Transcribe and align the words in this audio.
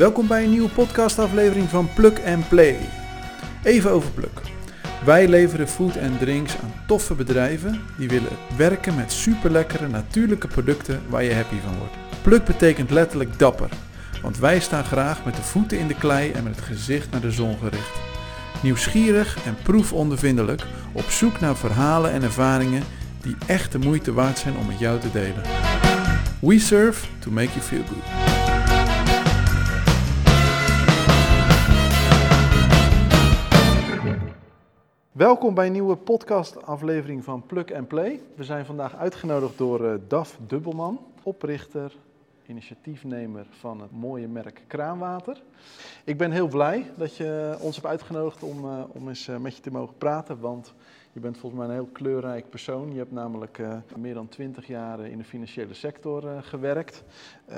Welkom 0.00 0.26
bij 0.26 0.44
een 0.44 0.50
nieuwe 0.50 0.68
podcastaflevering 0.68 1.68
van 1.68 1.88
Plug 1.94 2.24
and 2.24 2.48
Play. 2.48 2.76
Even 3.62 3.90
over 3.90 4.10
Plug. 4.10 4.30
Wij 5.04 5.28
leveren 5.28 5.68
food 5.68 5.96
en 5.96 6.18
drinks 6.18 6.56
aan 6.62 6.72
toffe 6.86 7.14
bedrijven 7.14 7.80
die 7.96 8.08
willen 8.08 8.36
werken 8.56 8.94
met 8.94 9.12
superlekkere 9.12 9.88
natuurlijke 9.88 10.46
producten 10.48 11.02
waar 11.08 11.22
je 11.22 11.34
happy 11.34 11.54
van 11.64 11.78
wordt. 11.78 11.94
Plug 12.22 12.44
betekent 12.44 12.90
letterlijk 12.90 13.38
dapper, 13.38 13.68
want 14.22 14.38
wij 14.38 14.60
staan 14.60 14.84
graag 14.84 15.24
met 15.24 15.36
de 15.36 15.42
voeten 15.42 15.78
in 15.78 15.88
de 15.88 15.94
klei 15.94 16.30
en 16.30 16.44
met 16.44 16.56
het 16.56 16.64
gezicht 16.64 17.10
naar 17.10 17.20
de 17.20 17.32
zon 17.32 17.58
gericht. 17.58 17.98
Nieuwsgierig 18.62 19.38
en 19.44 19.56
proefondervindelijk 19.62 20.62
op 20.92 21.10
zoek 21.10 21.40
naar 21.40 21.56
verhalen 21.56 22.12
en 22.12 22.22
ervaringen 22.22 22.82
die 23.22 23.36
echt 23.46 23.72
de 23.72 23.78
moeite 23.78 24.12
waard 24.12 24.38
zijn 24.38 24.56
om 24.56 24.66
met 24.66 24.78
jou 24.78 25.00
te 25.00 25.10
delen. 25.12 25.42
We 26.40 26.58
serve 26.58 27.06
to 27.18 27.30
make 27.30 27.48
you 27.48 27.60
feel 27.60 27.82
good. 27.88 28.29
Welkom 35.20 35.54
bij 35.54 35.66
een 35.66 35.72
nieuwe 35.72 35.96
podcastaflevering 35.96 37.24
van 37.24 37.46
Plug 37.46 37.72
and 37.72 37.88
Play. 37.88 38.20
We 38.34 38.44
zijn 38.44 38.64
vandaag 38.64 38.96
uitgenodigd 38.96 39.58
door 39.58 39.84
uh, 39.84 39.94
Daf 40.08 40.38
Dubbelman, 40.46 41.00
oprichter, 41.22 41.92
initiatiefnemer 42.46 43.46
van 43.50 43.80
het 43.80 43.90
mooie 43.92 44.28
merk 44.28 44.62
Kraanwater. 44.66 45.42
Ik 46.04 46.18
ben 46.18 46.30
heel 46.30 46.48
blij 46.48 46.90
dat 46.96 47.16
je 47.16 47.56
ons 47.60 47.76
hebt 47.76 47.88
uitgenodigd 47.88 48.42
om, 48.42 48.64
uh, 48.64 48.82
om 48.92 49.08
eens 49.08 49.28
uh, 49.28 49.36
met 49.36 49.56
je 49.56 49.62
te 49.62 49.70
mogen 49.70 49.98
praten, 49.98 50.40
want 50.40 50.74
je 51.12 51.20
bent 51.20 51.38
volgens 51.38 51.60
mij 51.60 51.70
een 51.70 51.82
heel 51.82 51.92
kleurrijk 51.92 52.50
persoon. 52.50 52.92
Je 52.92 52.98
hebt 52.98 53.12
namelijk 53.12 53.58
uh, 53.58 53.76
meer 53.96 54.14
dan 54.14 54.28
twintig 54.28 54.66
jaar 54.66 55.00
in 55.06 55.18
de 55.18 55.24
financiële 55.24 55.74
sector 55.74 56.24
uh, 56.24 56.38
gewerkt. 56.40 57.04
Uh, 57.50 57.56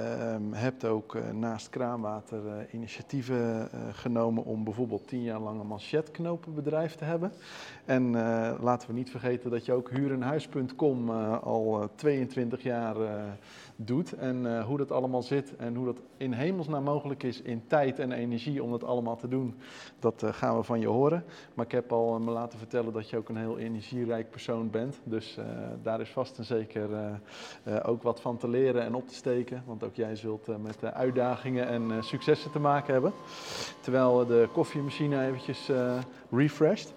hebt 0.50 0.84
ook 0.84 1.18
naast 1.32 1.70
kraanwater 1.70 2.66
initiatieven 2.72 3.68
genomen 3.92 4.44
om 4.44 4.64
bijvoorbeeld 4.64 5.08
tien 5.08 5.22
jaar 5.22 5.40
lang 5.40 5.60
een 5.60 5.66
manchetknopenbedrijf 5.66 6.94
te 6.94 7.04
hebben. 7.04 7.32
En 7.84 8.10
laten 8.60 8.88
we 8.88 8.94
niet 8.94 9.10
vergeten 9.10 9.50
dat 9.50 9.64
je 9.64 9.72
ook 9.72 9.90
huurenhuis.com 9.90 11.10
al 11.10 11.90
22 11.94 12.62
jaar 12.62 12.96
doet. 13.84 14.12
En 14.12 14.62
hoe 14.62 14.78
dat 14.78 14.92
allemaal 14.92 15.22
zit 15.22 15.56
en 15.56 15.74
hoe 15.74 15.86
dat 15.86 16.00
in 16.16 16.32
hemelsnaam 16.32 16.82
mogelijk 16.82 17.22
is 17.22 17.42
in 17.42 17.62
tijd 17.66 17.98
en 17.98 18.12
energie 18.12 18.62
om 18.62 18.70
dat 18.70 18.84
allemaal 18.84 19.16
te 19.16 19.28
doen, 19.28 19.54
dat 19.98 20.22
gaan 20.26 20.56
we 20.56 20.62
van 20.62 20.80
je 20.80 20.86
horen. 20.86 21.24
Maar 21.54 21.64
ik 21.64 21.72
heb 21.72 21.92
al 21.92 22.18
me 22.18 22.30
laten 22.30 22.58
vertellen 22.58 22.92
dat 22.92 23.10
je 23.10 23.16
ook 23.16 23.28
een 23.28 23.36
heel 23.36 23.58
energierijk 23.58 24.30
persoon 24.30 24.70
bent. 24.70 25.00
Dus 25.04 25.38
daar 25.82 26.00
is 26.00 26.10
vast 26.10 26.38
en 26.38 26.44
zeker 26.44 26.88
ook 27.82 28.02
wat 28.02 28.20
van 28.20 28.36
te 28.36 28.48
leren 28.48 28.82
en 28.82 28.94
op 28.94 29.08
te 29.08 29.14
steken. 29.14 29.62
Want 29.66 29.84
ook 29.84 29.94
jij 29.94 30.16
zult 30.16 30.62
met 30.62 30.84
uitdagingen 30.84 31.66
en 31.66 32.04
successen 32.04 32.50
te 32.50 32.58
maken 32.58 32.92
hebben. 32.92 33.12
Terwijl 33.80 34.26
de 34.26 34.48
koffiemachine 34.52 35.26
eventjes 35.26 35.70
refreshed. 36.30 36.94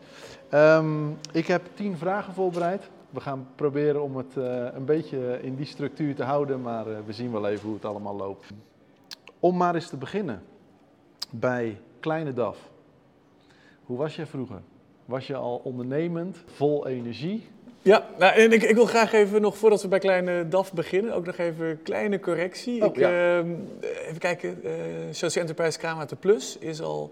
Um, 0.54 1.18
ik 1.32 1.48
heb 1.48 1.62
tien 1.74 1.98
vragen 1.98 2.34
voorbereid. 2.34 2.90
We 3.16 3.22
gaan 3.22 3.48
proberen 3.56 4.04
om 4.04 4.18
het 4.18 4.36
een 4.76 4.86
beetje 4.86 5.40
in 5.42 5.56
die 5.56 5.66
structuur 5.66 6.16
te 6.16 6.24
houden, 6.24 6.62
maar 6.62 7.06
we 7.06 7.14
zien 7.14 7.32
wel 7.32 7.48
even 7.48 7.66
hoe 7.66 7.76
het 7.76 7.86
allemaal 7.86 8.16
loopt. 8.16 8.46
Om 9.40 9.58
maar 9.58 9.76
eens 9.76 9.90
te 9.90 9.98
beginnen 9.98 10.44
bij 11.30 11.82
Kleine 12.00 12.34
DAF. 12.34 12.58
Hoe 13.84 13.98
was 13.98 14.16
jij 14.16 14.26
vroeger? 14.26 14.62
Was 15.06 15.28
je 15.28 15.36
al 15.36 15.62
ondernemend, 15.64 16.44
vol 16.46 16.88
energie? 16.88 17.48
Ja, 17.82 18.08
nou, 18.18 18.34
en 18.34 18.52
ik, 18.52 18.64
ik, 18.64 18.76
wil 18.76 18.86
graag 18.86 19.14
even 19.14 19.42
nog, 19.42 19.58
voordat 19.58 19.82
we 19.82 19.88
bij 19.88 20.00
Kleine 20.00 20.48
DAF 20.48 20.74
beginnen, 20.74 21.14
ook 21.14 21.26
nog 21.26 21.38
even 21.38 21.66
een 21.66 21.82
kleine 21.82 22.20
correctie. 22.20 22.84
Oh, 22.84 22.88
ik, 22.88 22.98
ja. 22.98 23.40
uh, 23.40 23.48
even 24.08 24.18
kijken, 24.20 24.60
uh, 24.64 24.72
Social 25.12 25.46
Enterprise 25.46 25.78
Kraanwater 25.78 26.18
Plus 26.18 26.58
is 26.58 26.82
al 26.82 27.12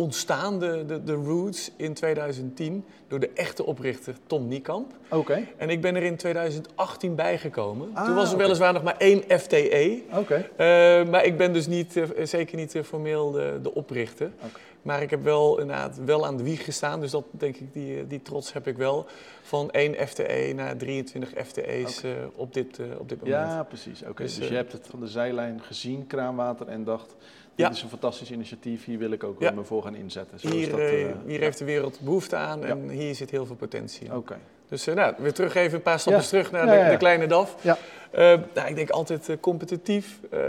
ontstaan, 0.00 0.58
de, 0.58 0.84
de, 0.86 1.04
de 1.04 1.12
roots, 1.12 1.70
in 1.76 1.94
2010 1.94 2.84
door 3.08 3.20
de 3.20 3.30
echte 3.34 3.64
oprichter 3.64 4.14
Tom 4.26 4.48
Niekamp. 4.48 4.92
Oké. 5.04 5.16
Okay. 5.16 5.54
En 5.56 5.70
ik 5.70 5.80
ben 5.80 5.96
er 5.96 6.02
in 6.02 6.16
2018 6.16 7.14
bijgekomen. 7.14 7.90
Ah, 7.94 8.04
Toen 8.04 8.14
was 8.14 8.28
er 8.28 8.34
oké. 8.34 8.42
weliswaar 8.42 8.72
nog 8.72 8.82
maar 8.82 8.96
één 8.98 9.22
FTE. 9.38 10.02
Oké. 10.12 10.34
Uh, 10.34 11.10
maar 11.10 11.24
ik 11.24 11.36
ben 11.36 11.52
dus 11.52 11.66
niet, 11.66 11.96
uh, 11.96 12.04
zeker 12.22 12.56
niet 12.56 12.74
uh, 12.74 12.82
formeel 12.82 13.30
de, 13.30 13.58
de 13.62 13.74
oprichter. 13.74 14.30
Okay. 14.36 14.50
Maar 14.82 15.02
ik 15.02 15.10
heb 15.10 15.22
wel 15.22 15.58
inderdaad 15.58 15.98
wel 16.04 16.26
aan 16.26 16.36
de 16.36 16.42
wieg 16.42 16.64
gestaan. 16.64 17.00
Dus 17.00 17.10
dat 17.10 17.24
denk 17.30 17.56
ik, 17.56 17.72
die, 17.72 18.06
die 18.06 18.22
trots 18.22 18.52
heb 18.52 18.66
ik 18.66 18.76
wel. 18.76 19.06
Van 19.42 19.70
1 19.70 20.08
FTE 20.08 20.52
naar 20.54 20.76
23 20.76 21.32
FTE's 21.46 21.98
Oké. 21.98 22.30
op, 22.34 22.54
dit, 22.54 22.80
op 22.98 23.08
dit 23.08 23.20
moment. 23.20 23.50
Ja, 23.50 23.62
precies. 23.62 24.02
Oké. 24.02 24.22
Dus, 24.22 24.34
Dus, 24.34 24.44
je 24.44 24.50
eh, 24.50 24.56
hebt 24.56 24.72
het 24.72 24.86
van 24.86 25.00
de 25.00 25.06
zijlijn 25.06 25.60
gezien, 25.60 26.06
kraanwater, 26.06 26.68
en 26.68 26.84
dacht, 26.84 27.14
dit 27.60 27.68
Ja. 27.68 27.74
is 27.76 27.82
een 27.82 27.88
fantastisch 27.88 28.30
initiatief, 28.30 28.84
hier 28.84 28.98
wil 28.98 29.10
ik 29.10 29.24
ook 29.24 29.40
Ja. 29.40 29.50
me 29.50 29.64
voor 29.64 29.82
gaan 29.82 29.94
inzetten. 29.94 30.40
Zo 30.40 30.48
Hier, 30.50 30.70
dat, 30.70 30.78
eh, 30.78 31.02
eh, 31.02 31.16
hier 31.26 31.34
ja. 31.38 31.40
heeft 31.40 31.58
de 31.58 31.64
wereld 31.64 32.00
behoefte 32.00 32.36
aan 32.36 32.64
en 32.64 32.88
hier 32.88 33.14
zit 33.14 33.30
heel 33.30 33.46
veel 33.46 33.56
potentie 33.56 34.06
in. 34.06 34.14
Oké. 34.16 34.36
Dus 34.68 34.86
eh, 34.86 34.94
nou, 34.94 35.14
weer 35.18 35.32
terug 35.32 35.54
even 35.54 35.74
een 35.76 35.82
paar 35.82 36.00
stapjes 36.00 36.24
Ja. 36.24 36.28
terug 36.30 36.50
naar 36.50 36.64
Ja, 36.66 36.70
de, 36.72 36.76
ja, 36.78 36.84
ja. 36.84 36.90
de 36.90 36.96
kleine 36.96 37.26
DAF. 37.26 37.56
Ja. 37.60 37.78
Eh, 38.10 38.38
nou, 38.54 38.68
ik 38.68 38.74
denk 38.76 38.90
altijd 38.90 39.36
competitief. 39.40 40.18
eh, 40.30 40.40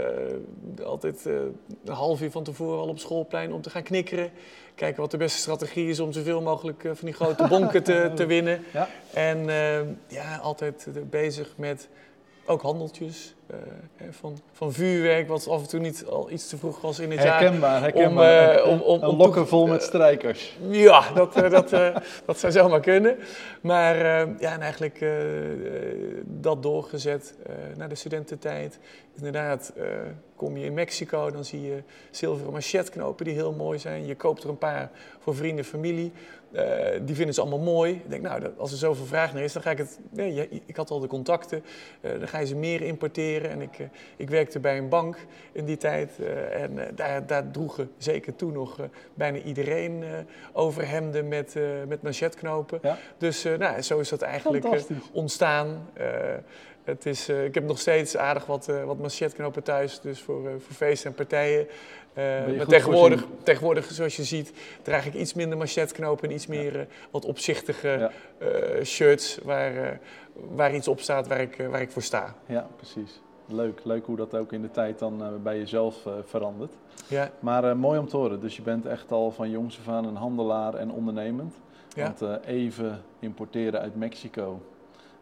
altijd 0.84 1.26
eh, 1.26 1.34
een 1.84 1.92
half 1.94 2.20
uur 2.22 2.30
van 2.30 2.42
tevoren 2.42 2.80
al 2.80 2.88
op 2.88 2.98
schoolplein 2.98 3.52
om 3.52 3.60
te 3.62 3.70
gaan 3.70 3.82
knikkeren. 3.82 4.30
Kijken 4.74 5.00
wat 5.00 5.10
de 5.10 5.16
beste 5.16 5.38
strategie 5.38 5.88
is 5.88 6.00
om 6.00 6.12
zoveel 6.12 6.40
mogelijk 6.42 6.80
van 6.82 6.96
die 7.06 7.12
grote 7.14 7.46
bonken 7.48 7.82
te, 7.82 8.10
te 8.14 8.26
winnen. 8.26 8.64
Ja. 8.72 8.88
En 9.14 9.48
eh, 9.48 9.80
ja, 10.06 10.36
altijd 10.42 10.88
bezig 11.10 11.52
met 11.56 11.88
ook 12.46 12.62
handeltjes. 12.62 13.34
eh, 13.46 14.06
van, 14.10 14.38
van 14.52 14.72
vuurwerk, 14.72 15.28
wat 15.28 15.48
af 15.48 15.60
en 15.62 15.68
toe 15.68 15.80
niet 15.80 16.04
al 16.10 16.30
iets 16.30 16.48
te 16.48 16.56
vroeg 16.56 16.80
was 16.80 16.98
in 16.98 17.10
het 17.10 17.22
jaar. 17.22 17.40
Herkenbaar, 17.40 17.80
herkenbaar. 17.80 18.48
Om, 18.50 18.56
eh, 18.56 18.64
Een- 18.64 18.70
om- 18.70 18.80
om- 18.80 19.02
om 19.08 19.16
lokken 19.16 19.48
vol 19.48 19.66
met 19.66 19.82
strijkers. 19.82 20.56
Ja, 20.70 21.12
dat, 21.12 21.36
eh, 21.36 21.50
dat, 21.50 21.72
eh, 21.72 21.96
dat 22.26 22.38
zou 22.38 22.52
zomaar 22.52 22.80
kunnen. 22.80 23.18
Maar 23.60 23.94
eh, 23.96 24.28
ja, 24.38 24.52
en 24.52 24.60
eigenlijk 24.60 25.00
eh, 25.00 25.50
eh, 25.52 25.96
dat 26.24 26.62
doorgezet 26.62 27.34
eh, 27.46 27.52
naar 27.76 27.88
de 27.88 27.94
studententijd. 27.94 28.78
Inderdaad, 29.16 29.72
eh, 29.76 29.84
kom 30.36 30.56
je 30.56 30.64
in 30.64 30.74
Mexico, 30.74 31.30
dan 31.30 31.44
zie 31.44 31.62
je 31.62 31.82
zilveren 32.10 32.52
machetknopen 32.52 33.24
die 33.24 33.34
heel 33.34 33.52
mooi 33.52 33.78
zijn. 33.78 34.06
Je 34.06 34.14
koopt 34.14 34.42
er 34.42 34.48
een 34.48 34.58
paar 34.58 34.90
voor 35.20 35.34
vrienden, 35.36 35.64
familie. 35.64 36.12
Eh, 36.52 37.00
die 37.02 37.14
vinden 37.14 37.34
ze 37.34 37.40
allemaal 37.40 37.58
mooi. 37.58 37.92
Ik 37.92 38.10
denk, 38.10 38.22
nou, 38.22 38.42
als 38.56 38.72
er 38.72 38.78
zoveel 38.78 39.06
vraag 39.06 39.32
naar 39.32 39.42
is, 39.42 39.52
dan 39.52 39.62
ga 39.62 39.70
ik 39.70 39.78
het... 39.78 39.98
Ja, 40.12 40.44
ik 40.66 40.76
had 40.76 40.90
al 40.90 41.00
de 41.00 41.06
contacten, 41.06 41.64
eh, 42.00 42.10
dan 42.18 42.28
ga 42.28 42.38
je 42.38 42.46
ze 42.46 42.56
meer 42.56 42.82
importeren. 42.82 43.50
En 43.50 43.60
ik, 43.60 43.78
eh, 43.78 43.86
ik 44.16 44.30
werkte 44.30 44.60
bij 44.60 44.78
een 44.78 44.88
bank 44.88 45.16
in 45.52 45.64
die 45.64 45.76
tijd. 45.76 46.10
en 46.52 46.78
daar, 46.94 47.26
daar 47.26 47.50
droegen 47.50 47.90
zeker 47.96 48.36
toen 48.36 48.52
nog 48.52 48.78
bijna 49.14 49.38
iedereen 49.38 50.04
overhemden 50.52 51.28
met, 51.28 51.56
met 51.88 52.02
manchetknopen. 52.02 52.78
Ja. 52.82 52.98
Dus 53.18 53.42
nou, 53.58 53.82
zo 53.82 53.98
is 53.98 54.08
dat 54.08 54.22
eigenlijk 54.22 54.66
ontstaan. 55.12 55.88
Het 56.84 57.06
is, 57.06 57.28
ik 57.28 57.54
heb 57.54 57.64
nog 57.64 57.78
steeds 57.78 58.16
aardig 58.16 58.46
wat, 58.46 58.66
wat 58.66 58.98
manchetknopen 58.98 59.62
thuis, 59.62 60.00
dus 60.00 60.20
voor, 60.20 60.50
voor 60.58 60.74
feesten 60.74 61.10
en 61.10 61.16
partijen. 61.16 61.66
Eh, 62.14 62.24
maar 62.56 62.66
tegenwoordig, 62.66 63.20
voorzien. 63.20 63.38
tegenwoordig, 63.42 63.90
zoals 63.90 64.16
je 64.16 64.24
ziet, 64.24 64.52
draag 64.82 65.06
ik 65.06 65.14
iets 65.14 65.34
minder 65.34 65.58
manchetknopen 65.58 66.28
en 66.28 66.34
iets 66.34 66.46
meer 66.46 66.80
eh, 66.80 66.86
wat 67.10 67.24
opzichtige 67.24 67.88
Ja. 67.88 68.10
eh, 68.48 68.84
shirts 68.84 69.38
waar, 69.44 70.00
waar 70.54 70.74
iets 70.74 70.88
op 70.88 71.00
staat 71.00 71.26
waar 71.26 71.40
ik, 71.40 71.66
waar 71.70 71.80
ik 71.80 71.90
voor 71.90 72.02
sta. 72.02 72.34
Ja, 72.46 72.66
precies. 72.76 73.20
Leuk, 73.46 73.80
leuk 73.84 74.06
hoe 74.06 74.16
dat 74.16 74.34
ook 74.36 74.52
in 74.52 74.62
de 74.62 74.70
tijd 74.70 74.98
dan 74.98 75.40
bij 75.42 75.58
jezelf 75.58 75.96
verandert. 76.24 76.72
Ja, 77.06 77.30
Maar 77.40 77.76
mooi 77.76 77.98
om 77.98 78.08
te 78.08 78.16
horen. 78.16 78.40
Dus 78.40 78.56
je 78.56 78.62
bent 78.62 78.86
echt 78.86 79.12
al 79.12 79.30
van 79.30 79.50
jongs 79.50 79.78
af 79.78 79.88
aan 79.88 80.04
een 80.04 80.16
handelaar 80.16 80.74
en 80.74 80.90
ondernemend. 80.90 81.54
Ja. 81.94 82.02
Want 82.18 82.44
even 82.46 83.02
importeren 83.18 83.80
uit 83.80 83.96
Mexico, 83.96 84.60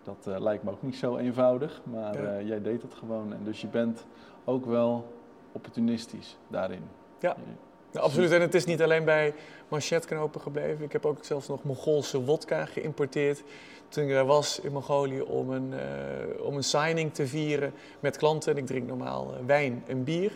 dat 0.02 0.40
lijkt 0.40 0.62
me 0.62 0.70
ook 0.70 0.82
niet 0.82 0.96
zo 0.96 1.16
eenvoudig. 1.16 1.80
Maar 1.84 2.22
Ja. 2.22 2.40
jij 2.46 2.62
deed 2.62 2.82
het 2.82 2.94
gewoon. 2.94 3.32
En 3.32 3.40
dus 3.44 3.60
je 3.60 3.66
bent 3.66 4.04
ook 4.44 4.66
wel 4.66 5.06
opportunistisch 5.52 6.37
daarin. 6.49 6.82
Ja. 7.20 7.37
Absoluut. 7.94 8.32
En 8.32 8.41
het 8.41 8.55
is 8.55 8.64
niet 8.64 8.82
alleen 8.82 9.05
bij 9.05 9.35
manchetknopen 9.69 10.41
gebleven. 10.41 10.85
Ik 10.85 10.93
heb 10.93 11.06
ook 11.06 11.25
zelfs 11.25 11.49
nog 11.49 11.62
Mongoolse 11.62 12.25
wodka 12.25 12.64
geïmporteerd. 12.64 13.43
Toen 13.88 14.05
ik 14.05 14.11
daar 14.11 14.26
was 14.26 14.61
in 14.61 14.73
Mongolië 14.73 15.20
om 15.20 15.50
een, 15.50 15.73
eh, 15.73 16.44
om 16.44 16.56
een 16.56 16.64
signing 16.64 17.14
te 17.14 17.26
vieren 17.26 17.73
met 18.00 18.17
klanten. 18.17 18.52
En 18.52 18.58
ik 18.58 18.67
drink 18.67 18.87
normaal 18.87 19.35
eh, 19.35 19.47
wijn 19.47 19.85
en 19.87 20.05
bier. 20.05 20.32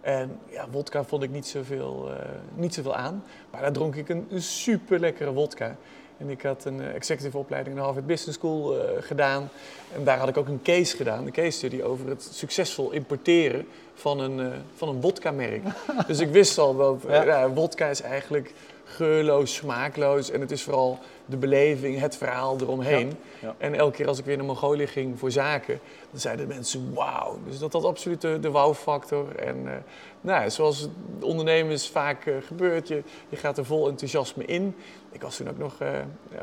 En 0.00 0.38
ja, 0.50 0.68
wodka 0.70 1.04
vond 1.04 1.22
ik 1.22 1.30
niet 1.30 1.46
zoveel, 1.46 2.10
eh 2.10 2.28
niet 2.54 2.74
zoveel 2.74 2.94
aan. 2.94 3.24
Maar 3.50 3.60
daar 3.60 3.72
dronk 3.72 3.94
ik 3.94 4.08
een, 4.08 4.26
een 4.30 4.42
super 4.42 5.00
lekkere 5.00 5.32
wodka. 5.32 5.76
En 6.18 6.30
ik 6.30 6.42
had 6.42 6.64
een 6.64 6.80
eh, 6.80 6.94
executive 6.94 7.38
opleiding 7.38 7.74
aan 7.74 7.80
de 7.80 7.86
Harvard 7.86 8.06
Business 8.06 8.38
School 8.38 8.78
eh, 8.78 9.02
gedaan. 9.02 9.50
En 9.94 10.04
daar 10.04 10.18
had 10.18 10.28
ik 10.28 10.36
ook 10.36 10.48
een 10.48 10.62
case 10.62 10.96
gedaan, 10.96 11.26
een 11.26 11.32
case 11.32 11.50
study 11.50 11.82
over 11.82 12.08
het 12.08 12.28
succesvol 12.32 12.90
importeren 12.90 13.66
van 13.94 14.20
een, 14.20 14.40
eh, 14.40 14.58
van 14.74 14.88
een 14.88 15.00
wodka-merk. 15.00 15.62
dus 16.06 16.18
ik 16.18 16.28
wist 16.28 16.58
al 16.58 16.76
dat 16.76 17.02
Ja. 17.08 17.22
ja, 17.22 17.50
wodka 17.50 17.86
is 17.86 18.00
eigenlijk 18.00 18.52
geurloos, 18.84 19.54
smaakloos. 19.54 20.30
En 20.30 20.40
het 20.40 20.50
is 20.50 20.62
vooral 20.62 20.98
de 21.28 21.36
beleving, 21.36 22.00
het 22.00 22.16
verhaal 22.16 22.56
eromheen. 22.60 23.06
Ja, 23.08 23.14
ja. 23.48 23.54
En 23.58 23.74
elke 23.74 23.96
keer 23.96 24.08
als 24.08 24.18
ik 24.18 24.24
weer 24.24 24.36
naar 24.36 24.46
Mongolië 24.46 24.86
ging 24.86 25.18
voor 25.18 25.30
zaken, 25.30 25.80
dan 26.10 26.20
zeiden 26.20 26.48
de 26.48 26.54
mensen 26.54 26.94
wauw. 26.94 27.38
Dus 27.46 27.58
dat 27.58 27.72
had 27.72 27.84
absoluut 27.84 28.20
de, 28.20 28.40
de 28.40 28.50
wow-factor. 28.50 29.36
En 29.36 29.56
eh, 29.66 29.72
nou, 30.20 30.42
ja, 30.42 30.48
zoals 30.48 30.88
ondernemers 31.20 31.88
vaak 31.88 32.26
eh, 32.26 32.34
gebeurt, 32.46 32.88
je, 32.88 33.02
je 33.28 33.36
gaat 33.36 33.58
er 33.58 33.64
vol 33.64 33.88
enthousiasme 33.88 34.44
in. 34.44 34.74
Ik 35.12 35.22
was 35.22 35.36
toen 35.36 35.48
ook 35.48 35.58
nog 35.58 35.74
eh, 35.80 35.88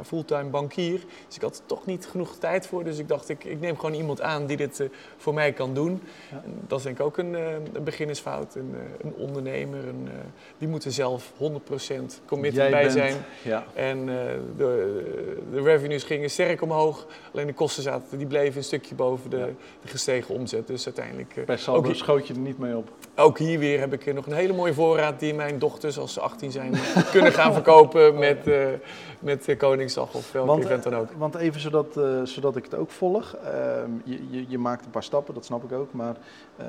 fulltime 0.04 0.44
bankier, 0.50 1.00
dus 1.28 1.36
ik 1.36 1.42
had 1.42 1.56
er 1.58 1.66
toch 1.66 1.86
niet 1.86 2.06
genoeg 2.08 2.36
tijd 2.40 2.68
voor. 2.68 2.84
Dus 2.84 2.98
ik 2.98 3.08
dacht, 3.08 3.30
ik, 3.30 3.44
ik 3.44 3.60
neem 3.60 3.78
gewoon 3.78 3.96
iemand 3.96 4.22
aan 4.22 4.46
die 4.46 4.58
dit 4.58 4.84
voor 5.18 5.34
mij 5.34 5.52
kan 5.54 5.74
doen. 5.74 6.02
Ja. 6.32 6.42
En 6.46 6.54
dat 6.68 6.78
is 6.78 6.84
denk 6.86 7.00
ik 7.00 7.06
ook 7.06 7.18
een, 7.18 7.34
een 7.34 7.84
beginnersfout. 7.84 8.56
Een, 8.56 8.76
een 9.02 9.14
ondernemer, 9.18 9.88
een, 9.88 10.08
die 10.58 10.68
moet 10.68 10.86
er 10.86 10.92
zelf 10.92 11.32
100% 11.32 11.36
committed 12.26 12.62
Jij 12.62 12.70
bij 12.70 12.82
bent- 12.82 12.92
zijn. 12.94 13.16
Ja. 13.42 13.64
En 13.74 14.06
de, 14.06 14.75
de 15.51 15.62
revenues 15.62 16.04
gingen 16.04 16.30
sterk 16.30 16.62
omhoog. 16.62 17.07
Alleen 17.33 17.48
de 17.48 17.54
kosten 17.54 17.83
zaten, 17.83 18.18
die 18.18 18.27
bleven 18.27 18.57
een 18.57 18.63
stukje 18.63 18.95
boven 18.95 19.30
de, 19.30 19.38
Ja. 19.38 19.45
de 19.81 19.88
gestegen 19.88 20.36
omzet. 20.36 20.68
Dus 20.68 20.86
uiteindelijk, 20.86 21.38
eh, 21.38 21.45
Bij 21.45 21.57
saldo 21.57 21.89
ook, 21.89 21.95
schoot 21.95 22.27
je 22.27 22.33
er 22.33 22.39
niet 22.39 22.57
mee 22.57 22.77
op. 22.77 22.89
ook 23.16 23.38
hier 23.38 23.60
weer 23.60 23.80
heb 23.80 23.94
ik 23.94 24.06
eh, 24.06 24.13
nog 24.13 24.25
een 24.25 24.33
hele 24.33 24.54
mooie 24.54 24.74
voorraad 24.74 25.19
die 25.19 25.33
mijn 25.33 25.60
dochters, 25.60 25.98
als 26.00 26.13
ze 26.13 26.19
18 26.19 26.51
zijn, 26.51 26.74
kunnen 27.12 27.31
gaan 27.31 27.54
verkopen 27.54 28.19
met, 28.19 28.48
eh 28.48 28.68
met 29.19 29.48
eh, 29.48 29.57
Koningsdag 29.57 30.13
of 30.13 30.31
welk 30.31 30.48
Want, 30.48 30.63
event 30.63 30.83
dan 30.83 30.95
ook. 30.95 31.12
Want 31.18 31.36
even 31.36 31.62
zodat, 31.62 31.98
eh, 31.98 32.22
zodat 32.24 32.56
ik 32.56 32.63
het 32.63 32.75
ook 32.75 32.92
volg. 32.92 33.36
Ehm, 33.36 33.89
je, 34.04 34.19
je, 34.30 34.45
je 34.48 34.57
maakt 34.57 34.86
een 34.86 34.92
paar 34.92 35.04
stappen, 35.04 35.33
dat 35.33 35.45
snap 35.45 35.63
ik 35.63 35.72
ook. 35.72 35.94
Maar 35.94 36.16
eh, 36.57 36.66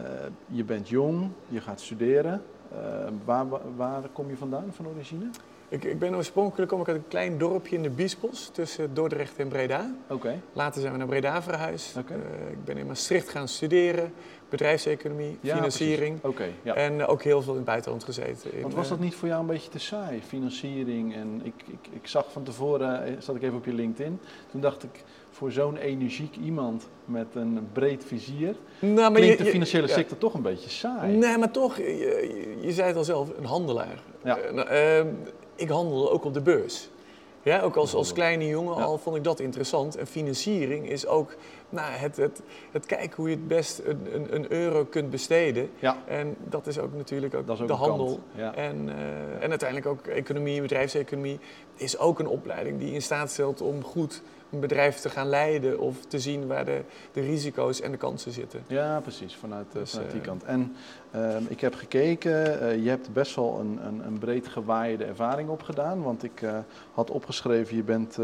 je 0.47 0.65
bent 0.65 0.89
jong, 0.89 1.31
je 1.49 1.61
gaat 1.61 1.81
studeren. 1.81 2.43
Ehm, 2.73 3.13
waar, 3.25 3.47
waar 3.77 4.03
kom 4.13 4.29
je 4.29 4.37
vandaan 4.37 4.73
van 4.73 4.87
origine? 4.95 5.31
Ik, 5.69 5.85
ik 5.85 5.99
ben 5.99 6.15
oorspronkelijk 6.15 6.71
kom 6.71 6.81
ik 6.81 6.89
uit 6.89 6.97
een 6.97 7.09
klein 7.09 7.39
dorpje 7.39 7.77
in 7.77 7.83
de 7.83 7.91
Biesbos 7.91 8.49
tussen 8.53 8.95
Dordrecht 8.95 9.37
en 9.39 9.49
Breda. 9.49 9.95
Oké. 10.11 10.41
Later 10.53 10.81
zijn 10.81 10.93
we 10.93 10.99
naar 10.99 11.07
Breda 11.07 11.43
verhuisd. 11.43 11.97
Oké. 11.97 12.13
Eh, 12.13 12.51
ik 12.51 12.65
ben 12.65 12.77
in 12.77 12.87
Maastricht 12.87 13.29
gaan 13.29 13.49
studeren, 13.49 14.13
bedrijfseconomie, 14.49 15.39
Ja, 15.41 15.55
financiering. 15.55 16.19
ja. 16.63 16.75
En 16.75 17.07
ook 17.07 17.23
heel 17.23 17.43
veel 17.43 17.53
in 17.53 17.59
het 17.59 17.67
buitenland 17.67 18.05
gezeten. 18.05 18.53
In, 18.55 18.61
Want 18.63 18.75
was 18.75 18.85
eh, 18.85 18.91
dat 18.91 19.01
niet 19.01 19.15
voor 19.15 19.29
jou 19.29 19.41
een 19.41 19.47
beetje 19.47 19.71
te 19.71 19.79
saai, 19.79 20.23
financiering? 20.27 21.15
En 21.15 21.41
ik, 21.45 21.55
ik, 21.67 21.89
ik 21.93 22.07
zag 22.07 22.33
van 22.33 22.43
tevoren, 22.43 23.05
eh, 23.05 23.13
zat 23.19 23.37
ik 23.37 23.43
even 23.43 23.57
op 23.57 23.65
je 23.65 23.73
LinkedIn. 23.75 24.21
Toen 24.51 24.61
dacht 24.61 24.83
ik, 24.83 25.05
voor 25.31 25.53
zo'n 25.53 25.77
energiek 25.77 26.37
iemand 26.37 26.89
met 27.05 27.27
een 27.35 27.69
breed 27.73 28.05
vizier, 28.05 28.55
nou, 28.79 28.95
maar 28.95 29.13
klinkt 29.13 29.39
je- 29.39 29.45
de 29.45 29.51
financiële 29.51 29.87
ja. 29.89 29.95
sector 29.95 30.19
toch 30.19 30.35
een 30.35 30.43
beetje 30.43 30.71
saai. 30.71 31.17
Nee, 31.17 31.39
maar 31.39 31.51
toch, 31.51 31.77
je, 31.77 32.57
je- 32.61 32.73
zei 32.73 32.87
het 32.89 32.97
al 32.97 33.05
zelf, 33.05 33.29
een 33.39 33.45
handelaar. 33.45 34.03
Ja. 34.25 34.39
Nou, 34.53 34.69
ehm, 34.69 35.07
ik 35.57 35.69
handelde 35.69 36.11
ook 36.11 36.25
op 36.25 36.35
de 36.35 36.41
beurs. 36.41 36.89
Ja, 37.43 37.61
ook 37.61 37.77
als, 37.77 37.95
als 37.95 38.13
kleine 38.13 38.47
jongen 38.47 38.77
Ja. 38.77 38.83
al 38.83 38.99
vond 38.99 39.17
ik 39.17 39.25
dat 39.25 39.41
interessant. 39.41 39.97
En 39.97 40.07
financiering 40.07 40.89
is 40.89 41.07
ook 41.07 41.35
nou, 41.69 41.93
het, 41.93 42.17
het, 42.17 42.41
het 42.73 42.87
kijken 42.87 43.17
hoe 43.17 43.29
je 43.29 43.35
het 43.35 43.49
best 43.49 43.81
een, 43.85 44.09
een, 44.13 44.35
een 44.35 44.53
euro 44.53 44.85
kunt 44.85 45.11
besteden. 45.11 45.71
Ja, 45.79 45.97
En 46.07 46.37
dat 46.45 46.67
is 46.67 46.79
ook 46.79 46.95
natuurlijk 46.95 47.35
ook, 47.35 47.67
de 47.67 47.73
handel. 47.73 48.21
Ja. 48.35 48.55
En, 48.55 48.89
eh, 48.89 49.43
en 49.45 49.51
uiteindelijk 49.51 49.89
ook 49.89 50.07
economie, 50.07 50.61
bedrijfseconomie 50.61 51.39
is 51.75 51.99
ook 51.99 52.19
een 52.19 52.29
opleiding 52.29 52.79
die 52.79 52.93
in 52.93 53.03
staat 53.03 53.31
stelt 53.31 53.61
om 53.61 53.83
goed 53.83 54.23
een 54.51 54.61
bedrijf 54.61 54.97
te 54.97 55.09
gaan 55.09 55.29
leiden 55.29 55.79
of 55.79 56.05
te 56.05 56.19
zien 56.19 56.47
waar 56.47 56.65
de, 56.65 56.83
de 57.13 57.21
risico's 57.21 57.81
en 57.81 57.91
de 57.91 57.97
kansen 57.97 58.33
zitten. 58.33 58.65
Ja, 58.67 59.01
precies, 59.01 59.35
vanuit, 59.35 59.67
eh, 59.67 59.73
Dus, 59.73 59.91
vanuit 59.91 60.11
die 60.11 60.21
eh, 60.21 60.27
kant. 60.27 60.45
En 60.45 60.77
ehm, 61.11 61.43
ik 61.49 61.61
heb 61.61 61.75
gekeken, 61.75 62.61
eh, 62.61 62.83
je 62.83 62.89
hebt 62.89 63.13
best 63.13 63.35
wel 63.35 63.61
een, 63.61 63.79
een, 63.87 64.07
een 64.07 64.19
breed 64.19 64.49
gewaaide 64.49 65.05
ervaring 65.05 65.49
opgedaan. 65.49 66.03
Want 66.03 66.23
ik 66.23 66.43
had 66.93 67.11
opgeschreven, 67.11 67.77
je 67.77 67.83
bent 67.83 68.19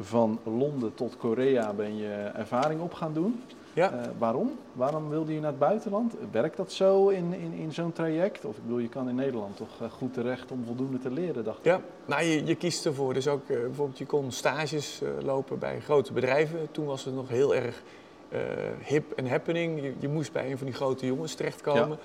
van 0.00 0.40
Londen 0.44 0.94
tot 0.94 1.16
Korea 1.16 1.72
ben 1.72 1.96
je 1.96 2.30
ervaring 2.34 2.80
op 2.80 2.94
gaan 2.94 3.12
doen. 3.12 3.42
Ja. 3.80 3.92
Eh, 3.92 4.10
waarom? 4.18 4.58
Waarom 4.72 5.08
wilde 5.08 5.34
je 5.34 5.40
naar 5.40 5.50
het 5.50 5.58
buitenland? 5.58 6.14
Werkt 6.30 6.56
dat 6.56 6.72
zo 6.72 7.08
in, 7.08 7.32
in, 7.32 7.52
in 7.52 7.72
zo'n 7.72 7.92
traject? 7.92 8.44
Of 8.44 8.56
ik 8.56 8.62
bedoel, 8.62 8.78
je 8.78 8.88
kan 8.88 9.08
in 9.08 9.14
Nederland 9.14 9.56
toch 9.56 9.80
eh, 9.80 9.90
goed 9.90 10.14
terecht 10.14 10.50
om 10.50 10.64
voldoende 10.64 10.98
te 10.98 11.10
leren, 11.10 11.44
dacht 11.44 11.58
ik. 11.58 11.64
Ja, 11.64 11.80
nou, 12.06 12.22
je, 12.22 12.46
je 12.46 12.54
kiest 12.54 12.86
ervoor. 12.86 13.14
Dus 13.14 13.28
ook 13.28 13.48
eh, 13.48 13.56
bijvoorbeeld, 13.60 13.98
je 13.98 14.06
kon 14.06 14.32
stages 14.32 15.02
lopen 15.22 15.58
bij 15.58 15.80
grote 15.80 16.12
bedrijven. 16.12 16.68
Toen 16.70 16.86
was 16.86 17.04
het 17.04 17.14
nog 17.14 17.28
heel 17.28 17.54
erg 17.54 17.82
hip 18.84 19.12
en 19.12 19.28
happening. 19.28 19.82
Je, 19.82 19.94
je 19.98 20.08
moest 20.08 20.32
bij 20.32 20.50
een 20.50 20.58
van 20.58 20.66
die 20.66 20.76
grote 20.76 21.06
jongens 21.06 21.34
terechtkomen. 21.34 21.98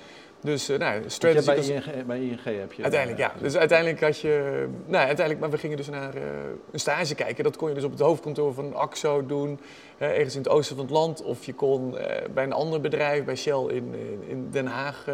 Dus, 0.45 0.69
eh, 0.69 0.77
nou, 0.77 1.03
strategy 1.07 1.45
bij, 1.45 1.57
ING, 1.57 2.06
bij 2.06 2.19
ING 2.19 2.44
heb 2.44 2.74
je... 2.74 2.81
Uiteindelijk, 2.81 3.21
ja. 3.21 3.33
eh, 3.36 3.42
Dus 3.42 3.56
uiteindelijk 3.56 4.01
had 4.01 4.19
je... 4.19 4.65
Nou, 4.86 5.06
uiteindelijk, 5.06 5.39
maar 5.39 5.50
we 5.50 5.57
gingen 5.57 5.77
dus 5.77 5.89
naar 5.89 6.15
eh, 6.15 6.21
een 6.71 6.80
stage 6.80 7.15
kijken. 7.15 7.44
Dat 7.44 7.56
kon 7.56 7.69
je 7.69 7.75
dus 7.75 7.83
op 7.83 7.92
het 7.92 8.00
hoofdkantoor 8.00 8.53
van 8.53 8.74
AXO 8.74 9.25
doen, 9.25 9.59
ergens 9.97 10.36
in 10.36 10.42
het 10.42 10.50
oosten 10.50 10.75
van 10.75 10.86
het 10.86 10.94
land. 10.94 11.24
Of 11.24 11.45
je 11.45 11.53
kon 11.53 11.97
bij 12.33 12.44
een 12.44 12.53
ander 12.53 12.81
bedrijf, 12.81 13.24
bij 13.24 13.36
Shell 13.36 13.65
in, 13.68 13.94
in, 13.94 14.24
in 14.27 14.47
Den 14.51 14.65
Haag, 14.65 15.06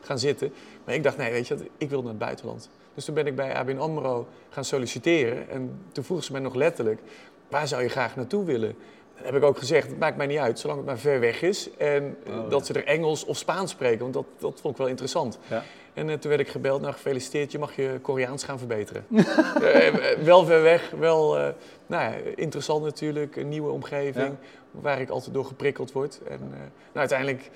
gaan 0.00 0.18
zitten. 0.18 0.52
Maar 0.84 0.94
ik 0.94 1.02
dacht, 1.02 1.16
nee, 1.16 1.32
weet 1.32 1.48
je 1.48 1.56
wat, 1.56 1.64
ik 1.76 1.90
wil 1.90 2.00
naar 2.00 2.10
het 2.10 2.18
buitenland. 2.18 2.70
Dus 2.94 3.04
toen 3.04 3.14
ben 3.14 3.26
ik 3.26 3.36
bij 3.36 3.54
ABN 3.54 3.78
AMRO 3.78 4.26
gaan 4.48 4.64
solliciteren. 4.64 5.48
En 5.50 5.80
toen 5.92 6.04
vroeg 6.04 6.24
ze 6.24 6.32
mij 6.32 6.40
nog 6.40 6.54
letterlijk, 6.54 7.00
waar 7.48 7.68
zou 7.68 7.82
je 7.82 7.88
graag 7.88 8.16
naartoe 8.16 8.44
willen? 8.44 8.76
Heb 9.22 9.34
ik 9.34 9.42
ook 9.42 9.58
gezegd, 9.58 9.88
het 9.88 9.98
maakt 9.98 10.16
mij 10.16 10.26
niet 10.26 10.38
uit, 10.38 10.58
zolang 10.58 10.78
het 10.78 10.88
maar 10.88 10.98
ver 10.98 11.20
weg 11.20 11.42
is. 11.42 11.70
En 11.76 12.16
eh, 12.26 12.38
Oh, 12.38 12.50
dat 12.50 12.66
ja. 12.66 12.72
ze 12.74 12.80
er 12.80 12.86
Engels 12.86 13.24
of 13.24 13.36
Spaans 13.36 13.70
spreken, 13.70 13.98
want 13.98 14.14
dat, 14.14 14.24
dat 14.38 14.60
vond 14.60 14.74
ik 14.74 14.78
wel 14.80 14.88
interessant. 14.88 15.38
Ja. 15.48 15.62
En 15.94 16.10
eh, 16.10 16.16
toen 16.16 16.30
werd 16.30 16.42
ik 16.42 16.48
gebeld, 16.48 16.80
nou 16.80 16.92
gefeliciteerd, 16.92 17.52
je 17.52 17.58
mag 17.58 17.76
je 17.76 17.98
Koreaans 18.02 18.44
gaan 18.44 18.58
verbeteren. 18.58 19.06
Eh, 19.60 20.18
wel 20.22 20.44
ver 20.44 20.62
weg, 20.62 20.90
wel 20.98 21.54
nou 21.86 22.14
interessant 22.34 22.82
natuurlijk, 22.84 23.36
een 23.36 23.48
nieuwe 23.48 23.70
omgeving 23.70 24.34
waar 24.70 25.00
ik 25.00 25.08
altijd 25.08 25.34
door 25.34 25.44
geprikkeld 25.44 25.92
word. 25.92 26.20
En 26.28 26.38
nou, 26.38 26.68
uiteindelijk, 26.92 27.50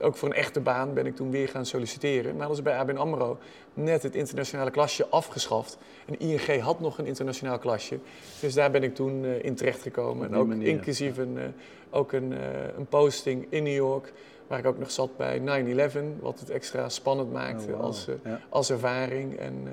ook 0.00 0.16
voor 0.16 0.28
een 0.28 0.34
echte 0.34 0.60
baan, 0.60 0.94
ben 0.94 1.06
ik 1.06 1.16
toen 1.16 1.30
weer 1.30 1.48
gaan 1.48 1.66
solliciteren. 1.66 2.36
Maar 2.36 2.46
dat 2.46 2.56
is 2.56 2.62
bij 2.62 2.76
ABN 2.78 2.96
AMRO 2.96 3.38
net 3.74 4.02
het 4.02 4.14
internationale 4.14 4.70
klasje 4.70 5.06
afgeschaft. 5.08 5.78
En 6.06 6.18
ING 6.18 6.60
had 6.60 6.80
nog 6.80 6.98
een 6.98 7.06
internationaal 7.06 7.58
klasje. 7.58 7.98
Dus 8.40 8.54
daar 8.54 8.70
ben 8.70 8.82
ik 8.82 8.94
toen 8.94 9.24
eh, 9.24 9.44
in 9.44 9.54
terechtgekomen. 9.54 10.26
Op 10.26 10.32
En 10.32 10.38
ook 10.38 10.46
manier, 10.46 10.68
inclusief 10.68 11.16
een, 11.16 11.38
eh, 11.38 11.44
ook 11.90 12.12
een, 12.12 12.32
eh, 12.32 12.38
een 12.76 12.86
posting 12.86 13.46
in 13.48 13.62
New 13.62 13.74
York, 13.74 14.12
waar 14.46 14.58
ik 14.58 14.66
ook 14.66 14.78
nog 14.78 14.90
zat 14.90 15.16
bij 15.16 15.38
9-11, 15.38 16.20
wat 16.20 16.40
het 16.40 16.50
extra 16.50 16.88
spannend 16.88 17.32
maakte 17.32 17.72
Oh, 17.72 17.80
als, 17.80 18.06
Ja. 18.24 18.40
als 18.48 18.70
ervaring. 18.70 19.38
En 19.38 19.68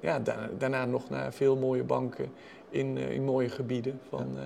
ja, 0.00 0.18
daarna, 0.18 0.50
daarna 0.58 0.84
nog 0.84 1.10
naar 1.10 1.32
veel 1.32 1.56
mooie 1.56 1.84
banken 1.84 2.32
in, 2.70 2.96
in 2.96 3.24
mooie 3.24 3.48
gebieden. 3.48 4.00
Van, 4.08 4.36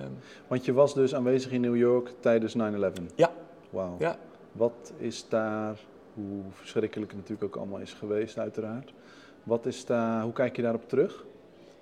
Want 0.47 0.65
je 0.65 0.73
was 0.73 0.93
dus 0.93 1.15
aanwezig 1.15 1.51
in 1.51 1.61
New 1.61 1.75
York 1.75 2.11
tijdens 2.19 2.55
9-11? 2.55 3.11
Ja. 3.15 3.31
Wauw. 3.69 3.95
Ja. 3.99 4.17
Wat 4.53 4.93
is 4.97 5.25
daar, 5.29 5.79
hoe 6.13 6.41
verschrikkelijk 6.51 7.11
het 7.11 7.19
natuurlijk 7.19 7.47
ook 7.47 7.61
allemaal 7.61 7.79
is 7.79 7.93
geweest 7.93 8.37
uiteraard. 8.37 8.93
Wat 9.43 9.65
is 9.65 9.85
daar, 9.85 10.23
hoe 10.23 10.33
kijk 10.33 10.55
je 10.55 10.61
daarop 10.61 10.89
terug, 10.89 11.25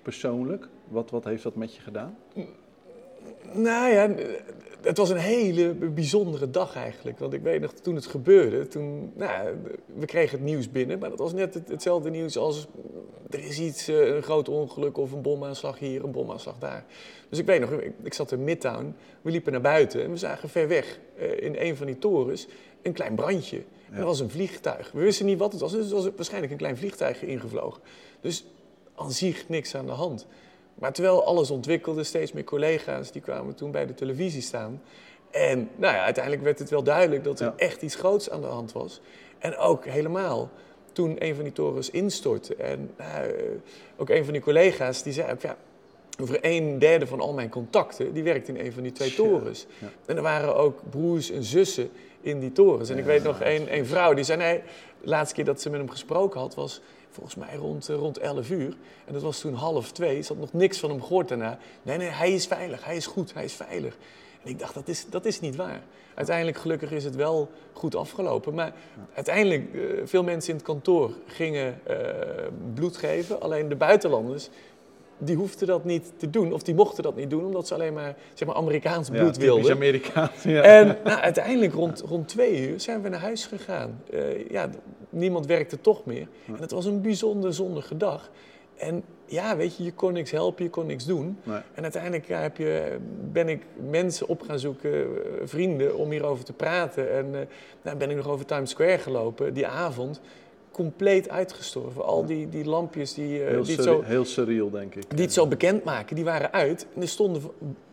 persoonlijk? 0.02 0.68
Wat, 0.88 1.10
wat 1.10 1.24
heeft 1.24 1.42
dat 1.42 1.54
met 1.54 1.74
je 1.74 1.80
gedaan? 1.80 2.16
Nou 3.52 3.92
ja, 3.92 4.14
het 4.82 4.96
was 4.96 5.10
een 5.10 5.16
hele 5.16 5.74
bijzondere 5.74 6.50
dag 6.50 6.76
eigenlijk. 6.76 7.18
Want 7.18 7.32
ik 7.32 7.42
weet 7.42 7.60
nog, 7.60 7.72
toen 7.72 7.94
het 7.94 8.06
gebeurde, 8.06 8.66
toen, 8.66 9.12
nou, 9.14 9.54
we 9.98 10.06
kregen 10.06 10.38
het 10.38 10.46
nieuws 10.46 10.70
binnen. 10.70 10.98
Maar 10.98 11.10
dat 11.10 11.18
was 11.18 11.32
net 11.32 11.54
het- 11.54 11.68
hetzelfde 11.68 12.10
nieuws 12.10 12.36
als, 12.36 12.66
er 13.30 13.38
is 13.38 13.58
iets, 13.60 13.88
eh, 13.88 14.14
een 14.14 14.22
groot 14.22 14.48
ongeluk 14.48 14.96
of 14.98 15.12
een 15.12 15.22
bomaanslag 15.22 15.78
hier, 15.78 16.04
een 16.04 16.10
bomaanslag 16.10 16.58
daar. 16.58 16.84
Dus 17.28 17.38
ik 17.38 17.46
weet 17.46 17.60
nog, 17.60 17.70
ik, 17.70 17.92
ik 18.02 18.14
zat 18.14 18.32
in 18.32 18.44
Midtown, 18.44 18.94
we 19.22 19.30
liepen 19.30 19.52
naar 19.52 19.60
buiten 19.60 20.02
en 20.02 20.10
we 20.10 20.16
zagen 20.16 20.48
ver 20.48 20.68
weg 20.68 20.98
eh, 21.16 21.40
in 21.40 21.54
een 21.58 21.76
van 21.76 21.86
die 21.86 21.98
torens 21.98 22.48
een 22.82 22.92
klein 22.92 23.14
brandje. 23.14 23.56
En 23.90 23.96
dat 23.98 24.06
was 24.06 24.20
een 24.20 24.30
vliegtuig. 24.30 24.90
We 24.92 25.00
wisten 25.00 25.26
niet 25.26 25.38
wat 25.38 25.52
het 25.52 25.60
was, 25.60 25.72
dus 25.72 25.84
het 25.84 25.92
was 25.92 26.08
waarschijnlijk 26.16 26.52
een 26.52 26.58
klein 26.58 26.76
vliegtuigje 26.76 27.26
ingevlogen. 27.26 27.82
Dus 28.20 28.44
aan 28.94 29.12
zich 29.12 29.48
niks 29.48 29.74
aan 29.74 29.86
de 29.86 29.92
hand. 29.92 30.26
Maar 30.74 30.92
terwijl 30.92 31.24
alles 31.24 31.50
ontwikkelde, 31.50 32.04
steeds 32.04 32.32
meer 32.32 32.44
collega's 32.44 33.10
die 33.12 33.22
kwamen 33.22 33.54
toen 33.54 33.70
bij 33.70 33.86
de 33.86 33.94
televisie 33.94 34.42
staan. 34.42 34.82
En 35.30 35.68
nou 35.76 35.94
ja, 35.94 36.04
uiteindelijk 36.04 36.44
werd 36.44 36.58
het 36.58 36.70
wel 36.70 36.82
duidelijk 36.82 37.24
dat 37.24 37.40
er 37.40 37.46
Ja. 37.46 37.52
echt 37.56 37.82
iets 37.82 37.94
groots 37.94 38.30
aan 38.30 38.40
de 38.40 38.46
hand 38.46 38.72
was. 38.72 39.00
En 39.38 39.56
ook 39.56 39.84
helemaal 39.84 40.50
toen 40.92 41.16
een 41.18 41.34
van 41.34 41.44
die 41.44 41.52
torens 41.52 41.90
instortte. 41.90 42.54
En 42.56 42.90
nou, 42.98 43.26
eh, 43.28 43.42
ook 43.96 44.08
een 44.10 44.24
van 44.24 44.32
die 44.32 44.42
collega's 44.42 45.02
die 45.02 45.12
zei 45.12 45.32
ook, 45.32 45.40
ja, 45.40 45.56
over 46.20 46.38
een 46.40 46.78
derde 46.78 47.06
van 47.06 47.20
al 47.20 47.32
mijn 47.32 47.48
contacten, 47.48 48.12
die 48.12 48.22
werkt 48.22 48.48
in 48.48 48.56
een 48.58 48.72
van 48.72 48.82
die 48.82 48.92
twee 48.92 49.14
torens. 49.14 49.66
ja. 49.80 49.88
En 50.06 50.16
er 50.16 50.22
waren 50.22 50.56
ook 50.56 50.80
broers 50.90 51.30
en 51.30 51.42
zussen 51.44 51.90
in 52.22 52.40
die 52.40 52.52
torens. 52.52 52.90
En 52.90 52.98
ik 52.98 53.04
weet 53.04 53.22
nog 53.22 53.40
is 53.40 53.60
een, 53.68 53.86
vrouw 53.86 54.14
die 54.14 54.24
zei, 54.24 54.38
nee, 54.38 54.62
de 55.00 55.08
laatste 55.08 55.34
keer 55.34 55.44
dat 55.44 55.60
ze 55.60 55.70
met 55.70 55.80
hem 55.80 55.90
gesproken 55.90 56.40
had 56.40 56.54
was 56.54 56.80
volgens 57.10 57.34
mij 57.34 57.56
rond, 57.56 57.88
eh, 57.88 57.96
rond 57.96 58.18
11 58.18 58.50
uur. 58.50 58.76
En 59.04 59.12
dat 59.12 59.22
was 59.22 59.40
toen 59.40 59.54
half 59.54 59.92
twee. 59.92 60.22
Ze 60.22 60.32
had 60.32 60.40
nog 60.40 60.52
niks 60.52 60.78
van 60.78 60.90
hem 60.90 61.02
gehoord 61.02 61.28
daarna. 61.28 61.58
Nee, 61.82 61.96
nee, 61.96 62.08
hij 62.08 62.32
is 62.32 62.46
veilig, 62.46 62.84
hij 62.84 62.96
is 62.96 63.06
goed, 63.06 63.34
hij 63.34 63.44
is 63.44 63.52
veilig. 63.52 63.96
En 64.42 64.50
ik 64.50 64.58
dacht, 64.58 64.74
dat 64.74 64.88
is, 64.88 65.06
dat 65.10 65.24
is 65.24 65.40
niet 65.40 65.56
waar. 65.56 65.82
Uiteindelijk, 66.14 66.56
gelukkig, 66.56 66.90
is 66.90 67.04
het 67.04 67.16
wel 67.16 67.50
goed 67.72 67.94
afgelopen. 67.94 68.54
Maar 68.54 68.72
uiteindelijk, 69.14 69.74
eh, 69.74 69.80
veel 70.04 70.22
mensen 70.22 70.50
in 70.50 70.56
het 70.56 70.64
kantoor 70.64 71.10
gingen 71.26 71.80
eh, 71.86 71.96
bloed 72.74 72.96
geven. 72.96 73.40
Alleen 73.40 73.68
de 73.68 73.76
buitenlanders 73.76 74.48
die 75.24 75.36
hoefden 75.36 75.66
dat 75.66 75.84
niet 75.84 76.12
te 76.16 76.30
doen. 76.30 76.52
Of 76.52 76.62
die 76.62 76.74
mochten 76.74 77.02
dat 77.02 77.16
niet 77.16 77.30
doen, 77.30 77.44
omdat 77.44 77.66
ze 77.66 77.74
alleen 77.74 77.92
maar, 77.92 78.16
zeg 78.34 78.48
maar 78.48 78.56
Amerikaans 78.56 79.08
Ja, 79.08 79.14
bloed 79.14 79.32
typisch 79.32 79.48
wilden. 79.48 79.72
Amerikaans. 79.72 80.42
Ja. 80.42 80.62
En 80.62 80.96
nou, 81.04 81.20
uiteindelijk 81.20 81.72
rond, 81.72 82.02
rond 82.06 82.28
twee 82.28 82.68
uur 82.68 82.80
zijn 82.80 83.02
we 83.02 83.08
naar 83.08 83.20
huis 83.20 83.46
gegaan. 83.46 84.02
Eh, 84.10 84.48
ja, 84.50 84.68
niemand 85.10 85.46
werkte 85.46 85.80
toch 85.80 86.04
meer. 86.04 86.28
En 86.46 86.60
het 86.60 86.70
was 86.70 86.84
een 86.84 87.00
bijzonder 87.00 87.54
zonnige 87.54 87.96
dag. 87.96 88.30
En 88.76 89.04
ja, 89.26 89.56
weet 89.56 89.76
je, 89.76 89.84
je 89.84 89.92
kon 89.92 90.12
niks 90.12 90.30
helpen, 90.30 90.64
je 90.64 90.70
kon 90.70 90.86
niks 90.86 91.06
doen. 91.06 91.38
Nee. 91.42 91.60
En 91.74 91.82
uiteindelijk 91.82 92.26
ja, 92.26 92.40
heb 92.40 92.56
je, 92.56 92.98
ben 93.32 93.48
ik 93.48 93.62
mensen 93.90 94.28
op 94.28 94.42
gaan 94.42 94.58
zoeken, 94.58 94.92
eh, 94.92 95.06
vrienden, 95.44 95.96
om 95.96 96.10
hierover 96.10 96.44
te 96.44 96.52
praten. 96.52 97.12
En 97.12 97.26
eh, 97.34 97.46
nou, 97.82 97.96
ben 97.96 98.10
ik 98.10 98.16
nog 98.16 98.28
over 98.28 98.46
Times 98.46 98.70
Square 98.70 98.98
gelopen, 98.98 99.54
die 99.54 99.66
avond. 99.66 100.20
Compleet 100.72 101.28
uitgestorven. 101.28 102.04
Al 102.04 102.26
die, 102.26 102.48
die 102.48 102.64
lampjes 102.64 103.14
die, 103.14 103.42
eh, 103.42 103.48
Heel, 103.48 103.62
die 103.62 103.74
het 103.74 103.84
zo 103.84 104.02
heel 104.02 104.24
surreal, 104.24 104.70
denk 104.70 104.94
ik. 104.94 105.04
die 105.10 105.24
het 105.24 105.32
zo 105.32 105.46
bekend 105.46 105.84
maken, 105.84 106.16
die 106.16 106.24
waren 106.24 106.52
uit. 106.52 106.86
En 106.94 107.02
er 107.02 107.08
stonden 107.08 107.42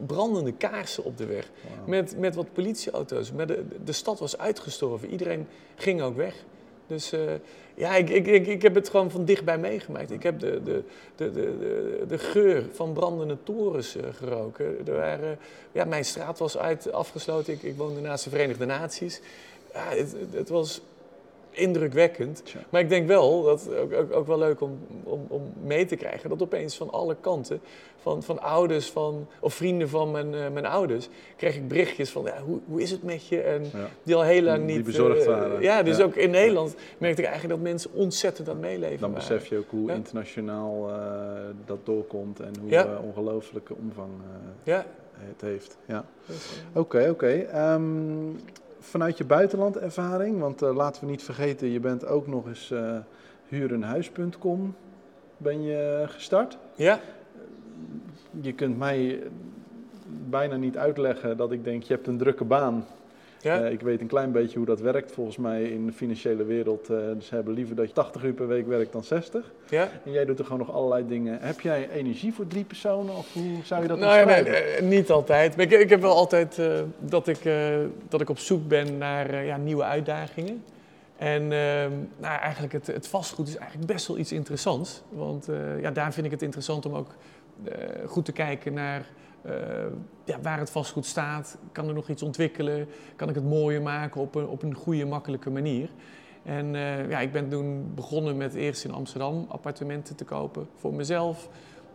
brandende 0.05 0.51
kaarsen 0.51 1.03
op 1.03 1.17
de 1.17 1.25
weg. 1.25 1.49
Met, 1.85 2.17
met 2.17 2.35
wat 2.35 2.53
politieauto's. 2.53 3.31
Maar 3.31 3.47
de, 3.47 3.63
de 3.83 3.91
stad 3.91 4.19
was 4.19 4.37
uitgestorven. 4.37 5.09
Iedereen 5.09 5.47
ging 5.75 6.01
ook 6.01 6.15
weg. 6.15 6.35
Dus 6.87 7.11
eh, 7.11 7.21
ja, 7.73 7.95
ik, 7.95 8.09
ik, 8.09 8.27
ik, 8.27 8.47
ik 8.47 8.61
heb 8.61 8.75
het 8.75 8.89
gewoon 8.89 9.11
van 9.11 9.25
dichtbij 9.25 9.57
meegemaakt. 9.57 10.11
Ik 10.11 10.23
heb 10.23 10.39
de, 10.39 10.63
de, 10.63 10.83
de, 11.15 11.31
de, 11.31 12.05
de, 12.07 12.17
geur 12.17 12.63
van 12.71 12.93
brandende 12.93 13.37
torens 13.43 13.95
eh, 13.95 14.03
geroken. 14.13 14.87
Er 14.87 14.95
waren, 14.95 15.37
ja, 15.71 15.85
mijn 15.85 16.05
straat 16.05 16.39
was 16.39 16.57
uit, 16.57 16.91
afgesloten. 16.91 17.53
Ik, 17.53 17.63
ik 17.63 17.77
woonde 17.77 18.01
naast 18.01 18.23
de 18.23 18.29
Verenigde 18.29 18.65
Naties. 18.65 19.21
Ja, 19.73 19.89
het, 19.89 20.15
het 20.31 20.49
was 20.49 20.81
indrukwekkend. 21.51 22.43
Maar 22.69 22.81
ik 22.81 22.89
denk 22.89 23.07
wel, 23.07 23.43
dat 23.43 23.69
ook, 23.75 23.93
ook, 23.93 24.13
ook 24.15 24.27
wel 24.27 24.37
leuk 24.37 24.61
om, 24.61 24.79
om, 25.03 25.25
om 25.27 25.53
mee 25.63 25.85
te 25.85 25.95
krijgen, 25.95 26.29
dat 26.29 26.41
opeens 26.41 26.77
van 26.77 26.89
alle 26.89 27.15
kanten, 27.21 27.61
van, 28.01 28.23
van 28.23 28.39
ouders 28.41 28.89
van, 28.89 29.27
of 29.39 29.53
vrienden 29.53 29.89
van 29.89 30.11
mijn, 30.11 30.33
eh, 30.35 30.49
mijn 30.49 30.65
ouders, 30.65 31.09
kreeg 31.35 31.55
ik 31.55 31.67
berichtjes 31.67 32.09
van, 32.09 32.23
ja, 32.23 32.41
hoe, 32.41 32.59
hoe 32.65 32.81
is 32.81 32.91
het 32.91 33.03
met 33.03 33.27
je? 33.27 33.41
En 33.41 33.63
Ja. 33.63 33.87
die 34.03 34.15
al 34.15 34.21
heel 34.23 34.41
lang 34.41 34.65
Die 34.65 34.75
niet... 34.75 34.85
bezorgd 34.85 35.21
eh, 35.21 35.27
waren. 35.27 35.61
ja, 35.61 35.83
dus 35.83 35.97
Ja. 35.97 36.03
ook 36.03 36.15
in 36.15 36.29
Nederland 36.29 36.75
merkte 36.97 37.21
ik 37.21 37.27
eigenlijk 37.27 37.59
dat 37.59 37.71
mensen 37.71 37.91
ontzettend 37.93 38.49
aan 38.49 38.59
meeleven 38.59 38.99
Dan 38.99 39.11
waren. 39.11 39.27
besef 39.27 39.47
je 39.49 39.57
ook 39.57 39.69
hoe 39.69 39.91
internationaal 39.91 40.89
eh, 40.89 40.95
dat 41.65 41.77
doorkomt 41.83 42.39
en 42.39 42.53
hoe 42.61 42.69
Ja. 42.69 42.99
ongelooflijke 43.03 43.73
omvang 43.75 44.09
Ja. 44.63 44.85
het 45.13 45.41
heeft. 45.41 45.77
Ja. 45.85 46.05
Oké, 46.73 47.07
oké. 47.09 47.27
Ehm, 47.51 47.83
vanuit 48.79 49.17
je 49.17 49.25
buitenlandervaring, 49.25 50.39
want 50.39 50.61
eh, 50.61 50.75
laten 50.75 51.01
we 51.01 51.09
niet 51.09 51.23
vergeten, 51.23 51.69
je 51.69 51.79
bent 51.79 52.05
ook 52.05 52.27
nog 52.27 52.47
eens 52.47 52.71
eh 52.71 52.97
huurenhuis.com 53.49 54.75
ben 55.37 55.61
je 55.61 56.03
gestart. 56.07 56.57
ja, 56.75 56.99
Je 58.41 58.53
kunt 58.53 58.77
mij 58.77 59.23
bijna 60.29 60.55
niet 60.55 60.77
uitleggen 60.77 61.37
dat 61.37 61.51
ik 61.51 61.63
denk, 61.63 61.83
je 61.83 61.93
hebt 61.93 62.07
een 62.07 62.17
drukke 62.17 62.43
baan. 62.43 62.85
Ja. 63.41 63.61
Eh, 63.63 63.71
ik 63.71 63.81
weet 63.81 64.01
een 64.01 64.07
klein 64.07 64.31
beetje 64.31 64.57
hoe 64.57 64.65
dat 64.67 64.79
werkt 64.79 65.11
volgens 65.11 65.37
mij 65.37 65.63
in 65.63 65.85
de 65.85 65.91
financiële 65.91 66.43
wereld. 66.43 66.89
eh, 66.89 66.97
ze 67.19 67.35
hebben 67.35 67.53
liever 67.53 67.75
dat 67.75 67.87
je 67.87 67.93
80 67.93 68.23
uur 68.23 68.33
per 68.33 68.47
week 68.47 68.67
werkt 68.67 68.91
dan 68.91 69.03
60. 69.03 69.51
ja. 69.69 69.89
En 70.05 70.11
jij 70.11 70.25
doet 70.25 70.39
er 70.39 70.45
gewoon 70.45 70.59
nog 70.59 70.71
allerlei 70.73 71.07
dingen. 71.07 71.37
Heb 71.41 71.59
jij 71.59 71.89
energie 71.89 72.33
voor 72.33 72.47
drie 72.47 72.63
personen 72.63 73.15
of 73.15 73.33
hoe 73.33 73.57
zou 73.63 73.81
je 73.81 73.87
dat 73.87 73.99
Nou 73.99 74.25
nee, 74.25 74.37
omschrijven? 74.37 74.77
eh, 74.77 74.83
niet 74.83 75.09
altijd. 75.11 75.55
Maar 75.55 75.65
ik, 75.65 75.71
ik 75.71 75.89
heb 75.89 76.01
wel 76.01 76.15
altijd 76.15 76.61
dat, 76.99 77.27
ik, 77.27 77.39
dat 78.09 78.21
ik 78.21 78.29
op 78.29 78.39
zoek 78.39 78.67
ben 78.67 78.97
naar 78.97 79.45
ja, 79.45 79.57
nieuwe 79.57 79.83
uitdagingen. 79.83 80.63
En 81.17 81.41
ehm, 81.41 81.91
nou, 82.17 82.39
eigenlijk 82.39 82.73
het, 82.73 82.87
het 82.87 83.07
vastgoed 83.07 83.47
is 83.47 83.55
eigenlijk 83.55 83.91
best 83.91 84.07
wel 84.07 84.17
iets 84.17 84.31
interessants. 84.31 85.01
Want 85.09 85.47
ja, 85.81 85.91
daar 85.91 86.13
vind 86.13 86.25
ik 86.25 86.31
het 86.31 86.41
interessant 86.41 86.85
om 86.85 86.93
ook 86.95 87.15
goed 88.05 88.25
te 88.25 88.31
kijken 88.31 88.73
naar 88.73 89.05
eh, 89.41 89.53
ja, 90.23 90.41
waar 90.41 90.59
het 90.59 90.69
vastgoed 90.69 91.05
staat. 91.05 91.57
Kan 91.71 91.87
er 91.87 91.93
nog 91.93 92.09
iets 92.09 92.21
ontwikkelen? 92.21 92.87
Kan 93.15 93.29
ik 93.29 93.35
het 93.35 93.43
mooier 93.43 93.81
maken 93.81 94.21
op 94.21 94.35
een, 94.35 94.47
op 94.47 94.63
een 94.63 94.73
goede, 94.73 95.05
makkelijke 95.05 95.49
manier? 95.49 95.89
En 96.43 96.75
eh, 96.75 97.09
ja, 97.09 97.19
ik 97.19 97.31
ben 97.31 97.49
toen 97.49 97.91
begonnen 97.95 98.37
met 98.37 98.53
eerst 98.53 98.83
in 98.83 98.93
Amsterdam 98.93 99.45
appartementen 99.49 100.15
te 100.15 100.25
kopen 100.25 100.67
voor 100.75 100.93
mezelf. 100.93 101.49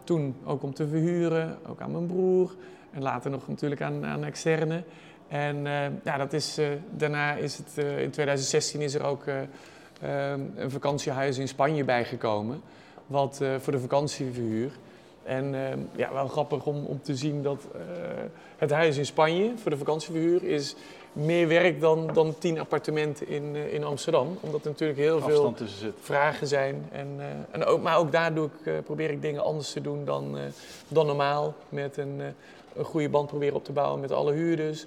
Toen 0.05 0.37
ook 0.45 0.63
om 0.63 0.75
te 0.75 0.89
verhuren, 0.89 1.59
ook 1.67 1.81
aan 1.81 1.91
mijn 1.91 2.07
broer. 2.07 2.55
En 2.91 3.03
later 3.03 3.31
nog 3.31 3.49
natuurlijk 3.49 3.83
aan, 3.83 4.05
aan 4.05 4.25
externe. 4.25 4.85
En 5.29 5.67
eh, 5.67 5.87
ja, 6.05 6.17
dat 6.17 6.33
is, 6.33 6.61
daarna 6.91 7.35
is 7.35 7.57
het, 7.57 7.77
in 7.77 8.11
2016 8.11 8.81
is 8.81 8.95
er 8.95 9.03
ook 9.03 9.27
eh, 9.27 9.41
eh, 9.43 10.41
een 10.57 10.71
vakantiehuis 10.71 11.39
in 11.39 11.49
Spanje 11.49 11.85
bijgekomen. 11.85 12.63
Wat 13.07 13.41
voor 13.59 13.73
de 13.73 13.81
vakantieverhuur. 13.81 14.79
En 15.25 15.55
eh, 15.55 15.79
ja, 15.97 16.13
wel 16.13 16.29
grappig 16.29 16.67
om, 16.67 16.85
om 16.85 17.03
te 17.03 17.17
zien 17.17 17.43
dat 17.43 17.67
eh, 17.75 17.81
het 18.57 18.71
huis 18.71 18.97
in 18.97 19.07
Spanje 19.07 19.53
voor 19.57 19.71
de 19.71 19.77
vakantieverhuur 19.77 20.45
is 20.45 20.77
meer 21.13 21.49
werk 21.49 21.81
dan, 21.81 22.11
dan 22.13 22.35
tien 22.39 22.59
appartementen 22.59 23.29
in, 23.29 23.55
eh, 23.55 23.73
in 23.73 23.85
Amsterdam. 23.85 24.39
Omdat 24.41 24.65
er 24.65 24.71
natuurlijk 24.71 24.99
heel 24.99 25.21
veel 25.21 25.55
vragen 26.01 26.47
zijn. 26.47 26.89
En, 26.93 27.09
eh, 27.19 27.27
en 27.51 27.65
ook, 27.65 27.83
maar 27.83 27.99
ook 27.99 28.13
daar 28.13 28.35
doe 28.35 28.49
ik, 28.63 28.85
probeer 28.85 29.11
ik 29.11 29.23
dingen 29.23 29.43
anders 29.43 29.73
te 29.73 29.81
doen 29.81 30.05
dan, 30.05 30.37
dan 30.89 31.07
normaal. 31.07 31.55
Met 31.69 31.97
een, 31.97 32.21
een 32.77 32.85
goede 32.85 33.09
band 33.09 33.29
proberen 33.29 33.55
op 33.55 33.65
te 33.65 33.73
bouwen 33.73 34.01
met 34.01 34.13
alle 34.13 34.33
huurders. 34.33 34.87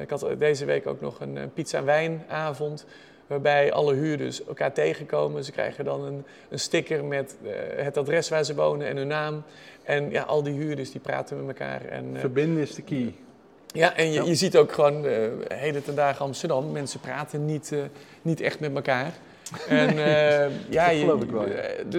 Ik 0.00 0.10
had 0.10 0.26
deze 0.38 0.64
week 0.64 0.86
ook 0.86 1.00
nog 1.00 1.20
een, 1.20 1.38
eh, 1.38 1.44
pizza 1.54 1.78
en 1.78 1.84
wijnavond. 1.84 2.86
Waarbij 3.26 3.72
alle 3.72 3.94
huurders 3.94 4.44
elkaar 4.44 4.72
tegenkomen. 4.72 5.44
Ze 5.44 5.52
krijgen 5.52 5.84
dan 5.84 6.04
een, 6.04 6.24
een 6.48 6.58
sticker 6.58 7.04
met 7.04 7.36
eh, 7.44 7.84
het 7.84 7.96
adres 7.96 8.28
waar 8.28 8.44
ze 8.44 8.54
wonen 8.54 8.86
en 8.86 8.96
hun 8.96 9.06
naam. 9.06 9.42
En 9.82 10.10
ja, 10.10 10.22
al 10.22 10.42
die 10.42 10.54
huurders 10.54 10.90
die 10.90 11.00
praten 11.00 11.36
met 11.46 11.56
elkaar. 11.56 11.84
En, 11.84 12.10
eh, 12.14 12.20
Verbinden 12.20 12.62
is 12.62 12.74
de 12.74 12.82
key. 12.82 13.14
ja, 13.66 13.96
en 13.96 14.06
je, 14.06 14.12
Ja. 14.12 14.24
je 14.24 14.34
ziet 14.34 14.56
ook 14.56 14.72
gewoon 14.72 15.06
eh 15.06 15.28
hele 15.48 15.82
ten 15.82 15.94
dagen 15.94 16.24
Amsterdam, 16.24 16.72
mensen 16.72 17.00
praten 17.00 17.44
niet, 17.44 17.72
niet 18.22 18.40
echt 18.40 18.60
met 18.60 18.74
elkaar. 18.74 19.12
En 19.68 19.96
ja, 20.68 20.90
je, 20.90 21.00
geloof 21.00 21.22
ik 21.22 21.30
wel, 21.30 21.46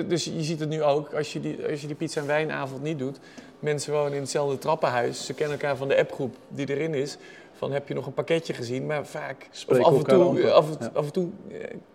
dus 0.07 0.23
je 0.25 0.43
ziet 0.43 0.59
het 0.59 0.69
nu 0.69 0.83
ook, 0.83 1.13
als 1.13 1.33
je, 1.33 1.39
die, 1.39 1.65
als 1.69 1.81
je 1.81 1.87
die 1.87 1.95
pizza 1.95 2.21
en 2.21 2.27
wijnavond 2.27 2.81
niet 2.83 2.99
doet. 2.99 3.19
Mensen 3.59 3.93
wonen 3.93 4.13
in 4.13 4.21
hetzelfde 4.21 4.57
trappenhuis, 4.57 5.25
ze 5.25 5.33
kennen 5.33 5.59
elkaar 5.59 5.77
van 5.77 5.87
de 5.87 5.97
appgroep 5.97 6.35
die 6.47 6.69
erin 6.69 6.93
is. 6.93 7.17
Van 7.57 7.71
heb 7.71 7.87
je 7.87 7.93
nog 7.93 8.05
een 8.05 8.13
pakketje 8.13 8.53
gezien, 8.53 8.85
maar 8.85 9.05
vaak, 9.05 9.47
Spreken 9.51 9.85
of 9.85 9.91
af 9.93 9.97
en 9.97 10.07
toe, 10.07 10.51
af 10.51 10.69
en, 10.69 10.77
Ja. 10.79 10.89
af 10.93 11.05
en 11.05 11.11
toe 11.11 11.29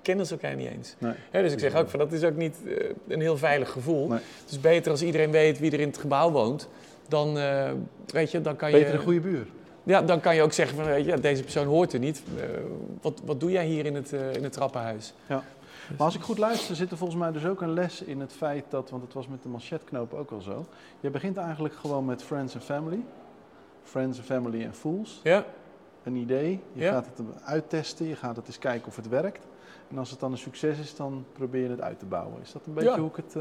kennen 0.03 0.27
ze 0.27 0.33
elkaar 0.33 0.55
niet 0.57 0.69
eens. 0.69 0.95
Nee. 0.99 1.15
Dus 1.43 1.53
ik 1.53 1.59
zeg 1.59 1.75
ook 1.75 1.89
van 1.89 1.99
dat 1.99 2.13
is 2.13 2.25
ook 2.25 2.37
niet 2.37 2.57
eh, 2.67 2.89
een 3.09 3.21
heel 3.21 3.37
veilig 3.37 3.71
gevoel. 3.71 4.09
Nee. 4.09 4.19
Het 4.43 4.51
is 4.51 4.61
beter 4.61 4.91
als 4.91 5.03
iedereen 5.03 5.31
weet 5.31 5.59
wie 5.59 5.71
er 5.73 5.81
in 5.81 5.87
het 5.89 5.99
gebouw 5.99 6.31
woont. 6.31 6.69
Dan, 7.09 7.39
eh, 7.39 7.71
weet 8.07 8.31
je, 8.31 8.41
dan 8.41 8.57
kan 8.57 8.71
je... 8.71 8.77
Beter 8.77 8.95
een 8.95 9.01
goede 9.01 9.21
buur. 9.21 9.47
Ja, 9.83 10.03
dan 10.03 10.21
kan 10.21 10.35
je 10.35 10.43
ook 10.43 10.53
zeggen 10.53 10.77
van, 10.77 10.87
weet 10.87 11.05
je, 11.05 11.11
ja, 11.11 11.17
deze 11.17 11.43
persoon 11.43 11.67
hoort 11.67 11.93
er 11.93 11.99
niet. 11.99 12.23
Eh, 12.39 12.45
wat, 13.01 13.21
wat 13.25 13.41
doe 13.41 13.51
jij 13.51 13.67
hier 13.67 13.87
in 13.87 13.95
het, 13.95 14.13
in 14.13 14.43
het 14.43 14.53
trappenhuis? 14.53 15.13
Maar 15.97 16.07
als 16.07 16.15
ik 16.15 16.21
goed 16.23 16.39
luister, 16.39 16.77
zit 16.77 16.91
er 16.91 16.97
volgens 16.97 17.19
mij 17.19 17.33
dus 17.33 17.47
ook 17.47 17.61
een 17.61 17.73
les 17.73 18.03
in 18.03 18.21
het 18.21 18.33
feit 18.33 18.65
dat, 18.69 18.91
want 18.91 19.03
het 19.03 19.13
was 19.13 19.29
met 19.29 19.43
de 19.43 19.49
manchetknoop 19.49 20.13
ook 20.15 20.31
al 20.31 20.41
zo. 20.41 20.67
Je 21.01 21.11
begint 21.11 21.37
eigenlijk 21.37 21.75
gewoon 21.75 22.05
met 22.05 22.23
friends 22.23 22.55
and 22.55 22.65
family. 22.65 22.99
Friends 23.83 24.19
family 24.21 24.63
en 24.65 24.75
fools. 24.75 25.21
Ja, 25.23 25.45
Een 26.03 26.17
idee. 26.17 26.61
Je 26.73 26.85
gaat 26.89 27.07
het 27.07 27.27
uittesten, 27.45 28.07
je 28.07 28.17
gaat 28.17 28.37
het 28.37 28.47
eens 28.47 28.59
kijken 28.59 28.89
of 28.89 28.97
het 28.97 29.09
werkt. 29.09 29.47
En 29.91 29.99
als 29.99 30.11
het 30.11 30.21
dan 30.21 30.33
een 30.33 30.39
succes 30.39 30.79
is, 30.79 30.97
dan 30.97 31.25
probeer 31.33 31.63
je 31.63 31.69
het 31.69 31.81
uit 31.81 31.99
te 31.99 32.05
bouwen. 32.07 32.43
Is 32.43 32.53
dat 32.53 32.67
een 32.67 32.75
beetje 32.75 32.99
hoe 32.99 33.09
ik 33.09 33.17
het 33.17 33.37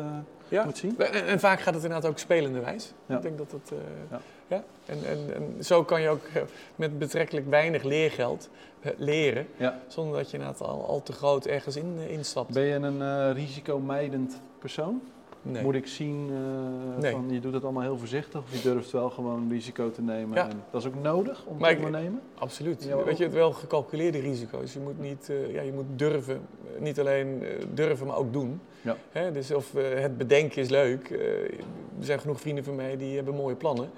ja. 0.48 0.64
moet 0.64 0.78
zien? 0.78 1.00
En, 1.00 1.26
en 1.26 1.40
vaak 1.40 1.60
gaat 1.60 1.74
het 1.74 1.84
inderdaad 1.84 2.10
ook 2.12 2.18
spelenderwijs. 2.18 2.94
Ja. 3.06 3.16
Ik 3.16 3.22
denk 3.22 3.38
dat 3.38 3.52
het... 3.52 3.72
eh, 3.72 4.18
Ja. 4.48 4.64
En, 4.86 4.98
en, 5.06 5.34
en 5.36 5.64
zo 5.64 5.84
kan 5.84 6.02
je 6.02 6.10
ook 6.10 6.24
eh, 6.34 6.42
met 6.76 7.00
betrekkelijk 7.00 7.50
weinig 7.50 7.84
leergeld 7.84 8.50
leren. 8.98 9.48
Ja. 9.58 9.80
Zonder 9.88 10.18
dat 10.18 10.32
je 10.32 10.38
inderdaad 10.38 10.62
al, 10.62 10.88
al 10.88 11.04
te 11.04 11.14
groot 11.14 11.46
ergens 11.46 11.76
in, 11.76 11.98
instapt. 12.08 12.54
Ben 12.54 12.64
je 12.64 12.74
een 12.76 13.34
risicomijdend 13.34 14.42
persoon? 14.60 15.02
Nee. 15.44 15.64
Moet 15.64 15.76
ik 15.76 15.88
zien 15.88 16.30
eh, 16.30 17.02
Nee. 17.02 17.12
van 17.12 17.26
je 17.30 17.40
doet 17.40 17.54
het 17.54 17.64
allemaal 17.64 17.82
heel 17.84 17.98
voorzichtig 17.98 18.42
of 18.42 18.54
je 18.56 18.62
durft 18.70 18.92
wel 18.92 19.10
gewoon 19.10 19.48
risico 19.50 19.92
te 19.92 20.02
nemen? 20.02 20.38
Ja. 20.38 20.50
En 20.50 20.64
dat 20.72 20.82
is 20.82 20.88
ook 20.88 21.02
nodig 21.02 21.44
om 21.46 21.58
Maar 21.58 21.76
te 21.78 21.84
ondernemen? 21.86 22.22
Absoluut. 22.38 22.86
Weet 22.86 22.94
ook- 22.94 23.12
je, 23.12 23.24
het 23.24 23.34
wel 23.34 23.52
gecalculeerde 23.52 24.20
risico's. 24.20 24.74
Je 24.74 24.80
moet, 24.80 25.00
niet, 25.00 25.30
eh, 25.30 25.54
ja, 25.54 25.62
je 25.62 25.72
moet 25.74 25.86
durven, 25.96 26.42
eh, 26.76 26.82
niet 26.82 27.00
alleen 27.00 27.44
durven, 27.74 28.08
maar 28.08 28.18
ook 28.18 28.34
doen. 28.34 28.62
Ja. 28.82 28.98
Hè, 29.12 29.32
dus 29.32 29.52
of 29.52 29.72
het 29.74 30.18
bedenken 30.18 30.62
is 30.62 30.70
leuk. 30.70 31.10
Er 31.10 32.06
zijn 32.06 32.20
genoeg 32.20 32.40
vrienden 32.42 32.64
van 32.64 32.76
mij 32.76 32.98
die 32.98 33.16
hebben 33.16 33.36
mooie 33.36 33.56
plannen. 33.56 33.90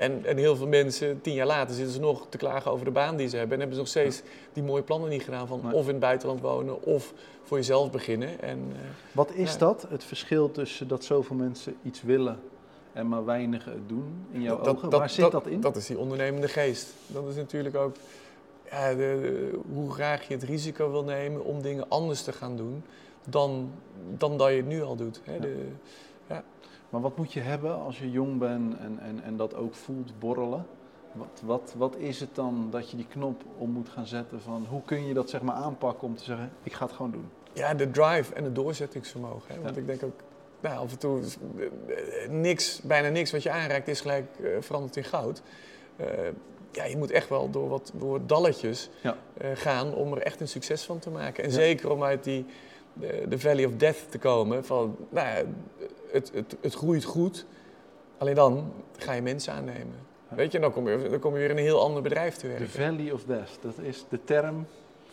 En, 0.00 0.24
en 0.24 0.36
heel 0.36 0.56
veel 0.56 0.66
mensen, 0.66 1.20
tien 1.20 1.34
jaar 1.34 1.46
later, 1.46 1.74
zitten 1.74 1.94
ze 1.94 2.00
nog 2.00 2.26
te 2.28 2.38
klagen 2.38 2.70
over 2.70 2.84
de 2.84 2.90
baan 2.90 3.16
die 3.16 3.28
ze 3.28 3.36
hebben. 3.36 3.52
En 3.54 3.58
hebben 3.58 3.76
ze 3.76 3.82
nog 3.82 3.90
steeds 3.90 4.22
die 4.52 4.62
mooie 4.62 4.82
plannen 4.82 5.08
niet 5.10 5.22
gedaan 5.22 5.46
van 5.46 5.72
of 5.72 5.82
in 5.84 5.90
het 5.90 6.00
buitenland 6.00 6.40
wonen 6.40 6.82
of 6.82 7.12
voor 7.42 7.56
jezelf 7.56 7.90
beginnen. 7.90 8.40
En, 8.42 8.58
eh, 8.72 8.78
Wat 9.12 9.32
is 9.34 9.52
Ja. 9.52 9.58
dat, 9.58 9.86
het 9.88 10.04
verschil 10.04 10.50
tussen 10.50 10.88
dat 10.88 11.04
zoveel 11.04 11.36
mensen 11.36 11.74
iets 11.82 12.02
willen 12.02 12.38
en 12.92 13.08
maar 13.08 13.24
weinigen 13.24 13.72
het 13.72 13.88
doen 13.88 14.26
in 14.30 14.42
jouw 14.42 14.60
ogen? 14.66 14.90
Waar 14.90 15.10
zit 15.10 15.30
dat, 15.30 15.46
in? 15.46 15.60
Dat 15.60 15.76
is 15.76 15.86
die 15.86 15.98
ondernemende 15.98 16.48
geest. 16.48 16.88
Dat 17.06 17.28
is 17.28 17.34
natuurlijk 17.36 17.76
ook 17.76 17.96
ja, 18.70 18.90
de, 18.90 18.96
de- 18.96 19.58
hoe 19.72 19.90
graag 19.92 20.28
je 20.28 20.34
het 20.34 20.42
risico 20.42 20.90
wil 20.90 21.04
nemen 21.04 21.44
om 21.44 21.62
dingen 21.62 21.88
anders 21.88 22.22
te 22.22 22.32
gaan 22.32 22.56
doen 22.56 22.82
dan, 23.28 23.70
dan 24.18 24.36
dat 24.36 24.48
je 24.50 24.56
het 24.56 24.66
nu 24.66 24.82
al 24.82 24.96
doet. 24.96 25.20
Hè? 25.24 25.34
Ja. 25.34 25.40
De, 25.40 25.66
Maar 26.90 27.00
wat 27.00 27.16
moet 27.16 27.32
je 27.32 27.40
hebben 27.40 27.80
als 27.80 27.98
je 27.98 28.10
jong 28.10 28.38
bent 28.38 28.78
en, 28.78 28.98
en, 29.00 29.22
en 29.22 29.36
dat 29.36 29.54
ook 29.54 29.74
voelt 29.74 30.18
borrelen? 30.18 30.66
Wat, 31.12 31.42
wat, 31.44 31.74
wat 31.76 31.96
is 31.96 32.20
het 32.20 32.34
dan 32.34 32.68
dat 32.70 32.90
je 32.90 32.96
die 32.96 33.06
knop 33.08 33.42
om 33.58 33.70
moet 33.70 33.88
gaan 33.88 34.06
zetten 34.06 34.40
van 34.40 34.66
hoe 34.68 34.82
kun 34.84 35.06
je 35.06 35.14
dat 35.14 35.30
zeg 35.30 35.42
maar 35.42 35.54
aanpakken 35.54 36.08
om 36.08 36.16
te 36.16 36.24
zeggen 36.24 36.50
ik 36.62 36.72
ga 36.72 36.84
het 36.84 36.94
gewoon 36.94 37.10
doen? 37.10 37.28
Ja, 37.52 37.74
de 37.74 37.90
drive 37.90 38.34
en 38.34 38.44
het 38.44 38.54
doorzettingsvermogen. 38.54 39.54
Hè? 39.54 39.60
Want 39.60 39.74
Ja. 39.74 39.80
ik 39.80 39.86
denk 39.86 40.02
ook, 40.02 40.20
nou, 40.60 40.76
af 40.78 40.92
en 40.92 40.98
toe, 40.98 41.20
eh, 41.58 42.30
niks, 42.30 42.80
bijna 42.80 43.08
niks 43.08 43.30
wat 43.30 43.42
je 43.42 43.50
aanraakt 43.50 43.88
is 43.88 44.00
gelijk 44.00 44.26
eh, 44.42 44.50
veranderd 44.60 44.96
in 44.96 45.04
goud. 45.04 45.42
Eh, 45.96 46.06
ja, 46.72 46.84
je 46.84 46.96
moet 46.96 47.10
echt 47.10 47.28
wel 47.28 47.50
door 47.50 47.68
wat 47.68 47.92
door 47.94 48.26
dalletjes 48.26 48.90
Ja. 49.02 49.16
gaan 49.54 49.94
om 49.94 50.12
er 50.12 50.22
echt 50.22 50.40
een 50.40 50.48
succes 50.48 50.84
van 50.84 50.98
te 50.98 51.10
maken. 51.10 51.44
En 51.44 51.50
Ja. 51.50 51.56
zeker 51.56 51.90
om 51.90 52.02
uit 52.02 52.24
die 52.24 52.46
de, 52.92 53.24
de 53.28 53.38
Valley 53.38 53.64
of 53.64 53.72
Death 53.76 54.10
te 54.10 54.18
komen. 54.18 54.64
Van, 54.64 54.96
nou 55.08 55.26
ja, 55.28 55.42
het, 56.12 56.30
het, 56.34 56.56
het 56.60 56.74
groeit 56.74 57.04
goed, 57.04 57.46
alleen 58.18 58.34
dan 58.34 58.72
ga 58.96 59.12
je 59.12 59.22
mensen 59.22 59.52
aannemen. 59.52 59.94
Ja. 60.30 60.36
Weet 60.36 60.52
je, 60.52 60.58
dan 60.60 60.72
kom 60.72 60.88
je, 60.88 61.08
dan 61.10 61.18
kom 61.18 61.32
je 61.32 61.38
weer 61.38 61.50
in 61.50 61.56
een 61.56 61.62
heel 61.62 61.80
ander 61.80 62.02
bedrijf 62.02 62.34
te 62.36 62.42
De 62.42 62.48
werken. 62.48 62.68
Valley 62.68 63.12
of 63.12 63.24
Death, 63.24 63.58
dat 63.60 63.78
is 63.82 64.04
de 64.08 64.24
term 64.24 64.66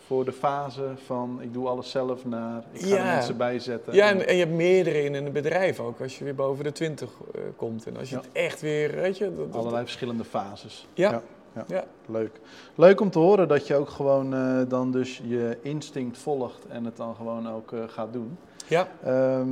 voor 0.06 0.24
de 0.24 0.32
fase 0.32 0.82
van 1.06 1.38
ik 1.42 1.52
doe 1.52 1.68
alles 1.68 1.90
zelf 1.90 2.24
naar, 2.24 2.62
ik 2.72 2.80
ga 2.80 2.96
er 2.96 3.04
mensen 3.04 3.36
bijzetten. 3.36 3.94
Ja, 3.94 4.08
en, 4.08 4.26
en 4.28 4.34
je 4.36 4.40
hebt 4.44 4.56
meerdere 4.56 5.02
in 5.04 5.14
een 5.14 5.32
bedrijf 5.32 5.80
ook, 5.80 6.00
als 6.00 6.18
je 6.18 6.24
weer 6.24 6.34
boven 6.34 6.64
de 6.64 6.72
20 6.72 7.10
eh, 7.34 7.40
komt. 7.56 7.86
En 7.86 7.96
als 7.96 8.08
je 8.10 8.14
Ja. 8.14 8.20
het 8.20 8.30
echt 8.32 8.60
weer, 8.60 8.94
weet 8.94 9.18
je... 9.18 9.24
dat- 9.34 9.52
dat- 9.52 9.60
Allerlei 9.60 9.84
verschillende 9.84 10.24
fases. 10.24 10.86
Ja. 10.94 11.10
Ja, 11.10 11.22
ja. 11.54 11.64
Ja. 11.68 11.84
Leuk. 12.06 12.40
Leuk 12.74 13.00
om 13.00 13.10
te 13.10 13.18
horen 13.18 13.48
dat 13.48 13.66
je 13.66 13.74
ook 13.76 13.88
gewoon 13.88 14.34
eh, 14.34 14.60
dan 14.68 14.92
dus 14.92 15.20
je 15.24 15.58
instinct 15.62 16.18
volgt 16.18 16.66
en 16.68 16.84
het 16.84 16.96
dan 16.96 17.14
gewoon 17.14 17.50
ook 17.52 17.72
eh, 17.72 17.78
gaat 17.86 18.12
doen. 18.12 18.38
Ja, 18.66 18.88
Ehm, 19.04 19.48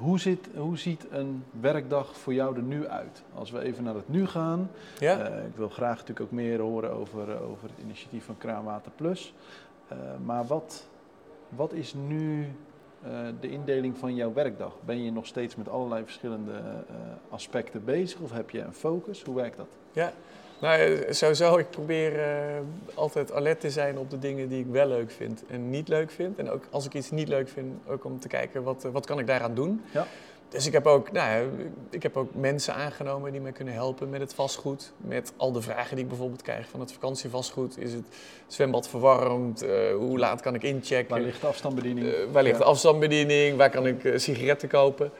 hoe, 0.00 0.18
zit, 0.18 0.48
hoe 0.56 0.78
ziet 0.78 1.06
een 1.10 1.44
werkdag 1.60 2.16
voor 2.16 2.34
jou 2.34 2.56
er 2.56 2.62
nu 2.62 2.86
uit? 2.86 3.22
Als 3.34 3.50
we 3.50 3.60
even 3.60 3.84
naar 3.84 3.94
het 3.94 4.08
nu 4.08 4.26
gaan. 4.26 4.70
ja. 4.98 5.18
Eh, 5.18 5.44
ik 5.44 5.56
wil 5.56 5.68
graag 5.68 5.98
natuurlijk 5.98 6.20
ook 6.20 6.30
meer 6.30 6.60
horen 6.60 6.90
over, 6.90 7.30
eh, 7.30 7.50
over 7.50 7.68
het 7.68 7.78
initiatief 7.84 8.24
van 8.24 8.38
Kraanwater 8.38 8.92
Plus. 8.96 9.34
Eh, 9.88 9.96
maar 10.24 10.46
wat, 10.46 10.86
wat 11.48 11.72
is 11.72 11.94
nu 11.94 12.48
de 13.40 13.50
indeling 13.50 13.98
van 13.98 14.14
jouw 14.14 14.32
werkdag? 14.32 14.72
Ben 14.84 15.04
je 15.04 15.12
nog 15.12 15.26
steeds 15.26 15.56
met 15.56 15.68
allerlei 15.68 16.04
verschillende 16.04 16.60
aspecten 17.28 17.84
bezig 17.84 18.20
of 18.20 18.32
heb 18.32 18.50
je 18.50 18.60
een 18.60 18.72
focus? 18.72 19.22
Hoe 19.22 19.34
werkt 19.34 19.56
dat? 19.56 19.68
ja. 19.92 20.12
Nou, 20.60 21.04
sowieso, 21.10 21.56
ik 21.56 21.70
probeer 21.70 22.20
eh, 22.20 22.58
altijd 22.94 23.32
alert 23.32 23.60
te 23.60 23.70
zijn 23.70 23.98
op 23.98 24.10
de 24.10 24.18
dingen 24.18 24.48
die 24.48 24.60
ik 24.60 24.66
wel 24.70 24.86
leuk 24.86 25.10
vind 25.10 25.42
en 25.48 25.70
niet 25.70 25.88
leuk 25.88 26.10
vind. 26.10 26.38
En 26.38 26.50
ook 26.50 26.64
als 26.70 26.86
ik 26.86 26.94
iets 26.94 27.10
niet 27.10 27.28
leuk 27.28 27.48
vind, 27.48 27.74
ook 27.88 28.04
om 28.04 28.20
te 28.20 28.28
kijken 28.28 28.62
wat, 28.62 28.84
eh, 28.84 28.90
wat 28.90 29.06
kan 29.06 29.18
ik 29.18 29.26
daaraan 29.26 29.54
doen. 29.54 29.82
Ja. 29.92 30.06
Dus 30.48 30.66
ik 30.66 30.72
heb, 30.72 30.86
ook, 30.86 31.12
nou, 31.12 31.48
ik 31.90 32.02
heb 32.02 32.16
ook 32.16 32.34
mensen 32.34 32.74
aangenomen 32.74 33.32
die 33.32 33.40
mij 33.40 33.52
kunnen 33.52 33.74
helpen 33.74 34.10
met 34.10 34.20
het 34.20 34.34
vastgoed. 34.34 34.92
Met 34.96 35.32
al 35.36 35.52
de 35.52 35.62
vragen 35.62 35.94
die 35.94 36.04
ik 36.04 36.10
bijvoorbeeld 36.10 36.42
krijg 36.42 36.68
van 36.68 36.80
het 36.80 36.92
vakantievastgoed. 36.92 37.78
Is 37.78 37.92
het 37.92 38.04
zwembad 38.46 38.88
verwarmd? 38.88 39.62
Eh, 39.62 39.94
hoe 39.94 40.18
laat 40.18 40.40
kan 40.40 40.54
ik 40.54 40.62
inchecken? 40.62 41.10
Waar 41.14 41.20
ligt 41.20 41.40
de 41.40 41.46
afstandsbediening? 41.46 42.14
Waar 42.32 42.42
ligt 42.42 42.58
de 42.58 42.64
afstandsbediening? 42.64 43.56
Waar 43.56 43.70
kan 43.70 43.86
ik 43.86 44.12
sigaretten 44.16 44.68
kopen? 44.68 45.10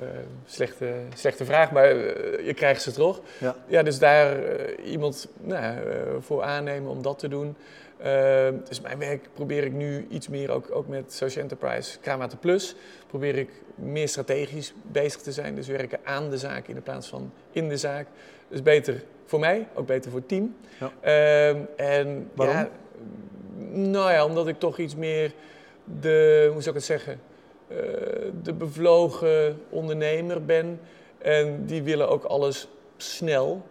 Eh, 0.00 0.06
slechte, 0.46 0.94
slechte 1.14 1.44
vraag, 1.44 1.70
maar 1.72 1.90
eh, 1.90 2.46
je 2.46 2.54
krijgt 2.54 2.82
ze 2.82 2.92
toch. 2.92 3.20
Ja. 3.38 3.56
Ja, 3.66 3.82
dus 3.82 3.98
daar 3.98 4.44
eh, 4.44 4.90
iemand 4.92 5.28
nou, 5.40 5.76
voor 6.20 6.42
aannemen 6.42 6.90
om 6.90 7.02
dat 7.02 7.18
te 7.18 7.28
doen. 7.28 7.56
Eh, 8.02 8.48
dus 8.68 8.80
mijn 8.80 8.98
werk 8.98 9.28
probeer 9.34 9.64
ik 9.64 9.72
nu 9.72 10.06
iets 10.10 10.28
meer 10.28 10.50
ook, 10.50 10.70
ook 10.70 10.88
met 10.88 11.12
Social 11.12 11.42
Enterprise, 11.42 11.98
Kraanwater 11.98 12.38
Plus. 12.38 12.74
Probeer 13.06 13.36
ik 13.36 13.50
meer 13.74 14.08
strategisch 14.08 14.74
bezig 14.82 15.20
te 15.20 15.32
zijn. 15.32 15.54
Dus 15.54 15.66
werken 15.66 15.98
aan 16.04 16.30
de 16.30 16.38
zaak 16.38 16.68
in 16.68 16.74
de 16.74 16.80
plaats 16.80 17.08
van 17.08 17.32
in 17.50 17.68
de 17.68 17.76
zaak. 17.76 18.06
Dus 18.48 18.62
beter 18.62 19.02
voor 19.24 19.40
mij, 19.40 19.68
ook 19.74 19.86
beter 19.86 20.10
voor 20.10 20.20
het 20.20 20.28
team. 20.28 20.56
Ja. 20.78 20.90
Ehm, 21.00 21.58
en 21.76 22.30
Waarom? 22.34 22.56
Ja, 22.56 22.68
nou 23.72 24.12
ja, 24.12 24.24
omdat 24.24 24.48
ik 24.48 24.58
toch 24.58 24.78
iets 24.78 24.96
meer 24.96 25.32
de, 26.00 26.48
hoe 26.52 26.62
zou 26.62 26.68
ik 26.68 26.80
het 26.80 26.84
zeggen, 26.84 27.20
eh, 27.70 27.76
de 28.42 28.52
bevlogen 28.52 29.60
ondernemer 29.68 30.44
ben. 30.44 30.80
En 31.18 31.66
die 31.66 31.82
willen 31.82 32.08
ook 32.08 32.24
alles 32.24 32.68
snel 32.96 33.62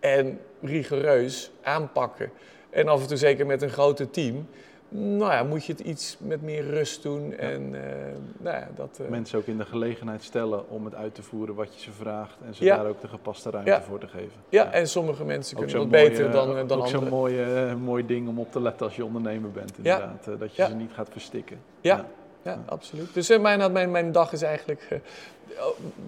en 0.00 0.38
rigoureus 0.62 1.50
aanpakken. 1.62 2.30
En 2.70 2.88
af 2.88 3.00
en 3.00 3.06
toe 3.08 3.16
zeker 3.16 3.46
met 3.46 3.62
een 3.62 3.70
groter 3.70 4.10
team. 4.10 4.46
Nou 4.92 5.32
ja, 5.32 5.42
moet 5.42 5.64
je 5.64 5.72
het 5.72 5.80
iets 5.80 6.16
met 6.20 6.42
meer 6.42 6.62
rust 6.64 7.02
doen. 7.02 7.32
En 7.36 7.74
eh, 7.74 7.90
nou 8.38 8.56
ja, 8.56 8.68
dat... 8.76 9.00
eh, 9.02 9.08
Mensen 9.08 9.38
ook 9.38 9.46
in 9.46 9.58
de 9.58 9.64
gelegenheid 9.64 10.22
stellen 10.22 10.68
om 10.70 10.84
het 10.84 10.94
uit 10.94 11.14
te 11.14 11.22
voeren 11.22 11.54
wat 11.54 11.74
je 11.74 11.80
ze 11.80 11.92
vraagt 11.92 12.36
en 12.46 12.54
ze 12.54 12.64
Ja. 12.64 12.76
daar 12.76 12.86
ook 12.86 13.00
de 13.00 13.08
gepaste 13.08 13.50
ruimte 13.50 13.80
voor 13.86 13.98
te 13.98 14.06
geven. 14.08 14.32
ja, 14.48 14.72
en 14.72 14.88
sommige 14.88 15.24
mensen 15.24 15.56
Ook 15.56 15.62
kunnen 15.64 15.80
zo'n 15.80 15.90
dat 15.90 16.00
mooie, 16.00 16.10
beter 16.10 16.30
dan, 16.30 16.56
eh, 16.56 16.68
dan 16.68 16.78
ook 16.80 16.86
zo'n 16.86 16.94
anderen. 16.98 17.18
mooi, 17.18 17.42
eh, 17.42 17.74
mooi 17.74 18.06
ding 18.06 18.28
om 18.28 18.38
op 18.38 18.52
te 18.52 18.60
letten 18.60 18.86
als 18.86 18.96
je 18.96 19.04
ondernemer 19.04 19.50
bent, 19.50 19.76
inderdaad. 19.76 20.24
dat 20.38 20.54
je 20.54 20.64
ze 20.66 20.74
niet 20.74 20.92
gaat 20.92 21.08
verstikken. 21.10 21.58
Ja. 21.80 22.06
Ja, 22.42 22.62
absoluut. 22.66 23.14
Dus 23.14 23.30
eh, 23.30 23.40
mijn, 23.40 23.72
mijn, 23.72 23.90
mijn 23.90 24.12
dag 24.12 24.32
is 24.32 24.42
eigenlijk 24.42 24.86
eh, 24.90 24.98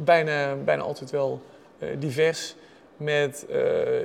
bijna, 0.04 0.54
bijna 0.54 0.82
altijd 0.82 1.10
wel 1.10 1.40
eh, 1.78 1.88
divers. 1.98 2.54
Met, 2.96 3.46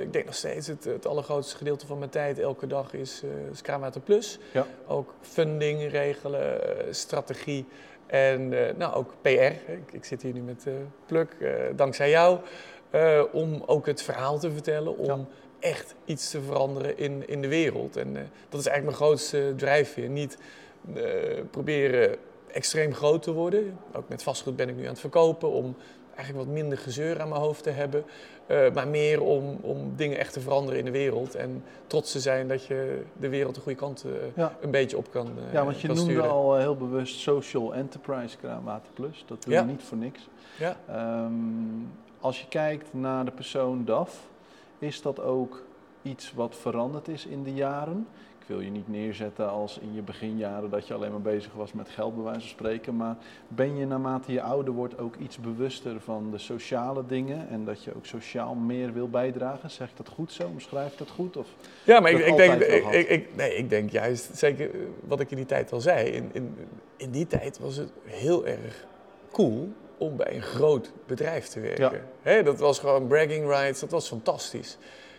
ik 0.00 0.12
denk 0.12 0.24
nog 0.24 0.34
steeds, 0.34 0.66
het, 0.66 0.84
het 0.84 1.06
allergrootste 1.06 1.56
gedeelte 1.56 1.86
van 1.86 1.98
mijn 1.98 2.10
tijd 2.10 2.38
elke 2.38 2.66
dag 2.66 2.92
is, 2.92 3.22
is 3.52 3.62
Kraanwater 3.62 4.00
Plus. 4.00 4.38
Ja. 4.52 4.66
Ook 4.86 5.14
funding 5.20 5.90
regelen, 5.90 6.60
strategie 6.90 7.66
en 8.06 8.48
nou, 8.76 8.94
ook 8.94 9.14
PR. 9.20 9.28
Ik, 9.28 9.92
ik 9.92 10.04
zit 10.04 10.22
hier 10.22 10.32
nu 10.32 10.40
met 10.40 10.66
Pluk, 11.06 11.36
dankzij 11.76 12.10
jou. 12.10 12.38
om 13.32 13.62
ook 13.66 13.86
het 13.86 14.02
verhaal 14.02 14.38
te 14.38 14.52
vertellen, 14.52 14.96
om 14.96 15.28
echt 15.58 15.94
iets 16.04 16.30
te 16.30 16.40
veranderen 16.40 16.98
in, 16.98 17.28
in 17.28 17.42
de 17.42 17.48
wereld. 17.48 17.96
En 17.96 18.12
dat 18.48 18.60
is 18.60 18.66
eigenlijk 18.66 18.84
mijn 18.84 19.10
grootste 19.10 19.52
drijfveer. 19.56 20.08
Niet 20.08 20.38
proberen 21.50 22.16
extreem 22.52 22.94
groot 22.94 23.22
te 23.22 23.32
worden. 23.32 23.78
Ook 23.92 24.08
met 24.08 24.22
vastgoed 24.22 24.56
ben 24.56 24.68
ik 24.68 24.76
nu 24.76 24.82
aan 24.82 24.88
het 24.88 25.00
verkopen 25.00 25.50
om 25.50 25.76
eigenlijk 26.14 26.46
wat 26.48 26.56
minder 26.58 26.78
gezeur 26.78 27.20
aan 27.20 27.28
mijn 27.28 27.40
hoofd 27.40 27.62
te 27.62 27.70
hebben. 27.70 28.04
Eh, 28.46 28.72
maar 28.74 28.88
meer 28.88 29.22
om, 29.22 29.58
om 29.60 29.92
dingen 29.96 30.18
echt 30.18 30.32
te 30.32 30.40
veranderen 30.40 30.78
in 30.78 30.84
de 30.84 30.90
wereld. 30.90 31.34
En 31.34 31.64
trots 31.86 32.12
te 32.12 32.20
zijn 32.20 32.48
dat 32.48 32.64
je 32.64 33.02
de 33.12 33.28
wereld 33.28 33.54
de 33.54 33.60
goede 33.60 33.78
kant 33.78 34.04
eh, 34.04 34.10
Ja. 34.36 34.56
een 34.60 34.70
beetje 34.70 34.96
op 34.96 35.10
kan, 35.10 35.26
eh, 35.26 35.52
Ja, 35.52 35.64
want 35.64 35.80
je 35.80 35.86
noemde 35.86 36.02
sturen. 36.02 36.30
al 36.30 36.54
eh, 36.54 36.60
heel 36.60 36.76
bewust 36.76 37.18
Social 37.20 37.74
Enterprise 37.74 38.36
Kraanwater 38.36 38.92
Plus. 38.92 39.24
Dat 39.26 39.42
doe 39.42 39.52
Ja. 39.52 39.60
je 39.60 39.66
niet 39.66 39.82
voor 39.82 39.98
niks. 39.98 40.28
Ja. 40.58 40.76
Ehm, 40.88 41.32
als 42.20 42.40
je 42.40 42.48
kijkt 42.48 42.88
naar 42.94 43.24
de 43.24 43.30
persoon 43.30 43.84
DAF, 43.84 44.28
is 44.78 45.02
dat 45.02 45.20
ook 45.20 45.62
iets 46.02 46.32
wat 46.32 46.56
veranderd 46.56 47.08
is 47.08 47.26
in 47.26 47.42
de 47.42 47.54
jaren? 47.54 48.06
Wil 48.48 48.60
je 48.60 48.70
niet 48.70 48.88
neerzetten 48.88 49.50
als 49.50 49.78
in 49.78 49.94
je 49.94 50.02
beginjaren 50.02 50.70
dat 50.70 50.86
je 50.86 50.94
alleen 50.94 51.10
maar 51.10 51.20
bezig 51.20 51.52
was 51.52 51.72
met 51.72 51.88
geld, 51.88 52.14
bij 52.14 52.24
wijze 52.24 52.40
van 52.40 52.48
spreken. 52.48 52.96
Maar 52.96 53.16
ben 53.48 53.76
je 53.76 53.86
naarmate 53.86 54.32
je 54.32 54.42
ouder 54.42 54.74
wordt 54.74 54.98
ook 54.98 55.16
iets 55.16 55.38
bewuster 55.38 56.00
van 56.00 56.30
de 56.30 56.38
sociale 56.38 57.06
dingen 57.06 57.48
en 57.48 57.64
dat 57.64 57.84
je 57.84 57.94
ook 57.96 58.06
sociaal 58.06 58.54
meer 58.54 58.92
wil 58.92 59.08
bijdragen? 59.08 59.70
Zeg 59.70 59.88
ik 59.88 59.96
dat 59.96 60.08
goed 60.08 60.32
zo? 60.32 60.46
Omschrijf 60.46 60.92
ik 60.92 60.98
dat 60.98 61.10
goed? 61.10 61.36
Of? 61.36 61.46
Ja, 61.84 62.00
maar 62.00 62.10
ik, 62.10 62.26
ik, 62.26 62.36
denk, 62.36 62.60
ik, 62.62 63.08
ik, 63.08 63.36
nee, 63.36 63.54
ik 63.54 63.70
denk 63.70 63.90
juist, 63.90 64.36
zeker 64.36 64.70
eh, 64.74 64.80
wat 65.06 65.20
ik 65.20 65.30
in 65.30 65.36
die 65.36 65.46
tijd 65.46 65.72
al 65.72 65.80
zei, 65.80 66.08
in, 66.08 66.30
in, 66.32 66.56
in 66.96 67.10
die 67.10 67.26
tijd 67.26 67.58
was 67.58 67.76
het 67.76 67.92
heel 68.04 68.46
erg 68.46 68.86
cool 69.32 69.68
om 69.98 70.16
bij 70.16 70.34
een 70.34 70.42
groot 70.42 70.92
bedrijf 71.06 71.46
te 71.46 71.60
werken. 71.60 72.44
Dat 72.44 72.58
was 72.58 72.78
gewoon 72.78 73.06
bragging 73.06 73.46
rights, 73.46 73.80
dat 73.80 73.90
was 73.90 74.08
fantastisch. 74.08 74.78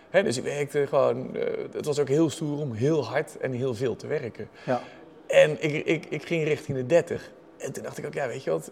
Hè, 0.09 0.23
dus 0.23 0.37
ik 0.37 0.43
werkte 0.43 0.87
gewoon, 0.87 1.35
eh, 1.35 1.43
het 1.71 1.85
was 1.85 1.99
ook 1.99 2.07
heel 2.07 2.29
stoer 2.29 2.59
om 2.59 2.73
heel 2.73 3.05
hard 3.05 3.37
en 3.37 3.51
heel 3.51 3.75
veel 3.75 3.95
te 3.95 4.07
werken. 4.07 4.49
Ja, 4.65 4.81
En 5.27 5.63
ik, 5.63 5.85
ik, 5.85 6.05
ik 6.05 6.25
ging 6.25 6.43
richting 6.43 6.77
de 6.77 6.85
30. 6.85 7.31
En 7.57 7.71
toen 7.71 7.83
dacht 7.83 7.97
ik 7.97 8.05
ook, 8.05 8.13
ja, 8.13 8.27
weet 8.27 8.43
je 8.43 8.49
wat, 8.49 8.71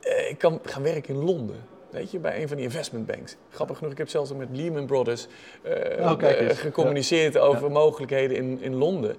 eh, 0.00 0.30
ik 0.30 0.38
kan 0.38 0.60
gaan 0.62 0.82
werken 0.82 1.14
in 1.14 1.24
Londen. 1.24 1.64
Weet 1.90 2.10
je, 2.10 2.18
bij 2.18 2.42
een 2.42 2.48
van 2.48 2.56
die 2.56 2.66
investment 2.66 3.06
banks. 3.06 3.36
Grappig 3.50 3.76
genoeg, 3.76 3.92
ik 3.92 3.98
heb 3.98 4.08
zelfs 4.08 4.32
met 4.32 4.48
Lehman 4.52 4.86
Brothers 4.86 5.26
eh, 5.62 6.10
Oh, 6.10 6.18
gecommuniceerd 6.48 7.38
over 7.38 7.70
mogelijkheden 7.70 8.36
in, 8.36 8.60
in 8.60 8.74
Londen. 8.74 9.16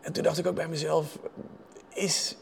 En 0.00 0.12
toen 0.12 0.22
dacht 0.22 0.38
ik 0.38 0.46
ook 0.46 0.54
bij 0.54 0.68
mezelf, 0.68 1.18
is, 1.94 2.36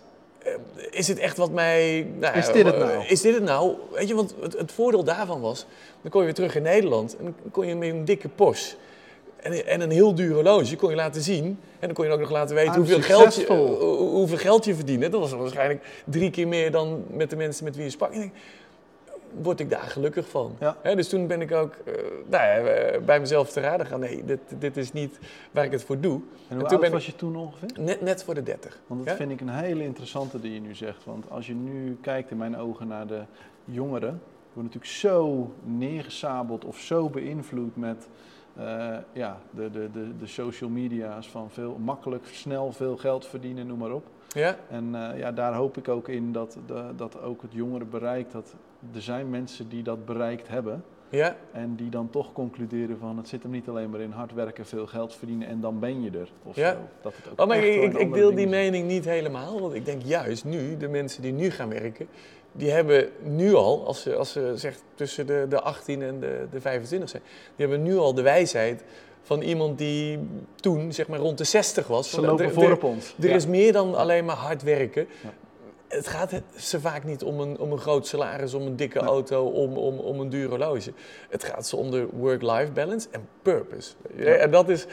is 0.90 1.06
dit 1.06 1.18
echt 1.18 1.36
wat 1.36 1.50
mij... 1.50 2.06
nou, 2.18 2.36
Is 2.38 2.46
dit 2.46 2.64
het 2.66 2.74
eh, 2.74 2.80
nou? 2.80 3.04
Is 3.06 3.20
dit 3.20 3.34
het 3.34 3.42
nou? 3.44 3.74
Weet 3.92 4.08
je, 4.08 4.14
want 4.14 4.34
het, 4.40 4.58
het 4.58 4.72
voordeel 4.72 5.04
daarvan 5.04 5.40
was, 5.40 5.66
dan 6.02 6.10
kon 6.10 6.20
je 6.20 6.26
weer 6.26 6.34
terug 6.34 6.54
in 6.56 6.62
Nederland 6.62 7.16
en 7.16 7.24
dan 7.24 7.34
kon 7.50 7.66
je 7.66 7.74
met 7.74 7.88
een 7.88 8.04
dikke 8.04 8.28
Porsche 8.28 8.76
en, 9.36 9.66
en 9.66 9.80
een 9.80 9.90
heel 9.90 10.14
duur 10.14 10.34
horloge 10.34 10.76
kon 10.76 10.90
je 10.90 10.96
laten 10.96 11.22
zien. 11.22 11.44
En 11.78 11.86
dan 11.86 11.92
kon 11.92 12.06
je 12.06 12.12
ook 12.12 12.20
nog 12.20 12.30
laten 12.30 12.54
weten 12.54 12.72
I'm 12.72 12.78
hoeveel 12.78 13.00
geld, 13.02 13.34
je, 13.34 13.46
hoe- 13.46 13.98
hoeveel 14.08 14.36
geld 14.36 14.64
je 14.64 14.74
verdiende. 14.74 15.08
Dat 15.08 15.20
was 15.20 15.32
waarschijnlijk 15.32 15.84
drie 16.04 16.30
keer 16.30 16.48
meer 16.48 16.70
dan 16.70 17.04
met 17.10 17.30
de 17.30 17.36
mensen 17.36 17.64
met 17.64 17.76
wie 17.76 17.84
je 17.84 17.90
sprak. 17.90 18.08
En 18.12 18.14
ik 18.14 18.20
denk, 18.20 18.34
word 19.42 19.60
ik 19.60 19.70
daar 19.70 19.80
gelukkig 19.80 20.28
van. 20.28 20.56
Ja. 20.60 20.94
Dus 20.94 21.08
toen 21.08 21.26
ben 21.26 21.40
ik 21.40 21.52
ook 21.52 21.74
eh, 21.74 21.92
nou 22.26 22.44
ja, 22.44 22.56
eh, 22.56 23.00
bij 23.02 23.20
mezelf 23.20 23.50
te 23.52 23.60
raden 23.60 23.86
gaan. 23.86 24.00
Nee, 24.00 24.24
dit, 24.24 24.40
dit 24.58 24.76
is 24.76 24.92
niet 24.92 25.18
waar 25.50 25.64
ik 25.64 25.70
het 25.72 25.84
voor 25.84 26.00
doe. 26.00 26.20
En 26.48 26.56
hoe 26.56 26.58
toen 26.58 26.68
oud 26.68 26.80
ben 26.80 26.90
was 26.92 27.06
je 27.06 27.16
toen 27.16 27.36
ongeveer? 27.36 27.68
Net, 27.80 28.00
net 28.00 28.24
voor 28.24 28.34
de 28.34 28.42
30. 28.42 28.80
Want 28.86 29.00
dat 29.00 29.10
Ja? 29.10 29.16
vind 29.16 29.30
ik 29.30 29.40
een 29.40 29.48
hele 29.48 29.82
interessante 29.84 30.40
die 30.40 30.52
je 30.52 30.60
nu 30.60 30.74
zegt. 30.74 31.04
Want 31.04 31.30
als 31.30 31.46
je 31.46 31.54
nu 31.54 31.98
kijkt 32.00 32.30
in 32.30 32.36
mijn 32.36 32.56
ogen 32.56 32.88
naar 32.88 33.06
de 33.06 33.22
jongeren, 33.64 34.20
worden 34.52 34.72
natuurlijk 34.72 34.86
zo 34.92 35.52
neergesabeld 35.62 36.64
of 36.64 36.78
zo 36.78 37.08
beïnvloed 37.08 37.76
met 37.76 38.08
eh, 38.56 38.96
ja, 39.12 39.40
de, 39.50 39.70
de, 39.70 39.90
de, 39.92 40.16
de 40.18 40.26
social 40.26 40.70
media's 40.70 41.28
van 41.28 41.50
veel 41.50 41.78
makkelijk, 41.84 42.24
snel 42.32 42.72
veel 42.72 42.96
geld 42.96 43.26
verdienen, 43.26 43.66
noem 43.66 43.78
maar 43.78 43.92
op. 43.92 44.06
Ja? 44.28 44.56
En 44.70 44.94
ja, 45.16 45.32
daar 45.32 45.54
hoop 45.54 45.76
ik 45.76 45.88
ook 45.88 46.08
in 46.08 46.32
dat, 46.32 46.58
de, 46.66 46.84
dat 46.96 47.20
ook 47.22 47.42
het 47.42 47.52
jongeren 47.52 47.90
bereikt, 47.90 48.32
dat 48.32 48.54
er 48.94 49.02
zijn 49.02 49.30
mensen 49.30 49.68
die 49.68 49.82
dat 49.82 50.04
bereikt 50.04 50.48
hebben. 50.48 50.84
Ja? 51.08 51.36
En 51.52 51.74
die 51.76 51.90
dan 51.90 52.10
toch 52.10 52.32
concluderen 52.32 52.98
van 52.98 53.16
het 53.16 53.28
zit 53.28 53.42
hem 53.42 53.50
niet 53.52 53.68
alleen 53.68 53.90
maar 53.90 54.00
in 54.00 54.10
hard 54.10 54.32
werken, 54.34 54.66
veel 54.66 54.86
geld 54.86 55.14
verdienen 55.14 55.48
en 55.48 55.60
dan 55.60 55.78
ben 55.80 56.02
je 56.02 56.10
er. 56.10 56.28
Of 56.42 56.56
Ja. 56.56 56.70
zo. 56.72 56.78
Dat 57.02 57.12
het 57.16 57.28
ook 57.32 57.40
Oh, 57.40 57.46
maar 57.46 57.58
ik, 57.64 57.94
ik, 57.98 58.12
deel 58.12 58.34
die 58.34 58.46
mening 58.48 58.86
niet 58.88 59.04
helemaal. 59.04 59.60
Want 59.60 59.74
ik 59.74 59.84
denk 59.84 60.02
juist 60.02 60.44
nu, 60.44 60.76
de 60.76 60.88
mensen 60.88 61.22
die 61.22 61.32
nu 61.32 61.50
gaan 61.50 61.68
werken, 61.68 62.06
die 62.52 62.70
hebben 62.70 63.08
nu 63.22 63.54
al, 63.54 63.86
als 63.86 64.02
ze, 64.02 64.14
als 64.16 64.32
ze 64.32 64.52
zegt 64.54 64.82
tussen 64.94 65.26
de, 65.26 65.46
de 65.48 65.60
18 65.60 66.02
en 66.02 66.20
de, 66.20 66.46
de 66.50 66.60
25 66.60 67.08
zijn, 67.08 67.22
die 67.56 67.66
hebben 67.66 67.82
nu 67.86 67.96
al 67.96 68.14
de 68.14 68.22
wijsheid 68.22 68.84
van 69.22 69.40
iemand 69.42 69.78
die 69.78 70.18
toen 70.54 70.92
zeg 70.92 71.08
maar 71.08 71.18
rond 71.18 71.38
de 71.38 71.44
60 71.44 71.86
was. 71.86 72.10
Ze 72.10 72.20
lopen 72.20 72.44
er- 72.44 72.52
voor 72.52 72.72
op 72.72 72.82
ons. 72.84 73.14
Er 73.20 73.28
Ja. 73.28 73.34
is 73.34 73.46
meer 73.46 73.72
dan 73.72 73.94
alleen 73.94 74.24
maar 74.24 74.36
hard 74.36 74.62
werken. 74.62 75.06
Ja. 75.22 75.32
Het 75.88 76.06
gaat 76.06 76.32
ze 76.56 76.80
vaak 76.80 77.04
niet 77.04 77.22
om 77.22 77.40
een, 77.40 77.58
om 77.58 77.72
een 77.72 77.78
groot 77.78 78.06
salaris, 78.06 78.54
om 78.54 78.62
een 78.66 78.76
dikke 78.76 78.98
Nee. 78.98 79.08
auto, 79.08 79.46
om, 79.46 79.76
om, 79.76 79.98
om 79.98 80.20
een 80.20 80.28
duur 80.28 80.48
horloge. 80.48 80.92
Het 81.28 81.44
gaat 81.44 81.66
ze 81.66 81.76
om 81.76 81.90
de 81.90 82.06
work-life 82.12 82.72
balance 82.72 83.08
en 83.10 83.28
purpose. 83.42 83.92
Ja. 84.16 84.34
En 84.34 84.50
dat 84.50 84.68
is 84.68 84.86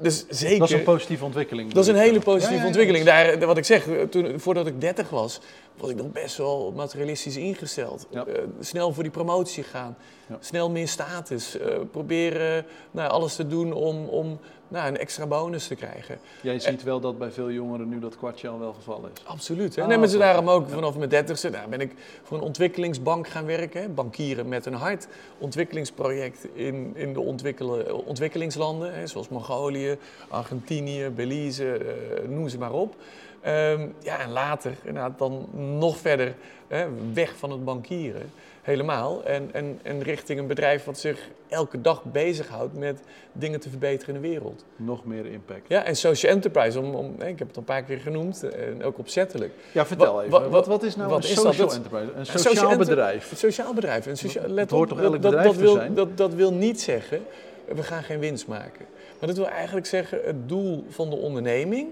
dus 0.00 0.24
zeker... 0.28 0.58
Dat 0.58 0.68
is 0.68 0.74
een 0.74 0.82
positieve 0.82 1.24
ontwikkeling. 1.24 1.72
Dat 1.72 1.84
is 1.84 1.90
een 1.90 2.00
hele 2.00 2.20
positieve 2.20 2.50
Ja, 2.50 2.56
ja, 2.56 2.60
ja. 2.60 2.66
ontwikkeling. 2.66 3.04
Daar, 3.04 3.46
wat 3.46 3.56
ik 3.56 3.64
zeg, 3.64 3.86
toen, 4.10 4.40
voordat 4.40 4.66
ik 4.66 4.80
30 4.80 5.10
was, 5.10 5.40
was 5.76 5.90
ik 5.90 5.96
nog 5.96 6.12
best 6.12 6.36
wel 6.36 6.72
materialistisch 6.76 7.36
ingesteld. 7.36 8.06
Eh, 8.12 8.22
snel 8.60 8.92
voor 8.92 9.02
die 9.02 9.12
promotie 9.12 9.62
gaan, 9.62 9.96
snel 10.40 10.70
meer 10.70 10.88
status, 10.88 11.58
eh, 11.58 11.78
proberen 11.90 12.66
nou, 12.90 13.10
alles 13.10 13.34
te 13.34 13.46
doen 13.46 13.72
om, 13.72 14.04
om 14.06 14.38
nou, 14.70 14.88
een 14.88 14.98
extra 14.98 15.26
bonus 15.26 15.66
te 15.66 15.74
krijgen. 15.74 16.18
Jij 16.42 16.58
ziet 16.58 16.82
wel 16.82 17.00
dat 17.00 17.18
bij 17.18 17.30
veel 17.30 17.50
jongeren 17.50 17.88
nu 17.88 17.98
dat 17.98 18.16
kwartje 18.16 18.48
al 18.48 18.58
wel 18.58 18.72
gevallen 18.72 19.10
is. 19.14 19.24
Absoluut. 19.24 19.76
Hè? 19.76 19.82
Ah, 19.82 19.98
maar 19.98 20.08
ze 20.08 20.18
daarom 20.18 20.48
ook 20.48 20.68
vanaf 20.68 20.96
mijn 20.96 21.10
dertigste 21.10 21.50
nou, 21.50 21.68
ben 21.68 21.80
ik 21.80 21.92
voor 22.22 22.36
een 22.36 22.42
ontwikkelingsbank 22.44 23.28
gaan 23.28 23.46
werken. 23.46 23.80
Hè? 23.80 23.88
Bankieren 23.88 24.48
met 24.48 24.66
een 24.66 24.74
hart. 24.74 25.08
Ontwikkelingsproject 25.38 26.46
in, 26.52 26.92
in 26.94 27.12
de 27.12 27.20
ontwikkelen, 27.20 28.06
ontwikkelingslanden, 28.06 28.94
hè? 28.94 29.06
zoals 29.06 29.28
Mongolië, 29.28 29.79
Argentinië, 30.28 31.08
Belize, 31.08 31.72
eh, 31.72 32.28
noem 32.28 32.48
ze 32.48 32.58
maar 32.58 32.72
op. 32.72 32.94
Ehm, 33.40 33.86
ja, 34.02 34.18
en 34.20 34.30
later 34.30 34.72
inderdaad 34.84 35.18
dan 35.18 35.48
nog 35.78 35.98
verder 35.98 36.34
hè, 36.68 36.86
weg 37.12 37.36
van 37.36 37.50
het 37.50 37.64
bankieren. 37.64 38.30
Helemaal. 38.62 39.24
En, 39.24 39.48
en, 39.52 39.78
en 39.82 40.02
richting 40.02 40.38
een 40.38 40.46
bedrijf 40.46 40.84
wat 40.84 40.98
zich 40.98 41.28
elke 41.48 41.80
dag 41.80 42.04
bezighoudt 42.04 42.76
met 42.78 43.00
dingen 43.32 43.60
te 43.60 43.70
verbeteren 43.70 44.14
in 44.14 44.22
de 44.22 44.28
wereld. 44.28 44.64
Nog 44.76 45.04
meer 45.04 45.26
impact. 45.26 45.68
Ja, 45.68 45.84
en 45.84 45.96
social 45.96 46.32
enterprise, 46.32 46.80
om, 46.80 46.94
om, 46.94 47.14
hè, 47.18 47.26
ik 47.28 47.38
heb 47.38 47.46
het 47.48 47.56
al 47.56 47.62
een 47.62 47.68
paar 47.74 47.82
keer 47.82 47.98
genoemd, 48.00 48.42
en 48.50 48.84
ook 48.84 48.98
opzettelijk. 48.98 49.52
Ja, 49.72 49.86
vertel 49.86 50.14
Wat- 50.14 50.24
even. 50.24 50.50
wat- 50.50 50.66
Wat, 50.66 50.82
is 50.82 50.96
nou 50.96 51.08
wat 51.10 51.24
een 51.24 51.28
is 51.30 51.34
dat? 51.34 51.44
social 51.44 51.66
Dat- 51.66 51.76
enterprise? 51.76 52.12
Een 52.12 52.18
Een 52.18 52.26
sociaal 52.26 52.76
bedrijf. 52.76 53.30
Een 53.30 53.36
sociaal 53.36 53.74
bedrijf. 53.74 54.06
Een 54.06 54.16
socia- 54.16 54.40
Dat 54.40 54.50
let 54.50 54.70
hoort 54.70 54.90
op, 54.92 54.96
toch 54.96 55.06
elk 55.06 55.12
dat, 55.12 55.22
dat, 55.22 55.30
bedrijf 55.30 55.46
dat 55.46 55.56
te 55.56 55.62
wil, 55.62 55.74
zijn? 55.74 55.94
Dat, 55.94 56.16
dat 56.16 56.34
wil 56.34 56.52
niet 56.52 56.80
zeggen, 56.80 57.20
we 57.74 57.82
gaan 57.82 58.02
geen 58.02 58.18
winst 58.18 58.46
maken. 58.46 58.86
Maar 59.18 59.28
dat 59.28 59.36
wil 59.36 59.48
eigenlijk 59.48 59.86
zeggen, 59.86 60.20
het 60.24 60.48
doel 60.48 60.84
van 60.88 61.10
de 61.10 61.16
onderneming, 61.16 61.88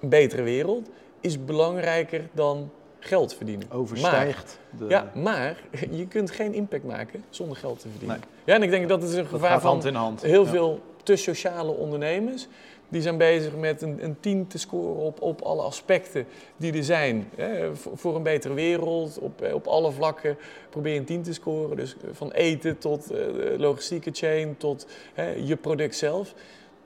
een 0.00 0.08
betere 0.08 0.42
wereld, 0.42 0.88
is 1.20 1.44
belangrijker 1.44 2.28
dan 2.32 2.70
geld 2.98 3.34
verdienen. 3.34 3.70
Overstijgt 3.70 4.58
de... 4.78 4.84
Ja, 4.88 5.10
maar 5.14 5.56
je 5.90 6.06
kunt 6.06 6.30
geen 6.30 6.54
impact 6.54 6.84
maken 6.84 7.24
zonder 7.30 7.56
geld 7.56 7.80
te 7.80 7.88
verdienen. 7.88 8.16
Nee. 8.18 8.28
Ja, 8.44 8.54
en 8.54 8.62
ik 8.62 8.70
denk 8.70 8.88
dat 8.88 9.02
het 9.02 9.10
is 9.10 9.16
een 9.16 9.26
gevaar 9.26 9.60
van 9.60 9.70
hand 9.70 9.84
in 9.84 9.94
hand. 9.94 10.22
heel 10.22 10.44
Ja. 10.44 10.50
veel 10.50 10.80
te 11.02 11.16
sociale 11.16 11.70
ondernemers. 11.72 12.48
Die 12.92 13.02
zijn 13.02 13.16
bezig 13.16 13.56
met 13.56 13.82
een, 13.82 14.04
een 14.04 14.16
team 14.20 14.48
te 14.48 14.58
scoren 14.58 15.02
op, 15.02 15.22
op 15.22 15.40
alle 15.40 15.62
aspecten 15.62 16.26
die 16.56 16.72
er 16.72 16.84
zijn. 16.84 17.28
Hè, 17.36 17.76
voor, 17.76 18.16
een 18.16 18.22
betere 18.22 18.54
wereld, 18.54 19.18
op, 19.18 19.42
eh, 19.42 19.54
op 19.54 19.66
alle 19.66 19.92
vlakken 19.92 20.36
probeer 20.70 20.96
een 20.96 21.04
team 21.04 21.22
te 21.22 21.32
scoren. 21.32 21.76
Dus 21.76 21.96
eh, 21.96 22.08
van 22.12 22.30
eten 22.30 22.78
tot 22.78 23.10
eh, 23.10 23.18
logistieke 23.56 24.10
chain, 24.12 24.56
tot 24.56 24.86
hè, 25.14 25.30
je 25.30 25.56
product 25.56 25.96
zelf. 25.96 26.34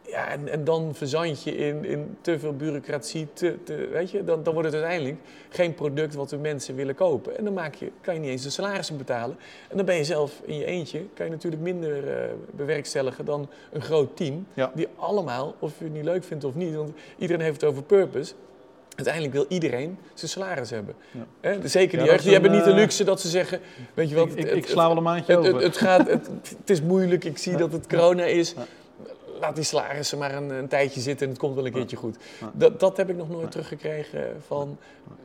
Ja, 0.08 0.28
en, 0.28 0.48
en 0.48 0.64
dan 0.64 0.94
verzand 0.94 1.42
je 1.42 1.56
in, 1.56 1.84
in 1.84 2.16
te 2.20 2.38
veel 2.38 2.52
bureaucratie, 2.56 3.26
te, 3.32 3.54
te, 3.64 3.88
weet 3.92 4.10
je, 4.10 4.24
dan, 4.24 4.42
dan 4.42 4.52
wordt 4.54 4.68
het 4.72 4.80
uiteindelijk 4.82 5.18
geen 5.48 5.74
product 5.74 6.14
wat 6.14 6.28
de 6.28 6.36
mensen 6.36 6.74
willen 6.74 6.94
kopen. 6.94 7.38
En 7.38 7.44
dan 7.44 7.52
maak 7.52 7.74
je, 7.74 7.90
kan 8.00 8.14
je 8.14 8.20
niet 8.20 8.30
eens 8.30 8.42
de 8.42 8.50
salarissen 8.50 8.96
betalen. 8.96 9.36
En 9.68 9.76
dan 9.76 9.86
ben 9.86 9.96
je 9.96 10.04
zelf 10.04 10.40
in 10.44 10.56
je 10.56 10.64
eentje, 10.64 11.02
kan 11.14 11.26
je 11.26 11.32
natuurlijk 11.32 11.62
minder 11.62 12.08
eh, 12.18 12.28
bewerkstelligen 12.50 13.24
dan 13.24 13.48
een 13.72 13.82
groot 13.82 14.16
team. 14.16 14.46
Ja. 14.54 14.70
Die 14.74 14.86
allemaal, 14.96 15.54
of 15.58 15.72
je 15.78 15.84
het 15.84 15.92
niet 15.92 16.04
leuk 16.04 16.24
vindt 16.24 16.44
of 16.44 16.54
niet, 16.54 16.74
want 16.74 16.90
iedereen 17.18 17.42
heeft 17.42 17.60
het 17.60 17.70
over 17.70 17.82
purpose. 17.82 18.32
Uiteindelijk 18.94 19.34
wil 19.34 19.44
iedereen 19.48 19.98
zijn 20.14 20.30
salaris 20.30 20.70
hebben. 20.70 20.94
Ja. 21.42 21.56
Zeker 21.64 21.98
Ja, 21.98 22.04
jeugd, 22.04 22.16
is 22.18 22.22
die 22.24 22.32
hebben 22.32 22.50
niet 22.52 22.64
de 22.64 22.70
eh, 22.70 22.76
luxe 22.76 23.04
dat 23.04 23.20
ze 23.20 23.28
zeggen, 23.28 23.60
weet 23.94 24.08
je 24.08 24.14
wat, 24.14 24.26
Ik, 24.26 24.32
ik, 24.32 24.44
het- 24.44 24.56
ik 24.56 24.62
het- 24.62 24.70
sla 24.70 24.88
wel 24.88 24.96
een 24.96 25.02
maandje 25.02 25.32
het, 25.36 25.44
het, 25.44 25.54
over. 25.54 25.66
het 25.66 25.76
gaat, 25.76 26.08
het, 26.08 26.28
het 26.58 26.70
is 26.70 26.82
moeilijk, 26.82 27.24
ik 27.24 27.38
zie 27.38 27.52
Ja. 27.52 27.58
dat 27.58 27.72
het 27.72 27.86
corona 27.86 28.24
is. 28.24 28.54
Laat 29.40 29.54
die 29.54 29.64
salarissen 29.64 30.18
maar 30.18 30.34
een, 30.34 30.50
een 30.50 30.68
tijdje 30.68 31.00
zitten 31.00 31.26
en 31.26 31.32
het 31.32 31.40
komt 31.42 31.54
wel 31.54 31.66
een 31.66 31.72
keertje 31.72 31.96
goed. 31.96 32.16
Dat, 32.52 32.80
dat 32.80 32.96
heb 32.96 33.10
ik 33.10 33.16
nog 33.16 33.28
nooit 33.28 33.50
teruggekregen 33.50 34.42
van 34.46 34.78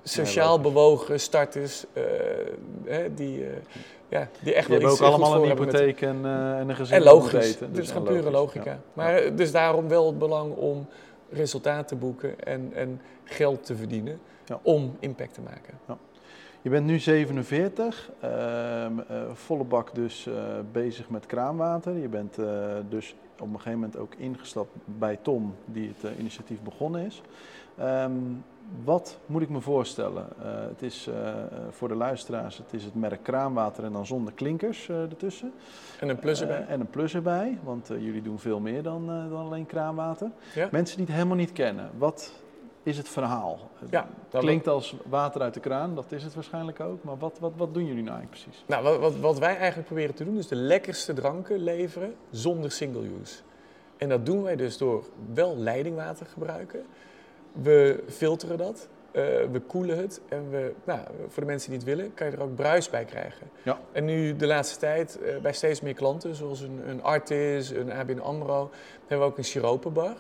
sociaal 0.04 0.60
bewogen 0.62 1.19
starters 1.19 1.86
hè, 2.86 3.13
die, 3.13 3.43
eh, 3.45 3.52
ja, 4.10 4.28
die 4.39 4.54
echt 4.54 4.67
Die 4.67 4.78
wel 4.78 4.91
iets 4.91 5.02
ook 5.02 5.08
allemaal 5.08 5.41
een 5.41 5.47
hebben 5.47 5.65
met- 5.65 5.74
hypotheek 5.76 6.02
en, 6.02 6.26
eh, 6.26 6.60
en 6.60 6.69
een 6.69 6.76
gezin. 6.76 6.95
en 6.97 7.04
logisch. 7.04 7.45
eten. 7.54 7.65
Dit 7.67 7.76
Dus 7.76 7.86
is 7.86 7.91
gewoon 7.91 8.08
pure 8.08 8.32
logica. 8.32 8.71
ja. 8.71 8.80
Maar 8.93 9.36
dus 9.36 9.52
daarom 9.52 9.88
wel 9.88 10.06
het 10.06 10.19
belang 10.19 10.56
om 10.56 10.88
resultaat 11.30 11.88
te 11.88 11.95
boeken 11.95 12.39
en, 12.43 12.71
en 12.76 13.02
geld 13.24 13.65
te 13.65 13.76
verdienen 13.76 14.19
Ja. 14.45 14.60
om 14.62 14.95
impact 15.00 15.34
te 15.34 15.41
maken. 15.41 15.80
Je 16.62 16.70
bent 16.70 16.86
nu 16.86 17.00
47, 17.00 18.12
ehm, 18.20 19.00
eh, 19.00 19.22
volle 19.34 19.64
bak 19.64 19.96
dus 19.96 20.28
eh, 20.28 20.34
bezig 20.72 21.10
met 21.10 21.26
kraanwater. 21.26 21.98
Je 21.98 22.08
bent 22.08 22.38
eh, 22.38 22.46
dus 22.90 23.16
op 23.40 23.48
een 23.48 23.56
gegeven 23.56 23.80
moment 23.80 23.98
ook 23.98 24.16
ingestapt 24.16 24.76
bij 24.86 25.20
Tom, 25.22 25.56
die 25.66 25.94
het 25.98 26.18
initiatief 26.20 26.62
begonnen 26.62 27.06
is. 27.06 27.22
Ehm, 27.78 28.12
wat 28.84 29.20
moet 29.26 29.42
ik 29.42 29.50
me 29.50 29.62
voorstellen? 29.62 30.28
Het 30.44 30.82
is 30.82 31.10
voor 31.70 31.88
de 31.88 31.96
luisteraars, 31.96 32.58
het 32.58 32.74
is 32.74 32.84
het 32.84 32.96
merk 32.96 33.24
kraanwater 33.24 33.84
en 33.84 33.92
dan 33.92 34.06
zonder 34.06 34.34
klinkers 34.34 34.90
ertussen. 34.90 35.54
En 36.00 36.10
een 36.10 36.20
plus 36.20 36.42
erbij. 36.42 36.66
En 36.68 36.80
een 36.80 36.90
plus 36.90 37.14
erbij, 37.14 37.58
want 37.64 37.88
jullie 37.88 38.22
doen 38.22 38.40
veel 38.40 38.60
meer 38.60 38.84
dan, 38.84 39.06
dan 39.06 39.46
alleen 39.46 39.66
kraanwater. 39.66 40.32
Ja. 40.56 40.68
Mensen 40.72 40.98
die 40.98 41.06
het 41.06 41.16
helemaal 41.16 41.38
niet 41.38 41.52
kennen, 41.52 41.90
wat 41.98 42.34
is 42.84 42.98
het 42.98 43.10
verhaal? 43.10 43.60
Ja, 43.89 44.08
dat- 44.30 44.41
Klinkt 44.41 44.67
als 44.67 44.96
water 45.06 45.41
uit 45.41 45.54
de 45.54 45.60
kraan, 45.60 45.96
dat 45.96 46.12
is 46.12 46.24
het 46.24 46.34
waarschijnlijk 46.34 46.80
ook. 46.80 47.04
Maar 47.04 47.17
wat, 47.17 47.38
wat, 47.39 47.52
wat 47.56 47.74
doen 47.74 47.86
jullie 47.86 48.04
nou 48.04 48.17
eigenlijk 48.17 48.44
precies? 48.44 48.63
Nou, 48.67 48.84
wat, 48.84 49.00
wat, 49.00 49.15
wat 49.20 49.39
wij 49.39 49.56
eigenlijk 49.58 49.86
proberen 49.88 50.15
te 50.15 50.24
doen 50.24 50.38
is 50.38 50.48
de 50.48 50.56
lekkerste 50.56 51.13
dranken 51.13 51.58
leveren 51.63 52.15
zonder 52.30 52.72
single 52.72 53.08
use. 53.22 53.36
En 53.98 54.10
dat 54.10 54.26
doen 54.26 54.44
wij 54.44 54.56
dus 54.56 54.78
door 54.78 55.04
wel 55.34 55.58
leidingwater 55.58 56.26
gebruiken. 56.26 56.86
We 57.52 58.04
filteren 58.10 58.58
dat, 58.58 58.88
eh, 59.12 59.24
we 59.52 59.62
koelen 59.67 59.98
het 59.98 60.22
en 60.30 60.50
we, 60.50 60.74
nou, 60.84 61.00
voor 61.28 61.41
de 61.44 61.50
mensen 61.50 61.70
die 61.70 61.80
het 61.80 61.88
willen, 61.88 62.13
kan 62.13 62.28
je 62.28 62.34
er 62.34 62.41
ook 62.41 62.56
bruis 62.56 62.89
bij 62.89 63.06
krijgen. 63.06 63.50
Ja. 63.63 63.80
En 63.91 64.06
nu 64.06 64.36
de 64.36 64.48
laatste 64.48 64.80
tijd 64.80 65.22
eh, 65.22 65.38
bij 65.38 65.54
steeds 65.54 65.82
meer 65.82 65.94
klanten, 65.94 66.36
zoals 66.36 66.62
een, 66.62 66.82
een 66.89 67.04
Artis, 67.04 67.70
een 67.70 67.91
ABN 67.91 68.20
AMRO, 68.20 68.70
hebben 69.00 69.28
we 69.28 69.34
ook 69.34 69.38
een 69.38 69.44
siropenbar. 69.44 70.15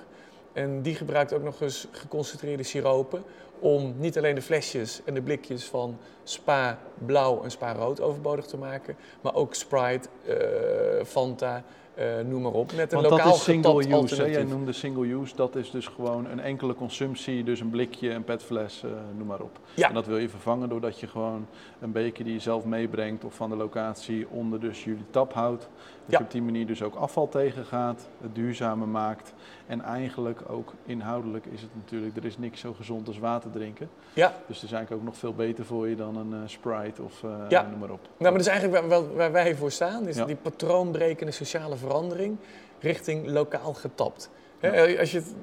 En 0.53 0.81
die 0.81 0.95
gebruikt 0.95 1.33
ook 1.33 1.43
nog 1.43 1.61
eens 1.61 1.87
geconcentreerde 1.91 2.63
siropen 2.63 3.23
om 3.59 3.93
niet 3.97 4.17
alleen 4.17 4.35
de 4.35 4.41
flesjes 4.41 5.01
en 5.05 5.13
de 5.13 5.21
blikjes 5.21 5.65
van 5.65 5.97
Spa 6.23 6.79
Blauw 7.05 7.43
en 7.43 7.51
Spa 7.51 7.73
Rood 7.73 8.01
overbodig 8.01 8.45
te 8.45 8.57
maken, 8.57 8.95
maar 9.21 9.35
ook 9.35 9.53
Sprite, 9.53 10.07
eh, 10.25 11.05
Fanta, 11.05 11.63
eh, 11.93 12.05
noem 12.25 12.41
maar 12.41 12.51
op. 12.51 12.71
Met 12.75 12.91
een 12.91 13.01
Want 13.01 13.09
dat 13.09 13.17
lokaal 13.19 13.35
is 13.35 13.43
single 13.43 13.77
use. 13.77 13.93
Alternatief. 13.93 14.35
Jij 14.35 14.43
noemde 14.43 14.71
single 14.71 15.07
use. 15.07 15.35
Dat 15.35 15.55
is 15.55 15.71
dus 15.71 15.87
gewoon 15.87 16.25
een 16.25 16.39
enkele 16.39 16.75
consumptie. 16.75 17.43
Dus 17.43 17.59
een 17.59 17.69
blikje, 17.69 18.09
een 18.09 18.23
petfles, 18.23 18.83
eh, 18.83 18.89
noem 19.17 19.27
maar 19.27 19.39
op. 19.39 19.59
Ja. 19.73 19.87
En 19.87 19.93
dat 19.93 20.05
wil 20.05 20.17
je 20.17 20.29
vervangen 20.29 20.69
doordat 20.69 20.99
je 20.99 21.07
gewoon 21.07 21.47
een 21.79 21.91
beker 21.91 22.23
die 22.23 22.33
je 22.33 22.39
zelf 22.39 22.65
meebrengt 22.65 23.23
of 23.23 23.33
van 23.33 23.49
de 23.49 23.55
locatie 23.55 24.29
onder 24.29 24.59
dus 24.59 24.83
jullie 24.83 25.05
tap 25.09 25.33
houdt. 25.33 25.69
Dat 26.05 26.11
Ja. 26.11 26.17
je 26.17 26.23
op 26.23 26.31
die 26.31 26.41
manier 26.41 26.65
dus 26.67 26.81
ook 26.83 26.95
afval 26.95 27.27
tegengaat, 27.29 28.07
het 28.21 28.35
duurzamer 28.35 28.87
maakt. 28.87 29.33
En 29.67 29.81
eigenlijk 29.81 30.41
ook 30.47 30.73
inhoudelijk 30.85 31.45
is 31.45 31.61
het 31.61 31.69
natuurlijk, 31.75 32.17
er 32.17 32.25
is 32.25 32.37
niks 32.37 32.59
zo 32.59 32.73
gezond 32.73 33.07
als 33.07 33.19
water 33.19 33.51
drinken. 33.51 33.89
Ja, 34.13 34.33
Dus 34.47 34.55
het 34.55 34.65
is 34.65 34.71
eigenlijk 34.71 34.91
ook 35.01 35.07
nog 35.07 35.17
veel 35.17 35.33
beter 35.33 35.65
voor 35.65 35.87
je 35.89 35.95
dan 35.95 36.15
een 36.17 36.33
eh, 36.33 36.39
Sprite 36.45 37.01
of 37.01 37.23
eh, 37.23 37.29
Ja. 37.49 37.67
noem 37.69 37.79
maar 37.79 37.89
op. 37.91 37.99
nou, 38.01 38.11
maar 38.17 38.31
dat 38.31 38.41
is 38.41 38.47
eigenlijk 38.47 38.87
waar, 38.89 39.13
waar- 39.15 39.31
wij 39.31 39.55
voor 39.55 39.71
staan. 39.71 40.07
Is 40.07 40.15
Ja. 40.17 40.25
die 40.25 40.35
patroonbrekende 40.35 41.31
sociale 41.31 41.75
verandering 41.77 42.37
richting 42.79 43.27
lokaal 43.27 43.73
getapt. 43.73 44.29
Hè, 44.59 44.99
als 44.99 45.11
je 45.11 45.17
het, 45.17 45.35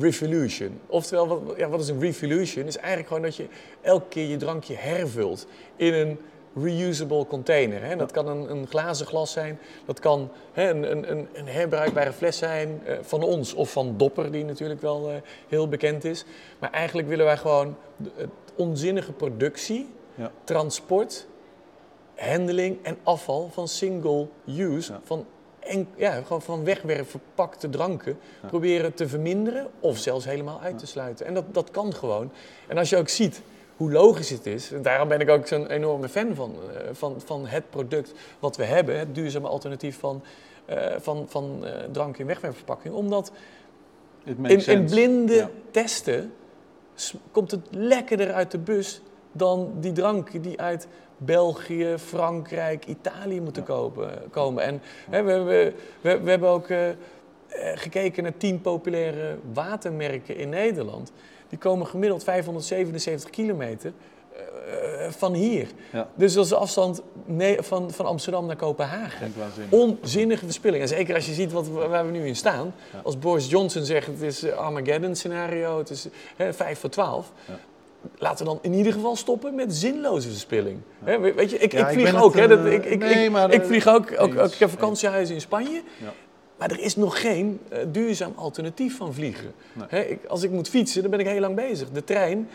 revolution. 0.00 0.80
Oftewel, 0.86 1.26
wat, 1.28 1.56
ja, 1.56 1.68
wat 1.68 1.80
is 1.80 1.88
een 1.88 2.00
revolution? 2.00 2.66
Is 2.66 2.76
eigenlijk 2.76 3.06
gewoon 3.08 3.22
dat 3.22 3.36
je 3.36 3.46
elke 3.80 4.08
keer 4.08 4.28
je 4.28 4.36
drankje 4.36 4.74
hervult 4.74 5.46
in 5.76 5.94
een 5.94 6.18
reusable 6.62 7.26
container. 7.26 7.82
Hè. 7.84 7.96
Dat 7.96 8.10
kan 8.10 8.28
een, 8.28 8.50
een 8.50 8.66
glazen 8.66 9.06
glas 9.06 9.32
zijn, 9.32 9.58
dat 9.84 10.00
kan 10.00 10.30
hè, 10.52 10.70
een, 10.70 10.90
een, 11.10 11.28
een, 11.32 11.46
herbruikbare 11.46 12.12
fles 12.12 12.38
zijn 12.38 12.80
eh, 12.84 12.96
van 13.02 13.22
ons 13.22 13.54
of 13.54 13.72
van 13.72 13.94
Dopper, 13.96 14.32
die 14.32 14.44
natuurlijk 14.44 14.80
wel 14.80 15.10
eh, 15.10 15.16
heel 15.48 15.68
bekend 15.68 16.04
is. 16.04 16.24
Maar 16.58 16.70
eigenlijk 16.70 17.08
willen 17.08 17.24
wij 17.24 17.36
gewoon 17.36 17.76
het 18.14 18.30
onzinnige 18.56 19.12
productie, 19.12 19.88
Ja. 20.14 20.30
transport, 20.44 21.26
handeling 22.16 22.78
en 22.82 22.96
afval 23.02 23.50
van 23.52 23.68
single 23.68 24.26
use, 24.46 24.92
Ja. 24.92 25.00
van, 25.04 25.26
en, 25.58 25.88
ja, 25.96 26.20
gewoon 26.22 26.42
van 26.42 26.64
wegwerp 26.64 27.10
verpakte 27.10 27.68
dranken, 27.70 28.18
Ja. 28.42 28.48
proberen 28.48 28.94
te 28.94 29.08
verminderen 29.08 29.66
of 29.80 29.98
zelfs 29.98 30.24
helemaal 30.24 30.60
uit 30.60 30.78
te 30.78 30.86
sluiten. 30.86 31.26
En 31.26 31.34
dat, 31.34 31.44
dat 31.52 31.70
kan 31.70 31.94
gewoon. 31.94 32.32
En 32.68 32.78
als 32.78 32.90
je 32.90 32.96
ook 32.96 33.08
ziet 33.08 33.42
hoe 33.76 33.92
logisch 33.92 34.30
het 34.30 34.46
is, 34.46 34.72
en 34.72 34.82
daarom 34.82 35.08
ben 35.08 35.20
ik 35.20 35.28
ook 35.28 35.46
zo'n 35.46 35.66
enorme 35.66 36.08
fan 36.08 36.34
van, 36.34 36.54
eh, 36.74 36.88
van, 36.92 37.20
van 37.24 37.46
het 37.46 37.70
product 37.70 38.12
wat 38.38 38.56
we 38.56 38.64
hebben, 38.64 38.98
het 38.98 39.14
duurzame 39.14 39.48
alternatief 39.48 39.98
van, 39.98 40.22
eh, 40.64 40.94
van, 40.98 41.24
van 41.28 41.66
eh, 41.66 41.72
drank 41.92 42.18
in 42.18 42.26
wegwerpverpakking, 42.26 42.94
omdat 42.94 43.32
in, 44.24 44.66
in 44.66 44.84
blinde 44.84 45.34
Ja. 45.34 45.50
testen 45.70 46.32
komt 47.30 47.50
het 47.50 47.66
lekkerder 47.70 48.32
uit 48.32 48.50
de 48.50 48.58
bus 48.58 49.00
dan 49.32 49.72
die 49.80 49.92
dranken 49.92 50.42
die 50.42 50.60
uit 50.60 50.86
België, 51.16 51.94
Frankrijk, 51.98 52.86
Italië 52.86 53.40
moeten 53.40 53.62
Ja. 53.62 53.68
kopen, 53.68 54.10
komen. 54.30 54.64
En 54.64 54.82
hè, 55.10 55.22
we, 55.22 55.32
we, 55.42 55.72
we, 56.00 56.20
we 56.20 56.30
hebben 56.30 56.48
ook 56.48 56.66
gekeken 57.74 58.22
naar 58.22 58.36
tien 58.36 58.60
populaire 58.60 59.36
watermerken 59.52 60.36
in 60.36 60.48
Nederland. 60.48 61.12
Die 61.54 61.62
komen 61.62 61.86
gemiddeld 61.86 62.24
577 62.24 63.30
kilometer 63.30 63.92
eh, 64.32 65.10
van 65.10 65.32
hier. 65.34 65.66
Ja. 65.92 66.08
Dus 66.14 66.34
dat 66.34 66.44
is 66.44 66.50
de 66.50 66.56
afstand 66.56 67.02
van, 67.58 67.90
van 67.90 68.06
Amsterdam 68.06 68.46
naar 68.46 68.56
Kopenhagen. 68.56 69.32
Onzinnige 69.68 70.44
verspilling. 70.44 70.82
En 70.82 70.88
zeker 70.88 71.14
als 71.14 71.26
je 71.26 71.32
ziet 71.32 71.52
wat, 71.52 71.68
waar 71.68 72.06
we 72.06 72.10
nu 72.12 72.26
in 72.26 72.36
staan. 72.36 72.74
Ja. 72.92 73.00
Als 73.04 73.18
Boris 73.18 73.50
Johnson 73.50 73.84
zegt 73.84 74.06
het 74.06 74.22
is 74.22 74.42
eh, 74.42 74.56
Armageddon 74.56 75.14
scenario, 75.14 75.78
het 75.78 75.90
is 75.90 76.06
hè, 76.36 76.52
5 76.52 76.78
voor 76.78 76.90
12. 76.90 77.32
Ja. 77.46 77.58
Laten 78.18 78.46
we 78.46 78.52
dan 78.52 78.58
in 78.62 78.72
ieder 78.72 78.92
geval 78.92 79.16
stoppen 79.16 79.54
met 79.54 79.74
zinloze 79.74 80.28
verspilling. 80.28 80.78
Weet 81.36 81.50
je, 81.50 81.58
ik, 81.58 81.72
Ja, 81.72 81.88
ik 81.88 81.98
vlieg 82.00 82.22
ook. 82.22 82.34
hè, 82.34 82.64
eh, 82.66 82.72
ik, 82.72 82.84
ik, 82.84 82.98
nee, 82.98 83.30
ik, 83.30 83.36
eh, 83.36 83.66
vlieg 83.66 83.86
ook. 83.86 84.12
ook, 84.18 84.34
ik 84.34 84.58
heb 84.58 84.70
vakantiehuizen 84.70 85.34
in 85.34 85.40
Spanje. 85.40 85.82
Ja. 86.00 86.12
Maar 86.58 86.70
er 86.70 86.80
is 86.80 86.96
nog 86.96 87.20
geen 87.20 87.60
eh, 87.68 87.78
duurzaam 87.92 88.32
alternatief 88.34 88.96
van 88.96 89.14
vliegen. 89.14 89.52
Nee. 89.72 89.86
Hè, 89.88 90.00
ik, 90.00 90.24
als 90.24 90.42
ik 90.42 90.50
moet 90.50 90.68
fietsen, 90.68 91.02
dan 91.02 91.10
ben 91.10 91.20
ik 91.20 91.26
heel 91.26 91.40
lang 91.40 91.54
bezig. 91.56 91.90
De 91.90 92.04
trein 92.04 92.48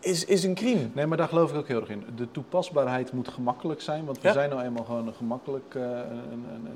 is, 0.00 0.24
is 0.24 0.44
een 0.44 0.54
crime. 0.54 0.88
Nee, 0.92 1.06
maar 1.06 1.16
daar 1.16 1.28
geloof 1.28 1.50
ik 1.50 1.56
ook 1.56 1.68
heel 1.68 1.80
erg 1.80 1.88
in. 1.90 2.04
De 2.16 2.30
toepasbaarheid 2.30 3.12
moet 3.12 3.28
gemakkelijk 3.28 3.80
zijn, 3.80 4.04
want 4.04 4.20
we 4.20 4.26
Ja. 4.28 4.32
zijn 4.34 4.50
nou 4.50 4.62
eenmaal 4.62 4.84
gewoon 4.84 5.06
een 5.06 5.14
gemakkelijk, 5.14 5.74
eh, 5.74 5.82
een, 5.82 6.44
een, 6.54 6.68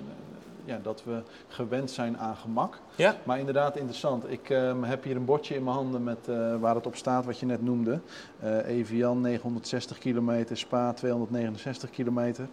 ja, 0.64 0.78
dat 0.82 1.02
we 1.04 1.20
gewend 1.48 1.90
zijn 1.90 2.18
aan 2.18 2.36
gemak. 2.36 2.78
Ja, 2.94 3.16
Maar 3.22 3.38
inderdaad 3.38 3.76
interessant. 3.76 4.30
Ik 4.30 4.50
ehm, 4.50 4.82
heb 4.82 5.04
hier 5.04 5.16
een 5.16 5.24
bordje 5.24 5.54
in 5.54 5.64
mijn 5.64 5.76
handen 5.76 6.04
met, 6.04 6.18
eh, 6.28 6.56
waar 6.60 6.74
het 6.74 6.86
op 6.86 6.96
staat 6.96 7.24
wat 7.24 7.38
je 7.38 7.46
net 7.46 7.62
noemde. 7.62 8.00
Eh 8.40 8.66
Evian 8.68 9.20
960 9.20 9.98
kilometer, 9.98 10.56
Spa 10.56 10.92
269 10.92 11.90
kilometer. 11.90 12.46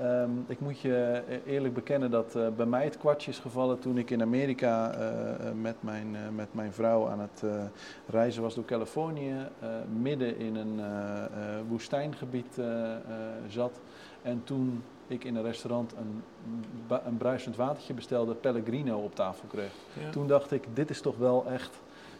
Ehm, 0.00 0.30
ik 0.46 0.60
moet 0.60 0.80
je 0.80 1.22
e- 1.28 1.40
eerlijk 1.52 1.74
bekennen 1.74 2.10
dat 2.10 2.34
eh, 2.36 2.48
bij 2.56 2.66
mij 2.66 2.84
het 2.84 2.98
kwartje 2.98 3.30
is 3.30 3.38
gevallen 3.38 3.78
toen 3.78 3.98
ik 3.98 4.10
in 4.10 4.22
Amerika 4.22 4.92
eh, 4.94 5.30
eh, 5.48 5.54
met, 5.60 5.76
mijn, 5.80 6.16
eh, 6.16 6.20
met 6.34 6.48
mijn 6.54 6.72
vrouw 6.72 7.08
aan 7.08 7.20
het 7.20 7.42
eh, 7.44 7.50
reizen 8.08 8.42
was 8.42 8.54
door 8.54 8.64
Californië. 8.64 9.34
eh, 9.60 9.68
midden 10.00 10.38
in 10.38 10.56
een 10.56 10.80
eh, 10.80 11.24
eh, 11.24 11.28
woestijngebied 11.68 12.58
eh, 12.58 12.92
eh, 12.94 12.98
zat. 13.48 13.80
En 14.22 14.40
toen 14.44 14.82
ik 15.06 15.24
in 15.24 15.36
een 15.36 15.42
restaurant 15.42 15.92
een, 15.98 16.22
een 17.06 17.16
bruisend 17.16 17.56
watertje 17.56 17.94
bestelde, 17.94 18.34
Pellegrino 18.34 18.98
op 18.98 19.14
tafel 19.14 19.48
kreeg. 19.48 19.72
ja. 20.04 20.10
Toen 20.10 20.26
dacht 20.26 20.52
ik, 20.52 20.64
dit 20.74 20.90
is 20.90 21.00
toch 21.00 21.16
wel 21.16 21.46
echt 21.46 21.76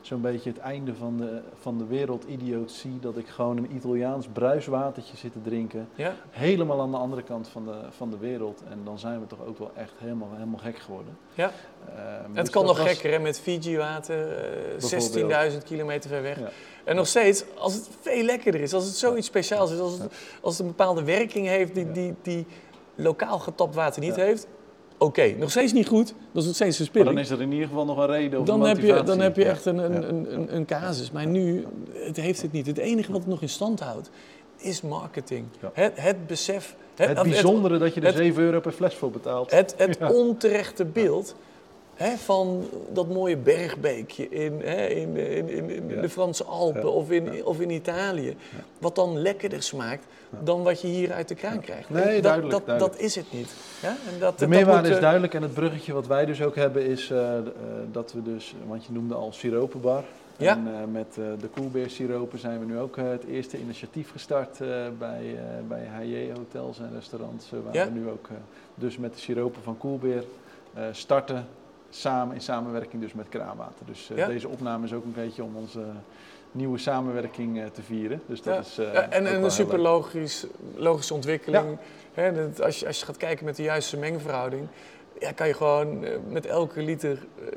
zo'n 0.08 0.20
beetje 0.20 0.50
het 0.50 0.58
einde 0.58 0.94
van 0.94 1.16
de, 1.16 1.40
van 1.60 1.78
de 1.78 1.86
wereldidiotie. 1.86 2.98
Dat 3.00 3.16
ik 3.16 3.28
gewoon 3.28 3.56
een 3.56 3.74
Italiaans 3.74 4.26
bruiswatertje 4.32 5.16
zit 5.16 5.32
te 5.32 5.42
drinken. 5.42 5.88
ja. 5.94 6.14
Helemaal 6.30 6.80
aan 6.80 6.90
de 6.90 6.96
andere 6.96 7.22
kant 7.22 7.48
van 7.48 7.64
de, 7.64 7.74
van 7.90 8.10
de 8.10 8.18
wereld. 8.18 8.62
En 8.70 8.80
dan 8.84 8.98
zijn 8.98 9.20
we 9.20 9.26
toch 9.26 9.44
ook 9.46 9.58
wel 9.58 9.70
echt 9.74 9.92
helemaal, 9.98 10.28
helemaal 10.32 10.58
gek 10.60 10.78
geworden. 10.78 11.16
Ja. 11.34 11.50
Ehm, 11.88 12.24
Het 12.24 12.34
dus 12.44 12.50
kan 12.50 12.64
nog 12.64 12.78
was- 12.78 12.88
gekker 12.88 13.10
hè, 13.12 13.18
met 13.18 13.40
Fiji-water, 13.40 14.32
eh 14.76 15.50
16.000 15.52 15.64
kilometer 15.64 16.10
ver 16.10 16.22
weg. 16.22 16.38
Ja. 16.38 16.48
En 16.84 16.96
nog 16.96 17.06
steeds, 17.06 17.44
als 17.58 17.74
het 17.74 17.88
veel 18.00 18.22
lekkerder 18.24 18.60
is, 18.60 18.72
als 18.74 18.84
het 18.84 18.94
zoiets 18.96 19.26
speciaals 19.26 19.70
is, 19.72 19.78
als 19.78 19.98
het, 19.98 20.12
als 20.40 20.52
het 20.52 20.60
een 20.62 20.66
bepaalde 20.76 21.04
werking 21.04 21.46
heeft 21.46 21.74
die, 21.74 21.92
die, 21.92 22.14
die 22.22 22.46
lokaal 22.94 23.38
getapt 23.38 23.74
water 23.74 24.02
niet 24.02 24.16
heeft, 24.16 24.46
oké, 24.98 25.34
nog 25.38 25.50
steeds 25.50 25.72
niet 25.72 25.86
goed, 25.86 26.06
dat 26.06 26.42
is 26.42 26.44
nog 26.46 26.54
steeds 26.54 26.58
Maar 26.60 26.72
verspilling. 26.72 27.10
dan 27.14 27.18
is 27.24 27.30
er 27.30 27.40
in 27.40 27.52
ieder 27.52 27.68
geval 27.68 27.84
nog 27.84 27.98
een 27.98 28.06
reden 28.06 28.40
of 28.40 28.46
Dan 28.46 28.60
een 28.62 28.68
heb, 28.68 28.78
je, 28.80 29.02
dan 29.02 29.20
heb 29.20 29.36
je 29.36 29.44
echt 29.44 29.64
een, 29.64 29.78
een, 29.78 30.08
een, 30.08 30.32
een, 30.34 30.56
een 30.56 30.64
casus. 30.66 31.10
Maar 31.10 31.26
nu, 31.26 31.66
het 31.92 32.16
heeft 32.16 32.42
het 32.42 32.52
niet. 32.52 32.66
Het 32.66 32.78
enige 32.78 33.12
wat 33.12 33.20
het 33.20 33.30
nog 33.30 33.42
in 33.42 33.48
stand 33.48 33.80
houdt, 33.80 34.10
is 34.56 34.80
marketing. 34.82 35.44
Ja. 35.60 35.70
Het, 35.72 35.92
het 35.94 36.26
besef. 36.26 36.76
Het 36.94 37.18
of 37.18 37.22
bijzondere 37.22 37.78
dat 37.78 37.94
je 37.94 38.00
er 38.00 38.06
het- 38.06 38.16
7 38.16 38.42
euro 38.42 38.60
per 38.60 38.72
fles 38.72 38.94
voor 38.94 39.10
betaalt. 39.10 39.50
Het, 39.50 39.74
het 39.76 39.98
onterechte 40.12 40.84
beeld 40.84 41.34
hè, 41.98 42.16
van 42.16 42.68
dat 42.92 43.08
mooie 43.08 43.36
bergbeekje 43.36 44.28
in, 44.28 44.60
hè, 44.64 44.86
in, 44.86 45.16
in, 45.16 45.48
in, 45.48 45.70
in 45.70 45.88
Ja. 45.88 46.00
de 46.00 46.08
Franse 46.08 46.44
Alpen 46.44 46.80
Ja. 46.80 46.86
of, 46.88 47.10
in, 47.10 47.32
Ja. 47.32 47.42
of 47.44 47.60
in 47.60 47.70
Italië. 47.70 48.36
Wat 48.78 48.94
dan 48.94 49.18
lekkerder 49.18 49.62
smaakt 49.62 50.04
dan 50.44 50.62
wat 50.62 50.80
je 50.80 50.86
hier 50.88 51.12
uit 51.12 51.28
de 51.28 51.34
kraan 51.34 51.60
krijgt. 51.60 51.90
Nee, 51.90 52.14
dat, 52.14 52.22
duidelijk, 52.22 52.50
Dat, 52.52 52.66
duidelijk. 52.66 52.94
dat 52.96 53.04
is 53.04 53.14
het 53.14 53.32
niet. 53.32 53.54
Ja? 53.82 53.88
En 54.12 54.18
dat, 54.18 54.38
De 54.38 54.46
meerwaarde 54.48 54.80
moet, 54.80 54.88
is 54.90 54.94
eh, 54.96 55.00
duidelijk 55.02 55.34
en 55.34 55.42
het 55.42 55.54
bruggetje 55.54 55.92
wat 55.92 56.06
wij 56.06 56.24
dus 56.26 56.42
ook 56.42 56.54
hebben 56.54 56.84
is 56.86 57.10
eh, 57.10 57.36
eh, 57.38 57.44
dat 57.92 58.12
we 58.12 58.22
dus, 58.22 58.54
want 58.66 58.84
je 58.84 58.92
noemde 58.92 59.14
al 59.14 59.32
siropenbar. 59.32 60.04
Ja. 60.36 60.52
En 60.52 60.90
met 60.92 61.14
de 61.14 61.50
Coolbeer 61.54 61.90
siropen 61.90 62.38
zijn 62.38 62.58
we 62.58 62.64
nu 62.64 62.78
ook 62.78 62.96
het 62.96 63.24
eerste 63.24 63.58
initiatief 63.58 64.10
gestart 64.10 64.58
bij, 64.98 65.38
bij 65.68 65.86
HJ 65.96 66.30
hotels 66.36 66.78
en 66.78 66.90
restaurants. 66.94 67.50
waar 67.72 67.84
we 67.84 67.90
nu 67.92 68.08
ook 68.08 68.28
dus 68.74 68.96
met 68.98 69.14
de 69.14 69.20
siropen 69.20 69.62
van 69.62 69.78
Coolbeer 69.78 70.24
eh, 70.74 70.82
starten. 70.92 71.46
Samen, 71.90 72.34
in 72.34 72.40
samenwerking 72.40 73.02
dus 73.02 73.12
met 73.12 73.28
Kraanwater. 73.28 73.86
Dus 73.86 74.10
eh, 74.10 74.16
Ja. 74.16 74.26
deze 74.26 74.48
opname 74.48 74.84
is 74.84 74.92
ook 74.92 75.04
een 75.04 75.12
beetje 75.12 75.42
om 75.42 75.56
onze 75.56 75.80
nieuwe 76.52 76.78
samenwerking 76.78 77.58
eh, 77.60 77.66
te 77.66 77.82
vieren. 77.82 78.22
Dus 78.26 78.42
dat 78.42 78.54
Ja. 78.54 78.60
is, 78.60 78.78
eh, 78.78 78.92
Ja, 78.92 79.04
ook 79.04 79.10
en, 79.12 79.26
en 79.26 79.42
een 79.42 79.50
super 79.50 79.78
logisch, 79.78 80.46
logische 80.74 81.14
ontwikkeling. 81.14 81.78
Hè, 82.14 82.32
dat 82.32 82.62
als, 82.62 82.78
je, 82.80 82.86
als 82.86 82.98
je 82.98 83.04
gaat 83.04 83.16
kijken 83.16 83.44
met 83.44 83.56
de 83.56 83.62
juiste 83.62 83.96
mengverhouding, 83.96 84.68
ja, 85.20 85.32
kan 85.32 85.46
je 85.46 85.54
gewoon 85.54 86.04
eh, 86.04 86.10
met 86.28 86.46
elke 86.46 86.82
liter 86.82 87.26
eh, 87.38 87.48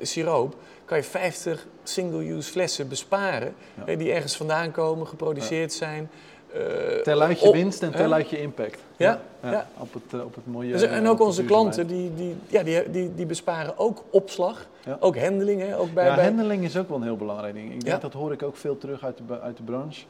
siroop 0.00 0.56
kan 0.84 0.96
je 0.98 1.04
50 1.04 1.66
single-use 1.82 2.50
flessen 2.50 2.88
besparen. 2.88 3.54
Hè, 3.74 3.96
die 3.96 4.12
ergens 4.12 4.36
vandaan 4.36 4.70
komen, 4.70 5.06
geproduceerd 5.06 5.72
zijn. 5.72 6.10
Eh, 6.56 7.02
Tel 7.02 7.20
uit 7.22 7.40
je 7.40 7.46
op- 7.46 7.54
winst 7.54 7.82
en 7.82 7.92
tel 7.92 8.12
uit 8.12 8.30
je 8.30 8.40
impact. 8.40 8.80
Ja, 8.96 9.20
ja. 9.42 9.66
Op, 9.78 9.92
het, 9.92 10.02
eh, 10.12 10.24
op 10.24 10.34
het 10.34 10.46
mooie. 10.46 10.72
Dus, 10.72 10.82
en 10.82 11.06
ook 11.06 11.20
onze 11.20 11.44
klanten, 11.44 11.86
die, 11.86 12.14
die, 12.14 12.36
ja, 12.46 12.62
die, 12.62 12.90
die, 12.90 13.14
die 13.14 13.26
besparen 13.26 13.78
ook 13.78 14.02
opslag, 14.10 14.66
Ja. 14.84 14.96
ook 15.00 15.18
handling. 15.18 15.60
Hè, 15.60 15.78
ook 15.78 15.92
bij, 15.92 16.06
ja, 16.06 16.14
bij, 16.14 16.24
handling 16.24 16.64
is 16.64 16.76
ook 16.76 16.88
wel 16.88 16.96
een 16.96 17.02
heel 17.02 17.16
belangrijk 17.16 17.54
ding. 17.54 17.72
Ik 17.72 17.84
denk 17.84 18.00
dat 18.00 18.12
hoor 18.12 18.32
ik 18.32 18.42
ook 18.42 18.56
veel 18.56 18.78
terug 18.78 19.04
uit 19.04 19.18
de, 19.26 19.40
uit 19.40 19.56
de 19.56 19.62
branche. 19.62 20.04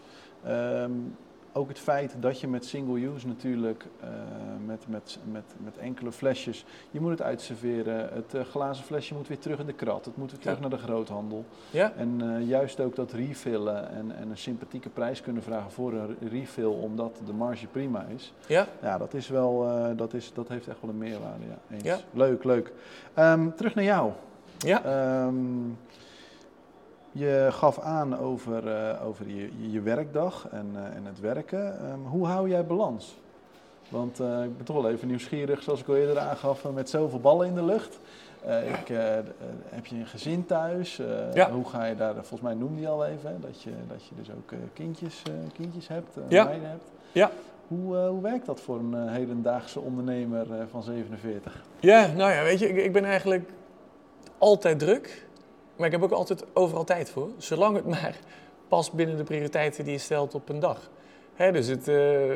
Ehm, 0.44 0.90
ook 1.52 1.68
het 1.68 1.78
feit 1.78 2.14
dat 2.20 2.40
je 2.40 2.48
met 2.48 2.64
single 2.64 3.00
use 3.14 3.26
natuurlijk, 3.26 3.84
uh, 4.02 4.08
met, 4.66 4.84
met, 4.88 5.18
met, 5.30 5.54
met 5.64 5.78
enkele 5.78 6.12
flesjes, 6.12 6.64
je 6.90 7.00
moet 7.00 7.10
het 7.10 7.22
uitserveren. 7.22 8.08
Het 8.12 8.34
uh, 8.34 8.40
glazen 8.40 8.84
flesje 8.84 9.14
moet 9.14 9.28
weer 9.28 9.38
terug 9.38 9.58
in 9.58 9.66
de 9.66 9.72
krat. 9.72 10.04
Het 10.04 10.16
moet 10.16 10.30
weer 10.30 10.40
terug 10.40 10.60
naar 10.60 10.70
de 10.70 10.78
groothandel. 10.78 11.44
Ja. 11.70 11.92
En 11.96 12.22
uh, 12.22 12.48
juist 12.48 12.80
ook 12.80 12.96
dat 12.96 13.12
refillen 13.12 13.90
en, 13.90 14.16
en 14.16 14.30
een 14.30 14.38
sympathieke 14.38 14.88
prijs 14.88 15.20
kunnen 15.20 15.42
vragen 15.42 15.70
voor 15.70 15.92
een 15.92 16.28
refill, 16.28 16.64
omdat 16.64 17.20
de 17.26 17.32
marge 17.32 17.66
prima 17.66 18.04
is. 18.14 18.32
Ja. 18.46 18.66
Ja, 18.82 18.98
dat 18.98 19.14
is 19.14 19.28
wel, 19.28 19.66
dat, 19.96 20.14
is, 20.14 20.32
dat 20.34 20.48
heeft 20.48 20.68
echt 20.68 20.80
wel 20.80 20.90
een 20.90 20.98
meerwaarde. 20.98 21.44
Ja. 21.46 21.74
Eens. 21.74 21.82
Ja. 21.82 21.98
Leuk, 22.10 22.44
leuk. 22.44 22.72
Um, 23.18 23.54
terug 23.54 23.74
naar 23.74 23.84
jou. 23.84 24.12
Ja. 24.58 25.24
Um, 25.26 25.78
je 27.12 27.48
gaf 27.50 27.78
aan 27.78 28.18
over, 28.18 28.66
uh, 28.66 29.06
over 29.06 29.28
je, 29.28 29.70
je, 29.70 29.80
werkdag 29.80 30.48
en, 30.50 30.66
uh, 30.74 30.96
en 30.96 31.04
het 31.04 31.20
werken. 31.20 31.90
Um, 31.90 32.06
hoe 32.06 32.26
hou 32.26 32.48
jij 32.48 32.66
balans? 32.66 33.18
Want 33.88 34.20
uh, 34.20 34.44
ik 34.44 34.56
ben 34.56 34.66
toch 34.66 34.82
wel 34.82 34.90
even 34.90 35.08
nieuwsgierig, 35.08 35.62
zoals 35.62 35.80
ik 35.80 35.88
al 35.88 35.96
eerder 35.96 36.18
aangaf, 36.18 36.64
met 36.74 36.90
zoveel 36.90 37.20
ballen 37.20 37.46
in 37.46 37.54
de 37.54 37.64
lucht. 37.64 37.98
Ik, 38.46 38.88
heb 39.64 39.86
je 39.86 39.96
een 39.96 40.06
gezin 40.06 40.46
thuis? 40.46 41.00
Ja. 41.34 41.50
Hoe 41.50 41.68
ga 41.68 41.84
je 41.84 41.96
daar, 41.96 42.14
volgens 42.14 42.40
mij 42.40 42.54
noemde 42.54 42.80
je 42.80 42.88
al 42.88 43.06
even, 43.06 43.30
hè, 43.30 43.38
dat, 43.38 43.62
je, 43.62 43.70
dat 43.88 44.06
je 44.06 44.14
dus 44.14 44.30
ook 44.30 44.58
kindjes, 44.72 45.22
kindjes 45.52 45.88
hebt, 45.88 46.16
ja. 46.28 46.44
meiden 46.44 46.68
hebt. 46.68 46.84
Ja. 47.12 47.30
Hoe, 47.68 47.96
hoe 47.96 48.22
werkt 48.22 48.46
dat 48.46 48.60
voor 48.60 48.78
een 48.78 49.08
hedendaagse 49.08 49.80
ondernemer 49.80 50.46
van 50.70 50.82
47? 50.82 51.64
Ja, 51.80 52.06
nou 52.06 52.32
ja, 52.32 52.42
weet 52.42 52.58
je, 52.58 52.68
ik, 52.68 52.76
ik 52.76 52.92
ben 52.92 53.04
eigenlijk 53.04 53.50
altijd 54.38 54.78
druk. 54.78 55.26
Maar 55.76 55.86
ik 55.86 55.92
heb 55.92 56.02
ook 56.02 56.10
altijd 56.10 56.44
overal 56.52 56.84
tijd 56.84 57.10
voor, 57.10 57.30
zolang 57.36 57.76
het 57.76 57.86
maar 57.94 58.16
past 58.68 58.92
binnen 58.92 59.16
de 59.16 59.24
prioriteiten 59.24 59.84
die 59.84 59.92
je 59.92 59.98
stelt 59.98 60.34
op 60.34 60.48
een 60.48 60.60
dag. 60.60 60.90
Hè, 61.36 61.52
dus 61.52 61.66
het, 61.66 61.88
uh, 61.88 62.32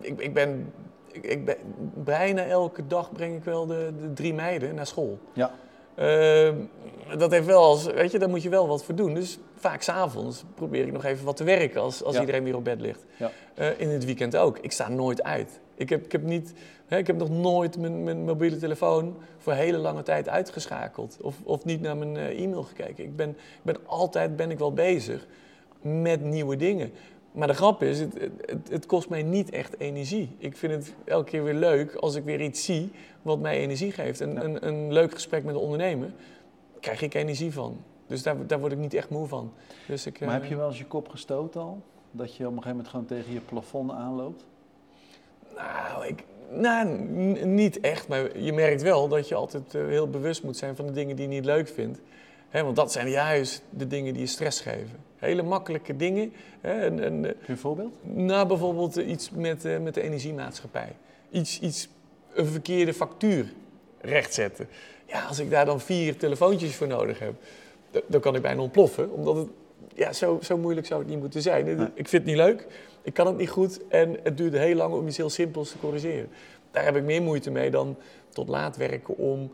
ik, 0.00 0.20
ik, 0.20 0.34
ben, 0.34 0.72
ik, 1.12 1.24
ik, 1.24 1.44
ben, 1.44 1.56
bijna 1.94 2.44
elke 2.44 2.86
dag 2.86 3.12
breng 3.12 3.36
ik 3.36 3.44
wel 3.44 3.66
de, 3.66 3.92
de 4.00 4.12
drie 4.12 4.34
meiden 4.34 4.74
naar 4.74 4.86
school. 4.86 5.18
Ja. 5.32 5.50
Uh, 5.98 6.52
dat 7.18 7.30
heeft 7.30 7.46
wel 7.46 7.62
als, 7.62 7.86
weet 7.86 8.10
je, 8.10 8.18
daar 8.18 8.28
moet 8.28 8.42
je 8.42 8.48
wel 8.48 8.68
wat 8.68 8.84
voor 8.84 8.94
doen. 8.94 9.14
Dus 9.14 9.38
vaak 9.54 9.82
s'avonds 9.82 10.44
probeer 10.54 10.86
ik 10.86 10.92
nog 10.92 11.04
even 11.04 11.24
wat 11.24 11.36
te 11.36 11.44
werken 11.44 11.80
als, 11.80 12.04
als 12.04 12.14
Ja. 12.14 12.20
iedereen 12.20 12.44
weer 12.44 12.56
op 12.56 12.64
bed 12.64 12.80
ligt. 12.80 13.04
Ja. 13.16 13.30
Uh, 13.58 13.80
in 13.80 13.88
het 13.88 14.04
weekend 14.04 14.36
ook. 14.36 14.58
Ik 14.58 14.72
sta 14.72 14.88
nooit 14.88 15.22
uit. 15.22 15.60
Ik 15.74 15.88
heb, 15.88 16.04
ik 16.04 16.12
heb, 16.12 16.22
niet, 16.22 16.52
hè, 16.86 16.96
ik 16.96 17.06
heb 17.06 17.16
nog 17.16 17.30
nooit 17.30 17.78
mijn, 17.78 18.04
mijn 18.04 18.24
mobiele 18.24 18.56
telefoon 18.56 19.16
voor 19.38 19.52
hele 19.52 19.76
lange 19.76 20.02
tijd 20.02 20.28
uitgeschakeld. 20.28 21.16
Of, 21.20 21.36
of 21.44 21.64
niet 21.64 21.80
naar 21.80 21.96
mijn 21.96 22.14
uh, 22.14 22.42
e-mail 22.42 22.62
gekeken. 22.62 23.04
Ik 23.04 23.16
ben, 23.16 23.28
ik 23.30 23.62
ben 23.62 23.76
altijd 23.86 24.36
ben 24.36 24.50
ik 24.50 24.58
wel 24.58 24.72
bezig 24.72 25.26
met 25.82 26.24
nieuwe 26.24 26.56
dingen. 26.56 26.92
Maar 27.32 27.46
de 27.46 27.54
grap 27.54 27.82
is, 27.82 27.98
het, 28.00 28.14
het, 28.46 28.68
het, 28.70 28.86
kost 28.86 29.08
mij 29.08 29.22
niet 29.22 29.50
echt 29.50 29.78
energie. 29.80 30.36
Ik 30.38 30.56
vind 30.56 30.72
het 30.72 30.94
elke 31.04 31.30
keer 31.30 31.44
weer 31.44 31.54
leuk 31.54 31.94
als 31.94 32.14
ik 32.14 32.24
weer 32.24 32.40
iets 32.40 32.64
zie 32.64 32.90
wat 33.22 33.38
mij 33.38 33.58
energie 33.58 33.92
geeft. 33.92 34.20
En 34.20 34.32
Ja. 34.32 34.42
een, 34.42 34.66
een 34.66 34.92
leuk 34.92 35.12
gesprek 35.12 35.44
met 35.44 35.54
een 35.54 35.60
ondernemer, 35.60 36.12
krijg 36.80 37.02
ik 37.02 37.14
energie 37.14 37.52
van. 37.52 37.76
Dus 38.06 38.22
daar, 38.22 38.46
daar 38.46 38.60
word 38.60 38.72
ik 38.72 38.78
niet 38.78 38.94
echt 38.94 39.10
moe 39.10 39.26
van. 39.26 39.52
Dus 39.86 40.06
ik, 40.06 40.20
Maar 40.20 40.28
eh, 40.28 40.34
heb 40.34 40.44
je 40.44 40.56
wel 40.56 40.68
eens 40.68 40.78
je 40.78 40.86
kop 40.86 41.08
gestoten 41.08 41.60
al? 41.60 41.82
Dat 42.10 42.36
je 42.36 42.46
op 42.46 42.56
een 42.56 42.62
gegeven 42.62 42.70
moment 42.70 42.88
gewoon 42.88 43.06
tegen 43.06 43.32
je 43.32 43.40
plafond 43.40 43.90
aanloopt? 43.90 44.46
Nou, 45.56 46.06
ik, 46.06 46.24
nou 46.50 46.86
niet 47.46 47.80
echt. 47.80 48.08
Maar 48.08 48.38
je 48.38 48.52
merkt 48.52 48.82
wel 48.82 49.08
dat 49.08 49.28
je 49.28 49.34
altijd 49.34 49.74
eh, 49.74 49.86
heel 49.86 50.08
bewust 50.08 50.42
moet 50.42 50.56
zijn 50.56 50.76
van 50.76 50.86
de 50.86 50.92
dingen 50.92 51.16
die 51.16 51.28
je 51.28 51.34
niet 51.34 51.44
leuk 51.44 51.68
vindt. 51.68 52.00
Want 52.50 52.76
dat 52.76 52.92
zijn 52.92 53.08
juist 53.08 53.62
de 53.70 53.86
dingen 53.86 54.12
die 54.12 54.22
je 54.22 54.28
stress 54.28 54.60
geven. 54.60 55.04
Hele 55.16 55.42
makkelijke 55.42 55.96
dingen. 55.96 56.32
Hè, 56.60 56.72
en, 56.72 57.04
en, 57.04 57.22
Heb 57.22 57.36
je 57.46 57.52
een 57.52 57.58
voorbeeld? 57.58 57.94
nou, 58.02 58.46
bijvoorbeeld 58.46 58.96
iets 58.96 59.30
met, 59.30 59.64
eh, 59.64 59.78
met 59.78 59.94
de 59.94 60.00
energiemaatschappij. 60.00 60.92
Iets, 61.30 61.60
iets, 61.60 61.88
een 62.34 62.46
verkeerde 62.46 62.94
factuur 62.94 63.52
rechtzetten. 64.00 64.68
Ja, 65.06 65.24
als 65.24 65.38
ik 65.38 65.50
daar 65.50 65.64
dan 65.64 65.80
vier 65.80 66.16
telefoontjes 66.16 66.74
voor 66.74 66.86
nodig 66.86 67.18
heb, 67.18 67.34
dan 68.06 68.20
kan 68.20 68.34
ik 68.34 68.42
bijna 68.42 68.60
ontploffen. 68.60 69.12
Omdat 69.12 69.36
het, 69.36 69.48
ja, 69.94 70.12
zo, 70.12 70.38
zo 70.42 70.58
moeilijk 70.58 70.86
zou 70.86 71.00
het 71.00 71.08
niet 71.08 71.20
moeten 71.20 71.42
zijn. 71.42 71.68
Ik 71.94 72.08
vind 72.08 72.12
het 72.12 72.24
niet 72.24 72.36
leuk, 72.36 72.66
ik 73.02 73.14
kan 73.14 73.26
het 73.26 73.36
niet 73.36 73.50
goed 73.50 73.88
en 73.88 74.16
het 74.22 74.36
duurde 74.36 74.58
heel 74.58 74.74
lang 74.74 74.94
om 74.94 75.06
iets 75.06 75.16
heel 75.16 75.30
simpels 75.30 75.70
te 75.70 75.78
corrigeren. 75.78 76.28
Daar 76.70 76.84
heb 76.84 76.96
ik 76.96 77.02
meer 77.02 77.22
moeite 77.22 77.50
mee 77.50 77.70
dan 77.70 77.96
tot 78.28 78.48
laat 78.48 78.76
werken 78.76 79.16
om 79.16 79.52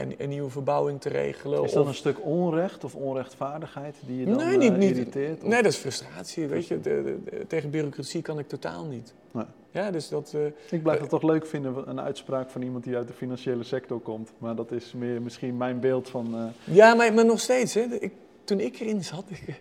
een, 0.00 0.14
een 0.18 0.28
nieuwe 0.28 0.50
verbouwing 0.50 1.00
te 1.00 1.08
regelen. 1.08 1.64
Is 1.64 1.72
dat 1.72 1.82
of- 1.82 1.88
een 1.88 1.94
stuk 1.94 2.16
onrecht 2.24 2.84
of 2.84 2.94
onrechtvaardigheid 2.94 3.96
die 4.06 4.18
je 4.18 4.24
dan 4.24 4.36
Nee, 4.36 4.56
niet- 4.56 4.72
eh, 4.72 4.78
niet. 4.78 4.90
irriteert? 4.90 5.42
Of- 5.42 5.48
Nee, 5.48 5.62
dat 5.62 5.72
is 5.72 5.78
frustratie. 5.78 6.46
Weet 6.46 6.66
je, 6.66 6.80
de- 6.80 7.02
de- 7.02 7.30
de- 7.36 7.46
tegen 7.46 7.70
bureaucratie 7.70 8.22
kan 8.22 8.38
ik 8.38 8.48
totaal 8.48 8.84
niet. 8.84 9.14
Nee. 9.30 9.44
Ja, 9.70 9.90
dus 9.90 10.08
dat. 10.08 10.32
eh, 10.34 10.46
Ik 10.70 10.82
blijf 10.82 11.00
het 11.00 11.08
toch 11.08 11.22
leuk 11.22 11.46
vinden, 11.46 11.88
een 11.90 12.00
uitspraak 12.00 12.50
van 12.50 12.62
iemand 12.62 12.84
die 12.84 12.96
uit 12.96 13.06
de 13.08 13.14
financiële 13.14 13.64
sector 13.64 14.00
komt. 14.00 14.30
Maar 14.38 14.54
dat 14.54 14.72
is 14.72 14.92
meer 14.92 15.22
misschien 15.22 15.56
mijn 15.56 15.80
beeld 15.80 16.08
van... 16.08 16.34
eh, 16.34 16.74
Ja, 16.74 16.94
maar, 16.94 17.14
maar 17.14 17.24
nog 17.24 17.40
steeds. 17.40 17.74
Hè, 17.74 17.80
ik, 17.80 18.12
toen 18.44 18.60
ik 18.60 18.80
erin 18.80 19.04
zat, 19.04 19.24
ik, 19.46 19.60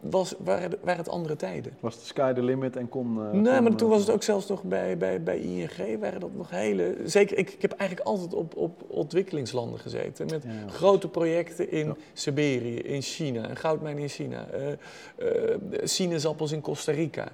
was, 0.00 0.34
waren, 0.38 0.70
waren 0.82 0.98
het 0.98 1.08
andere 1.08 1.36
tijden. 1.36 1.72
was 1.80 1.98
de 1.98 2.04
sky 2.04 2.32
the 2.32 2.42
limit 2.42 2.76
en 2.76 2.88
kon... 2.88 3.06
eh, 3.06 3.30
nee, 3.30 3.54
kon, 3.54 3.62
maar 3.62 3.74
toen 3.74 3.88
eh, 3.88 3.94
was 3.94 4.00
het 4.06 4.10
ook 4.10 4.22
zelfs 4.22 4.46
nog 4.46 4.62
bij, 4.62 4.96
bij, 4.96 5.22
bij 5.22 5.38
ING, 5.38 6.00
waren 6.00 6.20
dat 6.20 6.34
nog 6.34 6.50
hele... 6.50 6.96
Zeker, 7.04 7.38
ik, 7.38 7.50
ik 7.50 7.62
heb 7.62 7.72
eigenlijk 7.72 8.08
altijd 8.08 8.34
op, 8.34 8.56
op 8.56 8.82
ontwikkelingslanden 8.86 9.78
gezeten. 9.78 10.26
Met 10.26 10.42
Ja, 10.42 10.68
grote 10.68 11.08
projecten 11.08 11.70
in 11.70 11.86
Ja. 11.86 11.94
Siberië, 12.12 12.76
in 12.76 13.02
China, 13.02 13.50
een 13.50 13.56
goudmijn 13.56 13.98
in 13.98 14.08
China, 14.08 14.46
eh 14.46 14.72
eh, 15.16 15.56
sinaasappels 15.82 16.52
in 16.52 16.60
Costa 16.60 16.92
Rica. 16.92 17.28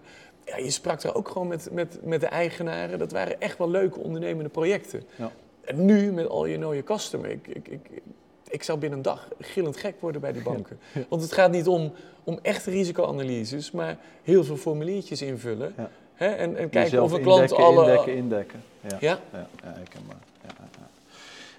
Ja, 0.45 0.57
je 0.57 0.71
sprak 0.71 1.03
daar 1.03 1.15
ook 1.15 1.29
gewoon 1.29 1.49
met, 1.49 1.69
met, 1.73 1.99
met 2.03 2.21
de 2.21 2.27
eigenaren. 2.27 2.99
Dat 2.99 3.13
waren 3.13 3.41
echt 3.41 3.59
wel 3.59 3.71
leuke 3.71 4.01
ondernemende 4.01 4.49
projecten. 4.51 5.03
Ja. 5.17 5.33
En 5.61 5.85
nu 5.85 6.13
met 6.13 6.29
al 6.29 6.47
je 6.47 6.57
know 6.57 6.85
customer, 6.85 7.31
ik, 7.31 7.47
ik, 7.47 7.69
ik, 7.69 8.03
ik 8.49 8.63
zou 8.63 8.79
binnen 8.79 8.99
een 8.99 9.05
dag 9.05 9.29
gillend 9.41 9.77
gek 9.77 10.01
worden 10.01 10.21
bij 10.21 10.33
die 10.33 10.43
banken. 10.43 10.79
Ja. 10.93 11.05
Want 11.09 11.23
het 11.23 11.33
gaat 11.33 11.51
niet 11.51 11.67
om, 11.67 11.93
om 12.25 12.39
echte 12.43 12.71
risicoanalyses, 12.71 13.71
maar 13.71 13.99
heel 14.23 14.45
veel 14.45 14.57
formuliertjes 14.57 15.23
invullen. 15.23 15.75
Ja. 15.77 15.91
Hè? 16.15 16.27
En, 16.27 16.57
en 16.57 16.71
kijken 16.71 17.03
of 17.03 17.13
een 17.13 17.23
klant 17.23 17.41
indekken, 17.41 17.65
alle... 17.67 17.87
Indekken, 17.87 18.15
indekken. 18.17 18.63
Ja, 18.83 18.97
Ja, 19.01 19.21
ja, 19.33 19.49
ja 19.63 19.75
ja, 19.75 19.75
ja. 19.83 20.89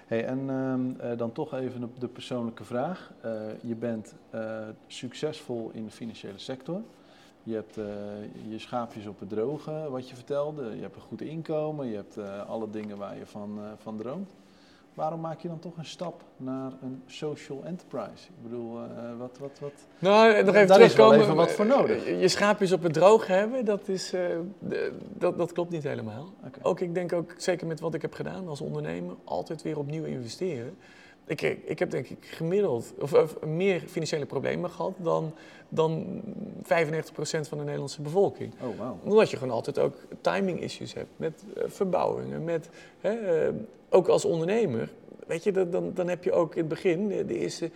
Hey, 0.08 0.24
en 0.24 0.50
ehm, 0.50 1.10
eh, 1.10 1.18
dan 1.18 1.32
toch 1.32 1.54
even 1.54 1.84
op 1.84 2.00
de 2.00 2.08
persoonlijke 2.08 2.64
vraag. 2.64 3.12
Eh, 3.20 3.32
je 3.60 3.74
bent 3.74 4.14
eh, 4.30 4.58
succesvol 4.86 5.70
in 5.72 5.84
de 5.84 5.90
financiële 5.90 6.38
sector. 6.38 6.80
Je 7.42 7.54
hebt 7.54 7.74
je 8.48 8.58
schaapjes 8.58 9.06
op 9.06 9.20
het 9.20 9.28
droge, 9.28 9.86
wat 9.90 10.08
je 10.08 10.14
vertelde. 10.14 10.74
Je 10.76 10.82
hebt 10.82 10.94
een 10.94 11.00
goed 11.00 11.20
inkomen. 11.20 11.86
Je 11.86 11.96
hebt 11.96 12.18
alle 12.48 12.70
dingen 12.70 12.96
waar 12.96 13.18
je 13.18 13.26
van, 13.26 13.58
van 13.78 13.96
droomt. 13.96 14.30
Waarom 14.98 15.20
maak 15.20 15.40
je 15.40 15.48
dan 15.48 15.58
toch 15.58 15.76
een 15.76 15.84
stap 15.84 16.22
naar 16.36 16.72
een 16.82 17.02
social 17.06 17.64
enterprise? 17.64 18.28
Ik 18.28 18.42
bedoel, 18.42 18.78
eh, 18.78 19.18
wat, 19.18 19.38
wat, 19.40 19.58
wat... 19.60 19.72
nou, 19.98 20.42
nog 20.44 20.54
even 20.54 20.66
Daar 20.66 20.80
is 20.80 20.94
wel 20.94 21.08
terugkomen. 21.10 21.20
even 21.20 21.34
wat 21.34 21.52
voor 21.52 21.66
nodig. 21.66 22.04
Eh, 22.04 22.20
Je 22.20 22.28
schaapjes 22.28 22.72
op 22.72 22.82
het 22.82 22.92
droog 22.92 23.26
hebben, 23.26 23.64
dat, 23.64 23.88
is, 23.88 24.12
eh, 24.12 24.22
dat, 25.14 25.38
dat 25.38 25.52
klopt 25.52 25.70
niet 25.70 25.82
helemaal. 25.82 26.32
Ook 26.62 26.80
ik 26.80 26.94
denk 26.94 27.12
ook, 27.12 27.34
zeker 27.36 27.66
met 27.66 27.80
wat 27.80 27.94
ik 27.94 28.02
heb 28.02 28.12
gedaan 28.12 28.48
als 28.48 28.60
ondernemer, 28.60 29.16
altijd 29.24 29.62
weer 29.62 29.78
opnieuw 29.78 30.04
investeren. 30.04 30.76
Ik, 31.28 31.42
ik 31.42 31.78
heb 31.78 31.90
denk 31.90 32.08
ik 32.08 32.18
gemiddeld, 32.20 32.94
of, 32.98 33.12
of 33.12 33.40
meer 33.46 33.80
financiële 33.86 34.26
problemen 34.26 34.70
gehad 34.70 34.92
dan, 34.96 35.34
dan 35.68 36.22
95% 36.62 36.64
van 37.20 37.58
de 37.58 37.64
Nederlandse 37.64 38.02
bevolking. 38.02 38.52
Oh, 38.62 38.78
wauw. 38.78 38.98
Omdat 39.04 39.30
je 39.30 39.36
gewoon 39.36 39.54
altijd 39.54 39.78
ook 39.78 39.94
timing 40.20 40.60
issues 40.60 40.94
hebt 40.94 41.10
met 41.16 41.44
eh, 41.54 41.62
verbouwingen, 41.66 42.44
met, 42.44 42.68
hè, 43.00 43.10
eh, 43.10 43.54
ook 43.88 44.08
als 44.08 44.24
ondernemer. 44.24 44.92
Weet 45.26 45.44
je, 45.44 45.68
dan, 45.68 45.92
dan 45.94 46.08
heb 46.08 46.24
je 46.24 46.32
ook 46.32 46.52
in 46.52 46.60
het 46.60 46.68
begin, 46.68 47.08
de, 47.08 47.24
de 47.24 47.38
eerste 47.38 47.70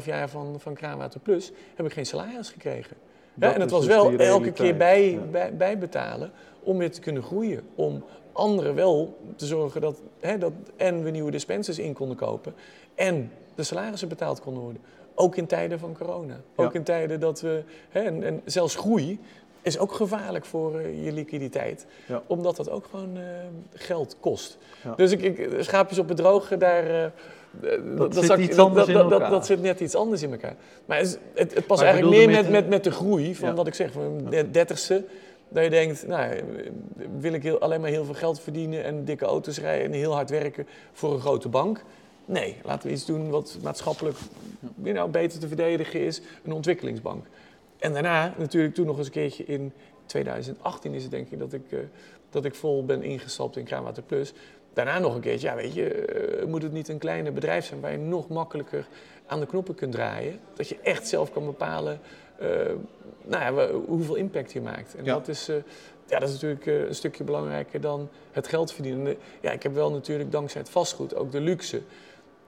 2,5 0.00 0.04
jaar 0.04 0.28
van, 0.28 0.60
van 0.60 0.74
Kraanwater 0.74 1.20
Plus, 1.20 1.52
heb 1.74 1.86
ik 1.86 1.92
geen 1.92 2.06
salaris 2.06 2.50
gekregen. 2.50 2.96
Ja, 3.34 3.54
en 3.54 3.60
het 3.60 3.70
was 3.70 3.80
dus 3.80 3.94
wel 3.94 4.12
elke 4.12 4.52
keer 4.52 4.76
bij, 4.76 5.10
ja. 5.10 5.18
bij, 5.18 5.56
bijbetalen 5.56 6.30
om 6.62 6.78
weer 6.78 6.90
te 6.90 7.00
kunnen 7.00 7.22
groeien. 7.22 7.62
Om 7.74 8.04
anderen 8.38 8.74
wel 8.74 9.16
te 9.36 9.46
zorgen 9.46 9.80
dat, 9.80 10.00
hè, 10.20 10.38
dat 10.38 10.52
en 10.76 11.02
we 11.02 11.10
nieuwe 11.10 11.30
dispensers 11.30 11.78
in 11.78 11.92
konden 11.92 12.16
kopen 12.16 12.54
en 12.94 13.32
de 13.54 13.62
salarissen 13.62 14.08
betaald 14.08 14.40
konden 14.40 14.62
worden. 14.62 14.82
Ook 15.14 15.36
in 15.36 15.46
tijden 15.46 15.78
van 15.78 15.96
corona. 15.98 16.40
Ook 16.56 16.72
Ja. 16.72 16.78
in 16.78 16.84
tijden 16.84 17.20
dat 17.20 17.40
we, 17.40 17.62
hè, 17.88 18.00
en, 18.00 18.22
en 18.22 18.40
zelfs 18.44 18.74
groei 18.74 19.20
is 19.62 19.78
ook 19.78 19.92
gevaarlijk 19.92 20.44
voor 20.44 20.78
eh, 20.78 21.04
je 21.04 21.12
liquiditeit. 21.12 21.86
Ja. 22.06 22.22
Omdat 22.26 22.56
dat 22.56 22.70
ook 22.70 22.86
gewoon 22.90 23.16
eh, 23.16 23.22
geld 23.74 24.16
kost. 24.20 24.58
Ja. 24.84 24.94
Dus 24.94 25.12
ik, 25.12 25.22
ik, 25.22 25.48
schaapjes 25.62 25.98
op 25.98 26.08
het 26.08 26.16
droge, 26.16 26.56
daar... 26.56 27.04
eh, 27.04 27.10
Dat 27.96 28.12
dat, 28.14 28.24
zit 28.24 28.56
dat- 28.56 28.58
anders 28.58 28.86
dat, 29.30 29.46
zit 29.46 29.60
net 29.62 29.80
iets 29.80 29.94
anders 29.94 30.22
in 30.22 30.30
elkaar. 30.30 30.54
Maar 30.84 30.98
het, 30.98 31.18
het, 31.34 31.54
het 31.54 31.66
past 31.66 31.82
eigenlijk 31.82 32.16
meer 32.16 32.30
met, 32.30 32.50
met 32.50 32.68
met, 32.68 32.84
de 32.84 32.90
groei 32.90 33.34
van 33.34 33.54
wat 33.54 33.66
ik 33.66 33.74
zeg, 33.74 33.92
van 33.92 34.26
de 34.30 34.50
dertigste. 34.50 35.04
Dat 35.48 35.64
je 35.64 35.70
denkt, 35.70 36.06
nou, 36.06 36.34
wil 37.18 37.32
ik 37.32 37.42
heel, 37.42 37.58
alleen 37.58 37.80
maar 37.80 37.90
heel 37.90 38.04
veel 38.04 38.14
geld 38.14 38.40
verdienen 38.40 38.84
en 38.84 39.04
dikke 39.04 39.24
auto's 39.24 39.58
rijden 39.58 39.86
en 39.86 39.92
heel 39.92 40.14
hard 40.14 40.30
werken 40.30 40.66
voor 40.92 41.12
een 41.12 41.20
grote 41.20 41.48
bank? 41.48 41.84
Nee, 42.24 42.56
laten 42.64 42.88
we 42.88 42.94
iets 42.94 43.04
doen 43.04 43.30
wat 43.30 43.58
maatschappelijk 43.62 44.16
beter 45.10 45.40
te 45.40 45.48
verdedigen 45.48 46.00
is, 46.00 46.20
een 46.44 46.52
ontwikkelingsbank. 46.52 47.26
En 47.78 47.92
daarna 47.92 48.34
natuurlijk 48.38 48.74
toen 48.74 48.86
nog 48.86 48.98
eens 48.98 49.06
een 49.06 49.12
keertje 49.12 49.44
in 49.44 49.72
2018 50.06 50.94
is 50.94 51.02
het 51.02 51.10
denk 51.10 51.30
ik 51.30 51.38
dat 51.38 51.52
ik, 51.52 51.72
eh, 51.72 51.78
dat 52.30 52.44
ik 52.44 52.54
vol 52.54 52.84
ben 52.84 53.02
ingestapt 53.02 53.56
in 53.56 53.64
Kraanwater 53.64 54.02
Plus. 54.02 54.32
Daarna 54.72 54.98
nog 54.98 55.14
een 55.14 55.20
keertje, 55.20 55.48
ja 55.48 55.54
weet 55.54 55.74
je, 55.74 55.90
eh, 55.94 56.46
moet 56.46 56.62
het 56.62 56.72
niet 56.72 56.88
een 56.88 56.98
kleine 56.98 57.30
bedrijf 57.30 57.66
zijn 57.66 57.80
waar 57.80 57.92
je 57.92 57.98
nog 57.98 58.28
makkelijker 58.28 58.86
aan 59.26 59.40
de 59.40 59.46
knoppen 59.46 59.74
kunt 59.74 59.92
draaien. 59.92 60.40
Dat 60.54 60.68
je 60.68 60.78
echt 60.82 61.08
zelf 61.08 61.32
kan 61.32 61.44
bepalen 61.44 62.00
nou 63.24 63.56
ja, 63.60 63.70
hoeveel 63.86 64.14
impact 64.14 64.52
je 64.52 64.60
maakt. 64.60 64.94
En 64.94 65.04
Ja. 65.04 65.14
dat, 65.14 65.28
is, 65.28 65.48
eh, 65.48 65.56
ja, 66.06 66.18
dat 66.18 66.28
is 66.28 66.34
natuurlijk 66.34 66.66
eh, 66.66 66.86
een 66.86 66.94
stukje 66.94 67.24
belangrijker 67.24 67.80
dan 67.80 68.08
het 68.32 68.48
geld 68.48 68.72
verdienen. 68.72 69.06
En, 69.06 69.12
eh, 69.12 69.16
Ja, 69.40 69.50
ik 69.50 69.62
heb 69.62 69.74
wel 69.74 69.90
natuurlijk 69.90 70.32
dankzij 70.32 70.60
het 70.60 70.70
vastgoed 70.70 71.16
ook 71.16 71.32
de 71.32 71.40
luxe 71.40 71.80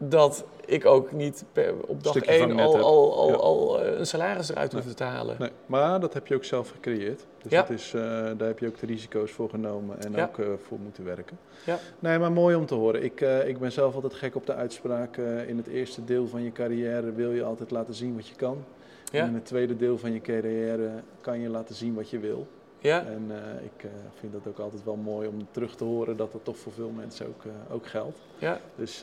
dat 0.03 0.45
ik 0.66 0.86
ook 0.86 1.12
niet 1.12 1.45
per- 1.53 1.74
op 1.86 2.03
dag 2.03 2.12
Stukje 2.12 2.30
1 2.32 2.41
vangnet 2.41 2.66
al, 2.66 2.76
al, 2.78 3.14
al, 3.16 3.28
Ja. 3.28 3.34
al 3.34 3.82
eh, 3.84 3.99
een 3.99 4.07
salaris 4.07 4.51
eruit 4.51 4.72
Nee. 4.72 4.80
hoefde 4.82 4.97
te 4.97 5.05
halen. 5.05 5.36
Nee, 5.38 5.51
maar 5.66 6.01
dat 6.01 6.14
heb 6.14 6.26
je 6.26 6.34
ook 6.34 6.45
zelf 6.45 6.70
gecreëerd. 6.70 7.26
Dus 7.43 7.51
Ja. 7.53 7.61
dat 7.61 7.70
is, 7.70 7.95
eh, 7.95 8.01
daar 8.36 8.49
heb 8.49 8.59
je 8.59 8.66
ook 8.66 8.78
de 8.80 8.86
risico's 8.86 9.30
voor 9.30 9.49
genomen 9.51 10.01
en 10.03 10.12
Ja. 10.12 10.24
ook 10.24 10.38
eh, 10.38 10.47
voor 10.66 10.78
moeten 10.78 11.05
werken. 11.05 11.38
Ja. 11.66 11.78
Nee, 11.99 12.18
maar 12.18 12.32
mooi 12.32 12.55
om 12.57 12.66
te 12.66 12.74
horen. 12.74 13.03
Ik, 13.03 13.20
eh, 13.20 13.49
ik 13.49 13.59
ben 13.59 13.72
zelf 13.72 13.95
altijd 13.95 14.14
gek 14.14 14.34
op 14.36 14.47
de 14.47 14.55
uitspraak. 14.55 15.16
eh, 15.16 15.49
in 15.49 15.57
het 15.57 15.66
eerste 15.66 16.05
deel 16.05 16.26
van 16.28 16.43
je 16.43 16.53
carrière 16.53 17.12
wil 17.12 17.30
je 17.30 17.43
altijd 17.45 17.70
laten 17.70 17.95
zien 17.95 18.14
wat 18.16 18.26
je 18.28 18.34
kan. 18.34 18.64
Ja. 19.11 19.20
En 19.20 19.28
in 19.28 19.34
het 19.34 19.46
tweede 19.46 19.76
deel 19.76 19.98
van 19.98 20.12
je 20.12 20.20
carrière 20.20 20.90
kan 21.20 21.40
je 21.40 21.48
laten 21.48 21.74
zien 21.74 21.94
wat 21.94 22.11
je 22.11 22.18
wil. 22.18 22.46
Ja? 22.80 23.04
En 23.06 23.26
eh, 23.30 23.64
ik 23.64 23.84
eh, 23.84 23.90
vind 24.18 24.32
dat 24.32 24.46
ook 24.48 24.58
altijd 24.58 24.84
wel 24.84 24.96
mooi 24.96 25.28
om 25.28 25.48
terug 25.50 25.76
te 25.76 25.84
horen 25.84 26.16
dat 26.16 26.32
dat 26.32 26.44
toch 26.44 26.56
voor 26.56 26.72
veel 26.72 26.90
mensen 26.90 27.26
ook, 27.26 27.44
eh, 27.44 27.74
ook 27.74 27.86
geldt. 27.86 28.18
Ja. 28.38 28.61
Dus, 28.74 29.00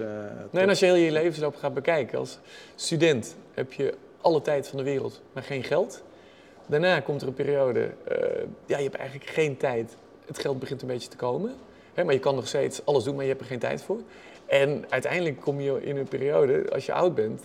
Nee, 0.51 0.63
en 0.63 0.69
als 0.69 0.79
je 0.79 0.85
heel 0.85 0.95
je 0.95 1.11
levensloop 1.11 1.55
gaat 1.55 1.73
bekijken, 1.73 2.19
als 2.19 2.39
student 2.75 3.35
heb 3.53 3.73
je 3.73 3.93
alle 4.21 4.41
tijd 4.41 4.67
van 4.67 4.77
de 4.77 4.83
wereld, 4.83 5.21
maar 5.33 5.43
geen 5.43 5.63
geld. 5.63 6.03
Daarna 6.65 6.99
komt 6.99 7.21
er 7.21 7.27
een 7.27 7.33
periode, 7.33 7.91
ja, 8.65 8.77
je 8.77 8.83
hebt 8.83 8.95
eigenlijk 8.95 9.29
geen 9.29 9.57
tijd. 9.57 9.97
Het 10.25 10.39
geld 10.39 10.59
begint 10.59 10.81
een 10.81 10.87
beetje 10.87 11.09
te 11.09 11.15
komen. 11.15 11.55
Hè, 11.93 12.03
maar 12.03 12.13
je 12.13 12.19
kan 12.19 12.35
nog 12.35 12.47
steeds 12.47 12.85
alles 12.85 13.03
doen, 13.03 13.15
maar 13.15 13.23
je 13.23 13.29
hebt 13.29 13.41
er 13.41 13.47
geen 13.47 13.59
tijd 13.59 13.81
voor. 13.81 13.99
En 14.45 14.85
uiteindelijk 14.89 15.39
kom 15.41 15.61
je 15.61 15.83
in 15.83 15.97
een 15.97 16.07
periode, 16.07 16.71
als 16.73 16.85
je 16.85 16.93
oud 16.93 17.15
bent, 17.15 17.43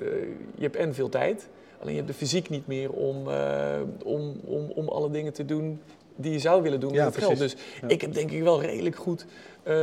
je 0.54 0.62
hebt 0.62 0.76
en 0.76 0.94
veel 0.94 1.08
tijd. 1.08 1.48
Alleen 1.82 1.94
je 1.94 2.00
hebt 2.00 2.12
de 2.12 2.18
fysiek 2.18 2.48
niet 2.48 2.66
meer 2.66 2.90
om, 2.90 3.30
eh, 3.30 3.80
om, 4.04 4.40
om, 4.44 4.70
om 4.74 4.88
alle 4.88 5.10
dingen 5.10 5.32
te 5.32 5.44
doen 5.44 5.80
die 6.16 6.32
je 6.32 6.38
zou 6.38 6.62
willen 6.62 6.80
doen 6.80 6.92
Ja, 6.92 7.04
met 7.04 7.14
het 7.14 7.24
geld. 7.24 7.38
Dus 7.38 7.56
Ja. 7.80 7.88
ik 7.88 8.00
heb 8.00 8.14
denk 8.14 8.30
ik 8.30 8.42
wel 8.42 8.60
redelijk 8.60 8.96
goed 8.96 9.26
eh, 9.62 9.74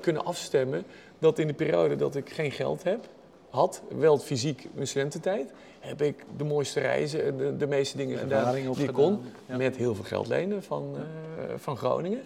kunnen 0.00 0.24
afstemmen 0.24 0.84
dat 1.18 1.38
in 1.38 1.46
de 1.46 1.54
periode 1.54 1.96
dat 1.96 2.16
ik 2.16 2.30
geen 2.30 2.50
geld 2.50 2.82
heb, 2.82 3.08
had, 3.50 3.82
wel 3.98 4.18
fysiek 4.18 4.68
mijn 4.74 4.86
studententijd, 4.86 5.52
heb 5.80 6.02
ik 6.02 6.24
de 6.36 6.44
mooiste 6.44 6.80
reizen 6.80 7.24
en 7.24 7.36
de, 7.36 7.56
de 7.56 7.66
meeste 7.66 7.96
dingen 7.96 8.18
gedaan 8.18 8.54
die 8.54 8.82
ik 8.82 8.92
kon. 8.92 9.20
Ja. 9.46 9.56
Met 9.56 9.76
heel 9.76 9.94
veel 9.94 10.04
geld 10.04 10.28
lenen 10.28 10.62
van, 10.62 10.96
eh, 10.96 11.44
van 11.56 11.76
Groningen. 11.76 12.20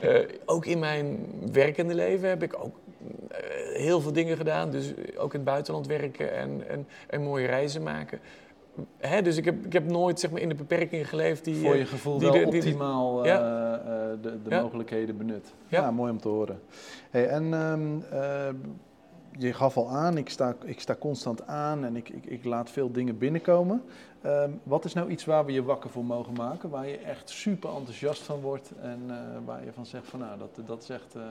Ook 0.44 0.66
in 0.66 0.78
mijn 0.78 1.26
werkende 1.52 1.94
leven 1.94 2.28
heb 2.28 2.42
ik 2.42 2.54
ook 2.58 2.76
heel 3.72 4.00
veel 4.00 4.12
dingen 4.12 4.36
gedaan. 4.36 4.70
Dus 4.70 4.92
ook 5.16 5.32
in 5.32 5.40
het 5.40 5.48
buitenland 5.48 5.86
werken 5.86 6.32
en, 6.32 6.68
en, 6.68 6.86
en 7.06 7.22
mooie 7.22 7.46
reizen 7.46 7.82
maken. 7.82 8.20
Hè, 8.98 9.22
dus 9.22 9.36
ik 9.36 9.44
heb, 9.44 9.64
ik 9.66 9.72
heb 9.72 9.86
nooit 9.90 10.20
zeg 10.20 10.30
maar, 10.30 10.40
in 10.40 10.48
de 10.48 10.54
beperkingen 10.54 11.06
geleefd 11.06 11.44
die... 11.44 11.54
voor 11.54 11.72
eh, 11.72 11.78
je 11.78 11.86
gevoel 11.86 12.18
die 12.18 12.30
wel 12.30 12.44
de- 12.44 12.50
die- 12.50 12.60
optimaal 12.60 13.20
eh, 13.24 13.26
Ja. 13.26 13.38
eh, 13.78 13.86
de, 14.22 14.42
de 14.42 14.50
Ja. 14.50 14.62
mogelijkheden 14.62 15.16
benut. 15.16 15.52
Ja. 15.68 15.80
Ja. 15.82 15.90
mooi 15.90 16.10
om 16.10 16.20
te 16.20 16.28
horen. 16.28 16.60
Hey, 17.10 17.28
en 17.28 17.54
ehm, 17.54 18.00
eh, 18.10 18.48
je 19.38 19.52
gaf 19.52 19.76
al 19.76 19.88
aan, 19.90 20.16
ik 20.16 20.28
sta, 20.28 20.54
ik 20.64 20.80
sta 20.80 20.94
constant 20.96 21.46
aan 21.46 21.84
en 21.84 21.96
ik, 21.96 22.08
ik, 22.08 22.26
ik 22.26 22.44
laat 22.44 22.70
veel 22.70 22.92
dingen 22.92 23.18
binnenkomen. 23.18 23.82
Ehm, 24.20 24.50
wat 24.62 24.84
is 24.84 24.92
nou 24.92 25.10
iets 25.10 25.24
waar 25.24 25.44
we 25.44 25.52
je 25.52 25.62
wakker 25.62 25.90
voor 25.90 26.04
mogen 26.04 26.32
maken? 26.32 26.70
Waar 26.70 26.88
je 26.88 26.98
echt 26.98 27.30
super 27.30 27.70
enthousiast 27.74 28.22
van 28.22 28.40
wordt 28.40 28.72
en 28.80 29.00
eh, 29.08 29.16
waar 29.44 29.64
je 29.64 29.72
van 29.72 29.86
zegt 29.86 30.06
van 30.08 30.18
nou, 30.20 30.38
dat, 30.38 30.66
dat 30.66 30.82
is 30.82 30.88
echt 30.88 31.14
eh, 31.14 31.22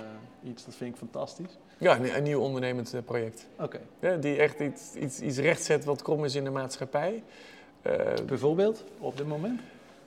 iets, 0.43 0.65
dat 0.65 0.75
vind 0.75 0.91
ik 0.91 0.97
fantastisch. 0.97 1.57
Ja, 1.81 1.99
een, 1.99 2.15
een 2.15 2.23
nieuw 2.23 2.39
ondernemend 2.39 2.93
eh, 2.93 2.99
project. 3.05 3.45
Oké, 3.59 3.79
Ja, 3.99 4.15
die 4.15 4.35
echt 4.37 4.59
iets, 4.59 4.81
iets, 4.99 5.19
iets 5.19 5.37
rechtzet 5.37 5.85
wat 5.85 6.01
krom 6.01 6.25
is 6.25 6.35
in 6.35 6.43
de 6.43 6.49
maatschappij. 6.49 7.23
Eh, 7.81 7.93
bijvoorbeeld 8.25 8.83
op 8.99 9.17
dit 9.17 9.27
moment? 9.27 9.59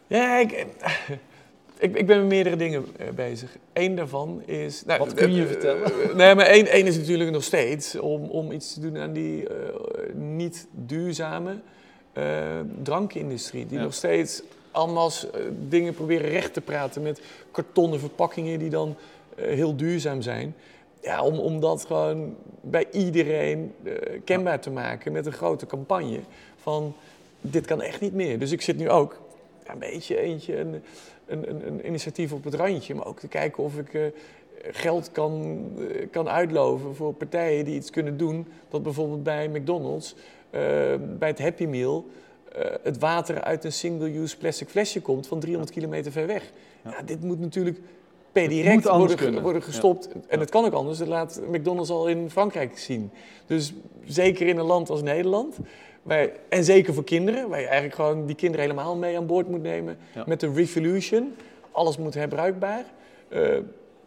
ja, 0.06 0.38
ik, 0.38 0.52
ik, 1.78 1.96
ik 1.96 2.06
ben 2.06 2.18
met 2.18 2.26
meerdere 2.28 2.56
dingen 2.56 2.84
eh, 2.98 3.08
bezig. 3.08 3.56
Eén 3.72 3.94
daarvan 3.94 4.42
is... 4.46 4.84
Nou, 4.84 4.98
Wat 4.98 5.14
kun 5.14 5.32
je 5.34 5.42
eh, 5.42 5.48
vertellen? 5.48 5.84
eh, 5.84 6.14
nee, 6.14 6.34
maar 6.34 6.46
één, 6.46 6.66
één 6.66 6.86
is 6.86 6.96
natuurlijk 6.96 7.30
nog 7.30 7.42
steeds 7.44 7.98
om, 7.98 8.24
om 8.24 8.52
iets 8.52 8.74
te 8.74 8.80
doen 8.80 8.98
aan 8.98 9.12
die 9.12 9.48
eh, 9.48 9.54
niet 10.14 10.66
duurzame 10.70 11.56
eh, 12.12 12.60
drankindustrie. 12.82 13.66
Die 13.66 13.78
Ja. 13.78 13.84
nog 13.84 13.94
steeds 13.94 14.42
allemaal 14.70 15.10
eh, 15.32 15.40
dingen 15.68 15.94
proberen 15.94 16.30
recht 16.30 16.52
te 16.52 16.60
praten 16.60 17.02
met 17.02 17.20
kartonnen 17.50 18.00
verpakkingen 18.00 18.58
die 18.58 18.70
dan 18.70 18.96
eh, 19.36 19.44
heel 19.46 19.76
duurzaam 19.76 20.22
zijn. 20.22 20.54
Ja, 21.04 21.22
om, 21.22 21.38
om 21.38 21.60
dat 21.60 21.84
gewoon 21.84 22.36
bij 22.60 22.86
iedereen 22.92 23.74
eh, 23.82 23.92
kenbaar 24.24 24.60
te 24.60 24.70
maken 24.70 25.12
met 25.12 25.26
een 25.26 25.32
grote 25.32 25.66
campagne 25.66 26.20
van 26.56 26.94
dit 27.40 27.66
kan 27.66 27.82
echt 27.82 28.00
niet 28.00 28.14
meer. 28.14 28.38
Dus 28.38 28.52
ik 28.52 28.62
zit 28.62 28.76
nu 28.76 28.90
ook 28.90 29.20
ja, 29.66 29.72
een 29.72 29.78
beetje 29.78 30.20
eentje, 30.20 30.58
een, 30.58 30.82
een, 31.26 31.50
een, 31.50 31.66
een 31.66 31.86
initiatief 31.86 32.32
op 32.32 32.44
het 32.44 32.54
randje, 32.54 32.94
maar 32.94 33.06
ook 33.06 33.20
te 33.20 33.28
kijken 33.28 33.62
of 33.62 33.78
ik 33.78 33.94
eh, 33.94 34.02
geld 34.70 35.12
kan, 35.12 35.62
eh, 35.78 36.06
kan 36.10 36.28
uitloven 36.28 36.94
voor 36.94 37.12
partijen 37.12 37.64
die 37.64 37.76
iets 37.76 37.90
kunnen 37.90 38.16
doen. 38.16 38.46
Dat 38.68 38.82
bijvoorbeeld 38.82 39.22
bij 39.22 39.48
McDonald's, 39.48 40.14
bij 41.18 41.28
het 41.28 41.38
Happy 41.38 41.64
Meal, 41.64 42.06
het 42.82 42.98
water 42.98 43.42
uit 43.42 43.64
een 43.64 43.72
single-use 43.72 44.36
plastic 44.36 44.68
flesje 44.68 45.00
komt 45.00 45.26
van 45.26 45.40
300 45.40 45.72
kilometer 45.72 46.12
ver 46.12 46.26
weg. 46.26 46.52
Ja. 46.82 47.02
dit 47.02 47.22
moet 47.22 47.40
natuurlijk 47.40 47.78
per 48.34 48.48
direct 48.48 48.84
worden, 48.84 49.42
worden 49.42 49.62
gestopt. 49.62 50.08
En 50.28 50.40
het 50.40 50.50
kan 50.50 50.64
ook 50.64 50.72
anders, 50.72 50.98
dat 50.98 51.08
laat 51.08 51.40
McDonald's 51.50 51.90
al 51.90 52.06
in 52.06 52.30
Frankrijk 52.30 52.78
zien. 52.78 53.10
Dus 53.46 53.72
zeker 54.04 54.46
in 54.46 54.58
een 54.58 54.64
land 54.64 54.90
als 54.90 55.02
Nederland, 55.02 55.56
wij, 56.02 56.32
en 56.48 56.64
zeker 56.64 56.94
voor 56.94 57.04
kinderen, 57.04 57.48
waar 57.48 57.58
je 57.60 57.64
eigenlijk 57.66 57.94
gewoon 57.94 58.26
die 58.26 58.36
kinderen 58.36 58.66
helemaal 58.66 58.96
mee 58.96 59.16
aan 59.16 59.26
boord 59.26 59.48
moet 59.48 59.62
nemen 59.62 59.96
Ja. 60.14 60.24
met 60.26 60.40
de 60.40 60.52
revolution. 60.52 61.34
Alles 61.70 61.96
moet 61.96 62.14
herbruikbaar. 62.14 62.84
Eh, 63.28 63.56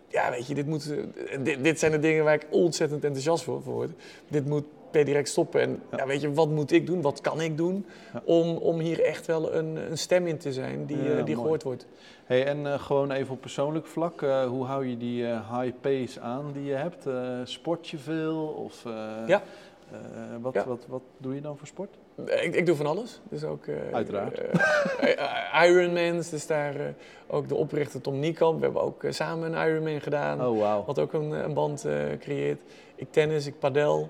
ja, 0.07 0.29
weet 0.31 0.47
je, 0.47 0.53
dit, 0.53 0.67
moet, 0.67 0.91
eh, 0.91 1.37
dit, 1.43 1.63
dit 1.63 1.79
zijn 1.79 1.91
de 1.91 1.99
dingen 1.99 2.23
waar 2.23 2.33
ik 2.33 2.45
ontzettend 2.49 3.03
enthousiast 3.03 3.43
voor, 3.43 3.61
voor 3.61 3.73
word. 3.73 3.91
Dit 4.27 4.45
moet 4.45 4.65
per 4.91 5.05
direct 5.05 5.29
stoppen. 5.29 5.61
En 5.61 5.81
Ja. 5.97 6.05
weet 6.05 6.21
je, 6.21 6.33
wat 6.33 6.49
moet 6.49 6.71
ik 6.71 6.85
doen? 6.85 7.01
Wat 7.01 7.21
kan 7.21 7.41
ik 7.41 7.57
doen 7.57 7.85
om, 8.23 8.55
om 8.57 8.79
hier 8.79 9.03
echt 9.03 9.25
wel 9.25 9.53
een, 9.53 9.75
een 9.91 9.97
stem 9.97 10.27
in 10.27 10.37
te 10.37 10.53
zijn 10.53 10.85
die, 10.85 10.97
eh, 10.97 11.03
die 11.05 11.15
mooi. 11.15 11.35
gehoord 11.35 11.63
wordt? 11.63 11.85
Hey, 12.25 12.45
en 12.45 12.65
eh, 12.73 12.79
gewoon 12.79 13.11
even 13.11 13.33
op 13.33 13.41
persoonlijk 13.41 13.85
vlak, 13.85 14.21
eh, 14.21 14.45
hoe 14.45 14.65
hou 14.65 14.87
je 14.87 14.97
die 14.97 15.25
high 15.25 15.71
pace 15.81 16.19
aan 16.19 16.51
die 16.53 16.63
je 16.65 16.73
hebt? 16.73 17.05
Sport 17.49 17.87
je 17.87 17.97
veel? 17.97 18.37
Of, 18.47 18.83
Ja. 19.27 19.41
wat, 20.41 20.53
Ja. 20.53 20.65
Wat, 20.67 20.85
wat 20.87 21.01
doe 21.17 21.35
je 21.35 21.41
dan 21.41 21.57
voor 21.57 21.67
sport? 21.67 21.89
Ik, 22.25 22.55
ik 22.55 22.65
doe 22.65 22.75
van 22.75 22.85
alles. 22.85 23.19
Dus 23.29 23.43
ook, 23.43 23.63
Uiteraard. 23.91 24.39
eh, 24.39 25.63
Ironmans, 25.69 26.29
dus 26.29 26.47
daar 26.47 26.73
ook 27.27 27.47
de 27.47 27.55
oprichter 27.55 28.01
Tom 28.01 28.19
Niekamp. 28.19 28.57
We 28.59 28.63
hebben 28.63 28.81
ook 28.81 29.03
samen 29.09 29.53
een 29.53 29.67
Ironman 29.69 30.01
gedaan. 30.01 30.45
Oh. 30.45 30.85
Wat 30.85 30.99
ook 30.99 31.13
een, 31.13 31.31
een 31.31 31.53
band 31.53 31.85
creëert. 32.19 32.59
Ik 32.95 33.07
tennis, 33.11 33.45
ik 33.47 33.59
padel. 33.59 34.09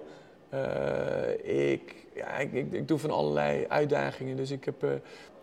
Eh, 0.49 1.71
ik, 1.71 1.95
ja, 2.13 2.37
ik, 2.37 2.53
ik, 2.53 2.71
ik 2.71 2.87
doe 2.87 2.99
van 2.99 3.11
allerlei 3.11 3.65
uitdagingen. 3.67 4.35
Dus 4.35 4.51
ik, 4.51 4.65
heb, 4.65 4.83
eh, 4.83 4.89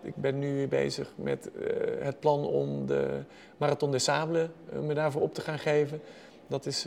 ik 0.03 0.17
ben 0.17 0.39
nu 0.39 0.69
bezig 0.69 1.13
met 1.17 1.51
eh, 1.53 2.05
het 2.05 2.21
plan 2.21 2.47
om 2.47 2.87
de 2.87 3.21
Marathon 3.57 3.91
des 3.91 4.05
Sables 4.05 4.49
me 4.83 4.95
daarvoor 4.95 5.23
op 5.23 5.35
te 5.35 5.41
gaan 5.41 5.59
geven. 5.59 6.01
Dat 6.47 6.67
is 6.67 6.87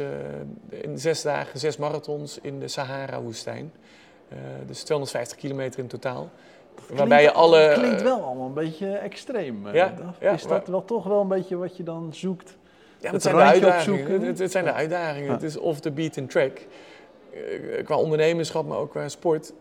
in 0.69 0.99
zes 0.99 1.21
dagen, 1.21 1.59
zes 1.59 1.77
marathons 1.77 2.39
in 2.41 2.59
de 2.59 2.67
Sahara-woestijn. 2.67 3.71
Dus 4.65 4.83
250 4.83 5.37
kilometer 5.37 5.79
in 5.79 5.87
totaal. 5.87 6.29
waarbij 6.89 7.21
je 7.21 7.31
alle... 7.31 7.57
Het 7.57 7.79
klinkt 7.79 8.01
wel 8.01 8.23
allemaal 8.23 8.47
een 8.47 8.53
beetje 8.53 8.91
extreem. 8.91 9.67
Ja, 9.73 9.93
is 10.19 10.41
dat 10.41 10.49
maar- 10.49 10.71
wel 10.71 10.85
toch 10.85 11.03
wel 11.03 11.21
een 11.21 11.27
beetje 11.27 11.55
wat 11.55 11.77
je 11.77 11.83
dan 11.83 12.13
zoekt? 12.13 12.57
Ja, 12.99 13.03
Het 13.03 13.11
het 13.11 13.21
zijn 13.21 13.35
de 13.35 13.41
uitdagingen. 13.41 14.21
Het, 14.21 14.39
het 14.39 14.51
zijn 14.51 14.63
de 14.63 14.73
uitdagingen. 14.73 15.31
Het 15.31 15.43
is 15.43 15.57
off 15.57 15.79
the 15.79 15.91
beaten 15.91 16.27
track. 16.27 16.59
Eh, 17.37 17.83
qua 17.85 17.97
ondernemerschap, 17.97 18.67
maar 18.67 18.77
ook 18.77 18.89
qua 18.89 19.09
sport. 19.09 19.53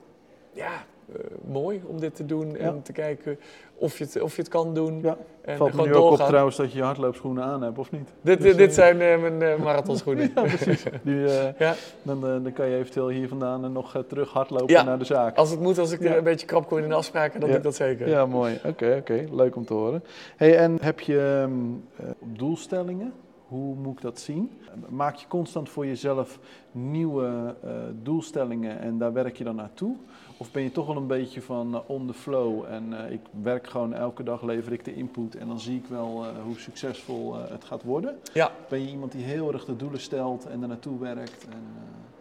Ja, 0.52 0.70
eh, 1.14 1.20
mooi 1.52 1.82
om 1.86 2.00
dit 2.00 2.14
te 2.16 2.26
doen 2.26 2.56
en 2.56 2.74
Ja. 2.74 2.80
te 2.82 2.92
kijken 2.92 3.38
of 3.78 3.98
je 3.98 4.04
het, 4.04 4.20
of 4.20 4.36
je 4.36 4.42
het 4.42 4.50
kan 4.50 4.74
doen. 4.74 5.00
Ja. 5.02 5.16
En 5.44 5.56
Valt 5.56 5.70
me 5.70 5.76
gewoon 5.76 5.90
nu 5.90 5.94
ook 5.96 6.02
op 6.02 6.08
doorgaan. 6.08 6.26
trouwens 6.28 6.56
dat 6.56 6.72
je 6.72 6.78
je 6.78 6.84
hardloopschoenen 6.84 7.44
aan 7.44 7.62
hebt, 7.62 7.78
of 7.78 7.90
niet? 7.90 8.08
Dit, 8.20 8.40
Dus, 8.42 8.56
dit 8.56 8.68
eh, 8.68 8.74
zijn 8.74 9.00
eh, 9.00 9.20
mijn 9.20 9.42
eh, 9.42 9.56
marathonschoenen. 9.62 10.30
Ja, 10.34 10.42
precies. 10.42 10.82
Die, 11.02 11.26
eh, 11.26 11.48
Ja. 11.68 11.74
dan, 12.02 12.20
dan 12.20 12.52
kan 12.52 12.68
je 12.68 12.76
eventueel 12.76 13.08
hier 13.08 13.28
vandaan 13.28 13.72
nog 13.72 14.04
terug 14.08 14.30
hardlopen 14.32 14.68
Ja. 14.74 14.82
naar 14.82 14.98
de 14.98 15.04
zaak. 15.04 15.36
Als 15.36 15.50
het 15.50 15.60
moet, 15.60 15.78
als 15.78 15.92
ik 15.92 16.00
er 16.00 16.10
Ja. 16.10 16.16
een 16.16 16.24
beetje 16.24 16.46
krap 16.46 16.66
kom 16.68 16.78
in 16.78 16.88
de 16.88 16.94
afspraken, 16.94 17.40
dan 17.40 17.48
Ja. 17.48 17.54
doe 17.54 17.56
ik 17.56 17.62
dat 17.62 17.74
zeker. 17.74 18.08
Ja, 18.08 18.26
mooi. 18.26 18.60
Oké, 18.64 18.96
oké. 18.98 19.24
Leuk 19.30 19.56
om 19.56 19.64
te 19.64 19.72
horen. 19.74 20.04
Hey, 20.36 20.56
en 20.56 20.78
heb 20.80 21.00
je 21.00 21.40
ehm, 21.42 21.50
eh, 21.96 22.12
doelstellingen 22.20 23.12
Hoe 23.48 23.74
moet 23.74 23.96
ik 23.96 24.02
dat 24.02 24.20
zien? 24.20 24.52
Maak 24.88 25.16
je 25.16 25.26
constant 25.28 25.68
voor 25.68 25.86
jezelf 25.86 26.38
nieuwe 26.72 27.54
uh, 27.64 27.70
doelstellingen 28.02 28.80
en 28.80 28.98
daar 28.98 29.12
werk 29.12 29.36
je 29.36 29.44
dan 29.44 29.56
naartoe? 29.56 29.96
Of 30.36 30.50
ben 30.50 30.62
je 30.62 30.72
toch 30.72 30.86
wel 30.86 30.96
een 30.96 31.06
beetje 31.06 31.42
van 31.42 31.74
uh, 31.74 31.80
on 31.86 32.06
the 32.06 32.14
flow 32.14 32.64
en 32.64 32.92
uh, 32.92 33.10
ik 33.10 33.20
werk 33.42 33.66
gewoon 33.66 33.94
elke 33.94 34.22
dag, 34.22 34.42
lever 34.42 34.72
ik 34.72 34.84
de 34.84 34.94
input 34.94 35.36
en 35.36 35.48
dan 35.48 35.60
zie 35.60 35.76
ik 35.76 35.86
wel 35.86 36.24
hoe 36.44 36.58
succesvol 36.58 37.34
het 37.34 37.64
gaat 37.64 37.82
worden? 37.82 38.18
Ja. 38.32 38.50
Ben 38.68 38.80
je 38.80 38.90
iemand 38.90 39.12
die 39.12 39.24
heel 39.24 39.52
erg 39.52 39.64
de 39.64 39.76
doelen 39.76 40.00
stelt 40.00 40.46
en 40.46 40.62
er 40.62 40.68
naartoe 40.68 40.98
werkt? 40.98 41.46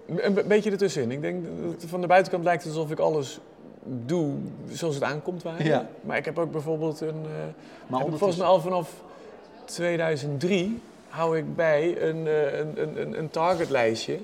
En, 0.08 0.26
een 0.26 0.48
beetje 0.48 0.72
ertussenin. 0.72 1.12
Ik 1.12 1.22
denk 1.22 1.46
dat 1.64 1.86
van 1.86 2.02
de 2.02 2.08
buitenkant 2.08 2.44
lijkt 2.44 2.64
het 2.64 2.74
alsof 2.74 2.92
ik 2.92 3.00
alles 3.00 3.40
doe 3.84 4.34
zoals 4.68 4.96
het 4.96 5.04
aankomt. 5.04 5.44
Waar. 5.44 5.64
Ja. 5.64 5.88
Maar 6.02 6.18
ik 6.18 6.26
heb 6.26 6.40
ook 6.40 6.52
bijvoorbeeld 6.52 7.02
een. 7.02 7.26
Maar 7.88 8.06
volgens 8.08 8.38
mij 8.38 8.48
al 8.48 8.60
vanaf 8.60 9.04
2003 9.66 10.82
hou 11.16 11.38
ik 11.38 11.56
bij 11.56 12.02
een, 12.02 12.26
een, 12.26 13.02
een, 13.02 13.18
een 13.18 13.30
targetlijstje. 13.30 14.18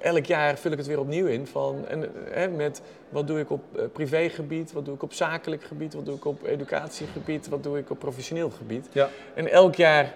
Elk 0.00 0.24
jaar 0.24 0.58
vul 0.58 0.72
ik 0.72 0.78
het 0.78 0.86
weer 0.86 0.98
opnieuw 0.98 1.26
in. 1.26 1.46
Van, 1.46 1.86
en, 1.88 2.10
hè, 2.30 2.48
met 2.48 2.82
wat 3.08 3.26
doe 3.26 3.40
ik 3.40 3.50
op 3.50 3.62
privégebied, 3.92 4.72
wat 4.72 4.84
doe 4.84 4.94
ik 4.94 5.02
op 5.02 5.12
zakelijk 5.12 5.62
gebied, 5.62 5.94
wat 5.94 6.04
doe 6.04 6.16
ik 6.16 6.24
op 6.24 6.44
educatiegebied, 6.44 7.48
wat 7.48 7.62
doe 7.62 7.78
ik 7.78 7.90
op 7.90 7.98
professioneel 7.98 8.50
gebied. 8.50 8.86
Ja. 8.92 9.08
En 9.34 9.50
elk 9.50 9.74
jaar 9.74 10.14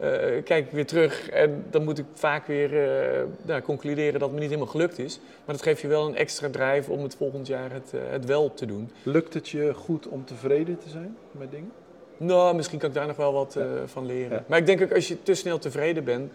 uh, 0.00 0.08
kijk 0.44 0.66
ik 0.66 0.70
weer 0.70 0.86
terug 0.86 1.28
en 1.30 1.64
dan 1.70 1.84
moet 1.84 1.98
ik 1.98 2.04
vaak 2.12 2.46
weer 2.46 2.72
uh, 2.72 3.22
nou, 3.42 3.62
concluderen 3.62 4.12
dat 4.12 4.22
het 4.22 4.32
me 4.32 4.38
niet 4.38 4.48
helemaal 4.48 4.70
gelukt 4.70 4.98
is. 4.98 5.20
Maar 5.44 5.54
dat 5.54 5.64
geeft 5.64 5.80
je 5.80 5.88
wel 5.88 6.06
een 6.06 6.16
extra 6.16 6.48
drive 6.50 6.90
om 6.90 7.02
het 7.02 7.16
volgend 7.16 7.46
jaar 7.46 7.72
het, 7.72 7.92
uh, 7.94 8.00
het 8.10 8.24
wel 8.24 8.54
te 8.54 8.66
doen. 8.66 8.90
Lukt 9.02 9.34
het 9.34 9.48
je 9.48 9.74
goed 9.74 10.08
om 10.08 10.24
tevreden 10.24 10.78
te 10.78 10.88
zijn 10.88 11.16
met 11.30 11.50
dingen? 11.50 11.72
Nou, 12.16 12.56
misschien 12.56 12.78
kan 12.78 12.88
ik 12.88 12.94
daar 12.94 13.06
nog 13.06 13.16
wel 13.16 13.32
wat 13.32 13.54
ja. 13.58 13.86
van 13.86 14.06
leren. 14.06 14.44
Maar 14.46 14.58
ik 14.58 14.66
denk 14.66 14.82
ook 14.82 14.94
als 14.94 15.08
je 15.08 15.22
te 15.22 15.34
snel 15.34 15.58
tevreden 15.58 16.04
bent, 16.04 16.32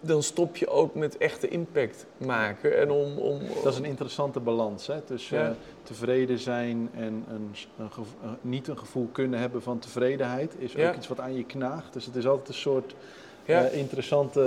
dan 0.00 0.22
stop 0.22 0.56
je 0.56 0.68
ook 0.68 0.94
met 0.94 1.16
echte 1.16 1.48
impact 1.48 2.06
maken. 2.16 2.78
En 2.78 2.90
om, 2.90 3.18
om, 3.18 3.40
dat 3.62 3.72
is 3.72 3.78
een 3.78 3.84
interessante 3.84 4.40
balans 4.40 4.86
hè? 4.86 5.00
tussen 5.00 5.38
ja. 5.38 5.54
tevreden 5.82 6.38
zijn 6.38 6.90
en 6.94 7.24
een, 7.28 7.54
een 7.78 7.90
gevo 7.90 8.14
niet 8.40 8.68
een 8.68 8.78
gevoel 8.78 9.08
kunnen 9.12 9.40
hebben 9.40 9.62
van 9.62 9.78
tevredenheid. 9.78 10.54
Is 10.58 10.76
ook 10.76 10.94
iets 10.94 11.08
wat 11.08 11.20
aan 11.20 11.36
je 11.36 11.44
knaagt. 11.44 11.92
Dus 11.92 12.06
het 12.06 12.16
is 12.16 12.26
altijd 12.26 12.48
een 12.48 12.54
soort 12.54 12.94
uh, 13.46 13.74
interessante 13.74 14.40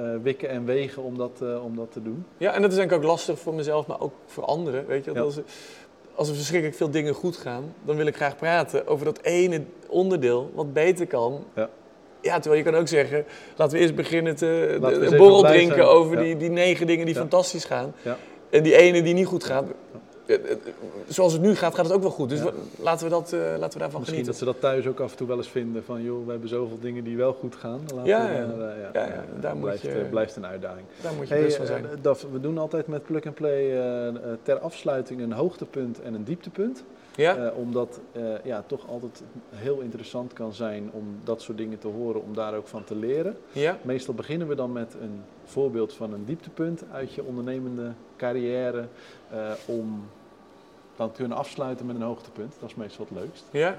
uh, 0.00 0.22
wikken 0.22 0.48
en 0.48 0.64
wegen 0.64 1.02
om 1.02 1.18
dat, 1.18 1.40
uh, 1.42 1.64
om 1.64 1.76
dat 1.76 1.92
te 1.92 2.02
doen. 2.02 2.26
Ja, 2.36 2.52
en 2.54 2.62
dat 2.62 2.70
is 2.70 2.76
denk 2.76 2.90
ik 2.90 2.96
ook 2.96 3.04
lastig 3.04 3.38
voor 3.38 3.54
mezelf, 3.54 3.86
maar 3.86 4.00
ook 4.00 4.12
voor 4.26 4.44
anderen. 4.44 4.86
Weet 4.86 5.04
je? 5.04 5.20
Als, 5.20 5.38
als 6.18 6.28
er 6.28 6.34
verschrikkelijk 6.34 6.76
veel 6.76 6.90
dingen 6.90 7.14
goed 7.14 7.36
gaan, 7.36 7.74
dan 7.82 7.96
wil 7.96 8.06
ik 8.06 8.16
graag 8.16 8.36
praten 8.36 8.86
over 8.86 9.04
dat 9.04 9.18
ene 9.22 9.62
onderdeel 9.88 10.50
wat 10.54 10.72
beter 10.72 11.06
kan. 11.06 11.44
Ja. 11.54 11.68
Ja, 12.20 12.38
terwijl 12.38 12.64
je 12.64 12.70
kan 12.70 12.80
ook 12.80 12.88
zeggen, 12.88 13.24
laten 13.56 13.76
we 13.76 13.82
eerst 13.82 13.94
beginnen 13.94 14.36
te 14.36 14.78
de, 14.80 15.06
een 15.06 15.16
borrel 15.16 15.42
drinken 15.42 15.88
over 15.88 16.16
die, 16.16 16.36
die 16.36 16.50
negen 16.50 16.86
dingen 16.86 17.06
die 17.06 17.14
fantastisch 17.14 17.64
gaan. 17.64 17.94
Ja. 18.02 18.16
En 18.50 18.62
die 18.62 18.76
ene 18.76 19.02
die 19.02 19.14
niet 19.14 19.26
goed 19.26 19.44
gaat. 19.44 19.64
Zoals 21.08 21.32
het 21.32 21.42
nu 21.42 21.54
gaat, 21.54 21.74
gaat 21.74 21.84
het 21.84 21.94
ook 21.94 22.02
wel 22.02 22.10
goed. 22.10 22.28
Dus 22.28 22.40
laten, 22.78 23.04
we 23.04 23.10
dat, 23.10 23.32
uh, 23.32 23.40
laten 23.40 23.72
we 23.72 23.78
daarvan 23.78 24.00
Misschien 24.00 24.04
genieten. 24.04 24.24
dat 24.24 24.36
ze 24.36 24.44
dat 24.44 24.60
thuis 24.60 24.86
ook 24.86 25.00
af 25.00 25.10
en 25.10 25.16
toe 25.16 25.26
wel 25.26 25.36
eens 25.36 25.48
vinden 25.48 25.84
van, 25.84 26.02
joh, 26.02 26.24
we 26.24 26.30
hebben 26.30 26.48
zoveel 26.48 26.78
dingen 26.80 27.04
die 27.04 27.16
wel 27.16 27.32
goed 27.32 27.56
gaan. 27.56 27.80
Laten 27.94 28.04
ja, 28.04 28.26
we, 28.26 28.34
ja. 28.34 28.46
Uh, 28.46 28.82
ja, 28.92 29.06
ja, 29.06 29.24
daar 29.40 29.56
blijft, 29.56 29.84
moet 29.84 29.92
je, 29.92 30.06
blijft 30.10 30.36
een 30.36 30.46
uitdaging. 30.46 30.86
Daar 31.02 31.14
moet 31.14 31.28
je 31.28 31.34
hey, 31.34 31.42
best 31.42 31.56
van 31.56 31.66
zijn. 31.66 31.86
Daf, 32.00 32.26
we 32.32 32.40
doen 32.40 32.58
altijd 32.58 32.86
met 32.86 33.04
Plug 33.04 33.26
and 33.26 33.34
Play 33.34 33.76
ter 34.42 34.58
afsluiting 34.58 35.20
een 35.20 35.32
hoogtepunt 35.32 36.02
en 36.02 36.14
een 36.14 36.24
dieptepunt. 36.24 36.84
Ja? 37.18 37.36
Uh, 37.36 37.56
omdat 37.56 38.00
uh, 38.12 38.22
ja, 38.44 38.64
toch 38.66 38.88
altijd 38.88 39.22
heel 39.50 39.80
interessant 39.80 40.32
kan 40.32 40.52
zijn 40.52 40.90
om 40.92 41.18
dat 41.24 41.42
soort 41.42 41.58
dingen 41.58 41.78
te 41.78 41.88
horen, 41.88 42.22
om 42.22 42.34
daar 42.34 42.54
ook 42.54 42.66
van 42.66 42.84
te 42.84 42.94
leren. 42.94 43.36
Ja? 43.52 43.78
Meestal 43.82 44.14
beginnen 44.14 44.48
we 44.48 44.54
dan 44.54 44.72
met 44.72 44.94
een 45.00 45.22
voorbeeld 45.44 45.92
van 45.92 46.12
een 46.12 46.24
dieptepunt 46.24 46.84
uit 46.92 47.12
je 47.12 47.24
ondernemende 47.24 47.92
carrière, 48.16 48.84
uh, 49.32 49.50
om 49.66 50.08
dan 50.98 51.12
kunnen 51.12 51.36
afsluiten 51.36 51.86
met 51.86 51.96
een 51.96 52.02
hoogtepunt. 52.02 52.54
Dat 52.60 52.68
is 52.68 52.74
meestal 52.74 53.06
het 53.08 53.18
leukst. 53.18 53.44
Ja? 53.50 53.78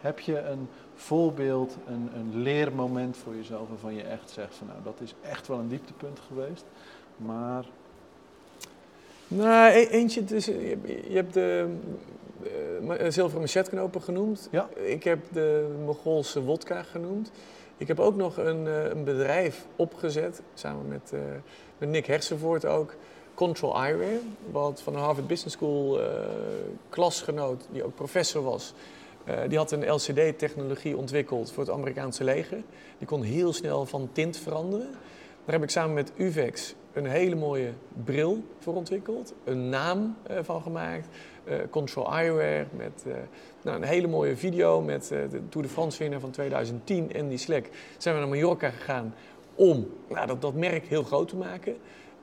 heb 0.00 0.20
je 0.20 0.38
een 0.38 0.68
voorbeeld, 0.94 1.76
een, 1.86 2.10
een 2.14 2.42
leermoment 2.42 3.16
voor 3.16 3.34
jezelf 3.34 3.68
waarvan 3.68 3.94
je 3.94 4.02
echt 4.02 4.30
zegt 4.30 4.54
van 4.54 4.66
nou 4.66 4.78
dat 4.84 5.00
is 5.00 5.14
echt 5.22 5.46
wel 5.46 5.58
een 5.58 5.68
dieptepunt 5.68 6.20
geweest, 6.28 6.64
maar 7.16 7.64
nou, 9.28 9.72
e 9.72 9.86
eentje, 9.86 10.24
dus, 10.24 10.44
je, 10.44 10.78
je 11.08 11.14
hebt 11.14 11.34
de 11.34 11.76
uh, 12.82 12.94
zilveren 13.08 13.40
machetknopen 13.40 14.02
genoemd. 14.02 14.48
Ja. 14.50 14.68
Ik 14.74 15.04
heb 15.04 15.18
de 15.32 15.76
Mogolse 15.84 16.42
wodka 16.42 16.82
genoemd. 16.82 17.30
Ik 17.76 17.88
heb 17.88 18.00
ook 18.00 18.16
nog 18.16 18.36
een, 18.36 18.66
een 18.66 19.04
bedrijf 19.04 19.66
opgezet, 19.76 20.42
samen 20.54 20.88
met, 20.88 21.10
uh, 21.14 21.20
met 21.78 21.88
Nick 21.88 22.06
Hersenvoort 22.06 22.66
ook. 22.66 22.94
Control 23.36 23.76
Eyewear, 23.76 24.20
wat 24.50 24.82
van 24.82 24.92
de 24.92 24.98
Harvard 24.98 25.26
Business 25.26 25.56
School 25.56 26.00
klasgenoot, 26.88 27.66
die 27.72 27.84
ook 27.84 27.94
professor 27.94 28.42
was. 28.42 28.72
die 29.48 29.58
had 29.58 29.72
een 29.72 29.90
LCD-technologie 29.90 30.96
ontwikkeld 30.96 31.52
voor 31.52 31.64
het 31.64 31.72
Amerikaanse 31.72 32.24
leger. 32.24 32.62
Die 32.98 33.06
kon 33.06 33.22
heel 33.22 33.52
snel 33.52 33.86
van 33.86 34.08
tint 34.12 34.36
veranderen. 34.36 34.90
Daar 35.44 35.54
heb 35.54 35.62
ik 35.62 35.70
samen 35.70 35.94
met 35.94 36.12
UVEX 36.16 36.74
een 36.96 37.06
hele 37.06 37.34
mooie 37.34 37.72
bril 38.04 38.42
voor 38.58 38.74
ontwikkeld, 38.74 39.34
een 39.44 39.68
naam 39.68 40.16
uh, 40.30 40.38
van 40.42 40.62
gemaakt. 40.62 41.08
Control 41.70 42.12
Eyewear 42.12 42.66
met 42.76 43.04
nou, 43.62 43.76
een 43.76 43.88
hele 43.88 44.06
mooie 44.06 44.36
video 44.36 44.80
met 44.80 45.08
de 45.08 45.48
Tour 45.48 45.66
de 45.66 45.72
France 45.72 45.98
winnaar 45.98 46.20
van 46.20 46.30
2010, 46.30 47.12
Andy 47.16 47.36
Slek. 47.36 47.70
Zijn 47.98 48.14
we 48.14 48.20
naar 48.20 48.30
Mallorca 48.30 48.70
gegaan 48.70 49.14
om 49.54 49.86
nou, 50.08 50.26
dat, 50.26 50.42
dat 50.42 50.54
merk 50.54 50.86
heel 50.86 51.02
groot 51.02 51.28
te 51.28 51.36
maken. 51.36 51.76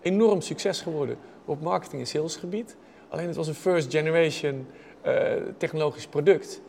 Enorm 0.04 0.42
succes 0.42 0.82
geworden 0.82 1.18
op 1.46 1.62
marketing- 1.62 2.02
en 2.02 2.08
salesgebied. 2.08 2.76
Alleen 3.10 3.28
het 3.28 3.36
was 3.36 3.48
een 3.48 3.54
first 3.54 3.92
generation 3.92 4.68
technologisch 5.58 6.08
product. 6.08 6.62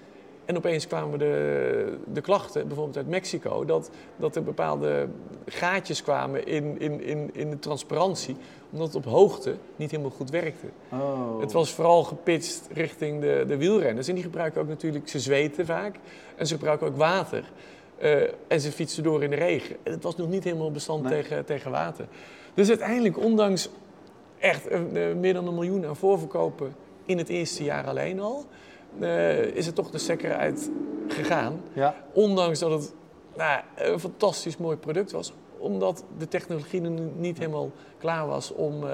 En 0.44 0.56
opeens 0.56 0.86
kwamen 0.86 1.18
de, 1.18 1.98
de 2.12 2.20
klachten, 2.20 2.66
bijvoorbeeld 2.66 2.96
uit 2.96 3.08
Mexico, 3.08 3.64
dat, 3.64 3.90
dat 4.16 4.36
er 4.36 4.42
bepaalde 4.42 5.08
gaatjes 5.46 6.02
kwamen 6.02 6.46
in, 6.46 6.80
in, 6.80 7.00
in, 7.02 7.30
in 7.32 7.50
de 7.50 7.58
transparantie, 7.58 8.36
omdat 8.70 8.86
het 8.86 8.96
op 8.96 9.04
hoogte 9.04 9.54
niet 9.76 9.90
helemaal 9.90 10.12
goed 10.12 10.30
werkte. 10.30 10.66
Oh. 10.92 11.40
Het 11.40 11.52
was 11.52 11.72
vooral 11.72 12.04
gepitcht 12.04 12.68
richting 12.72 13.20
de, 13.20 13.44
de 13.46 13.56
wielrenners. 13.56 14.08
En 14.08 14.14
die 14.14 14.24
gebruiken 14.24 14.60
ook 14.60 14.68
natuurlijk, 14.68 15.08
ze 15.08 15.20
zweten 15.20 15.66
vaak 15.66 15.96
en 16.36 16.46
ze 16.46 16.54
gebruiken 16.54 16.86
ook 16.86 16.96
water. 16.96 17.44
Uh, 18.02 18.22
en 18.48 18.60
ze 18.60 18.72
fietsen 18.72 19.02
door 19.02 19.22
in 19.22 19.30
de 19.30 19.36
regen. 19.36 19.76
En 19.82 19.92
het 19.92 20.02
was 20.02 20.16
nog 20.16 20.28
niet 20.28 20.44
helemaal 20.44 20.70
bestand 20.70 21.02
Nee. 21.02 21.22
tegen, 21.22 21.44
tegen 21.44 21.70
water. 21.70 22.06
Dus 22.54 22.68
uiteindelijk, 22.68 23.18
ondanks 23.18 23.68
echt 24.38 24.72
uh, 24.72 24.78
meer 25.14 25.34
dan 25.34 25.46
een 25.46 25.54
miljoen 25.54 25.86
aan 25.86 25.96
voorverkopen 25.96 26.74
in 27.04 27.18
het 27.18 27.28
eerste 27.28 27.64
jaar 27.64 27.86
alleen 27.86 28.20
al, 28.20 28.44
uh, 29.00 29.44
is 29.44 29.66
het 29.66 29.74
toch 29.74 29.90
de 29.90 29.98
stekker 29.98 30.34
uit 30.34 30.70
gegaan. 31.08 31.60
Ja. 31.72 31.94
Ondanks 32.12 32.58
dat 32.58 32.70
het 32.70 32.94
nou, 33.36 33.60
een 33.76 34.00
fantastisch 34.00 34.56
mooi 34.56 34.76
product 34.76 35.12
was. 35.12 35.32
Omdat 35.58 36.04
de 36.18 36.28
technologie 36.28 36.80
nu 36.80 37.10
niet 37.16 37.38
helemaal 37.38 37.70
klaar 37.98 38.26
was 38.26 38.52
om, 38.52 38.84
uh, 38.84 38.90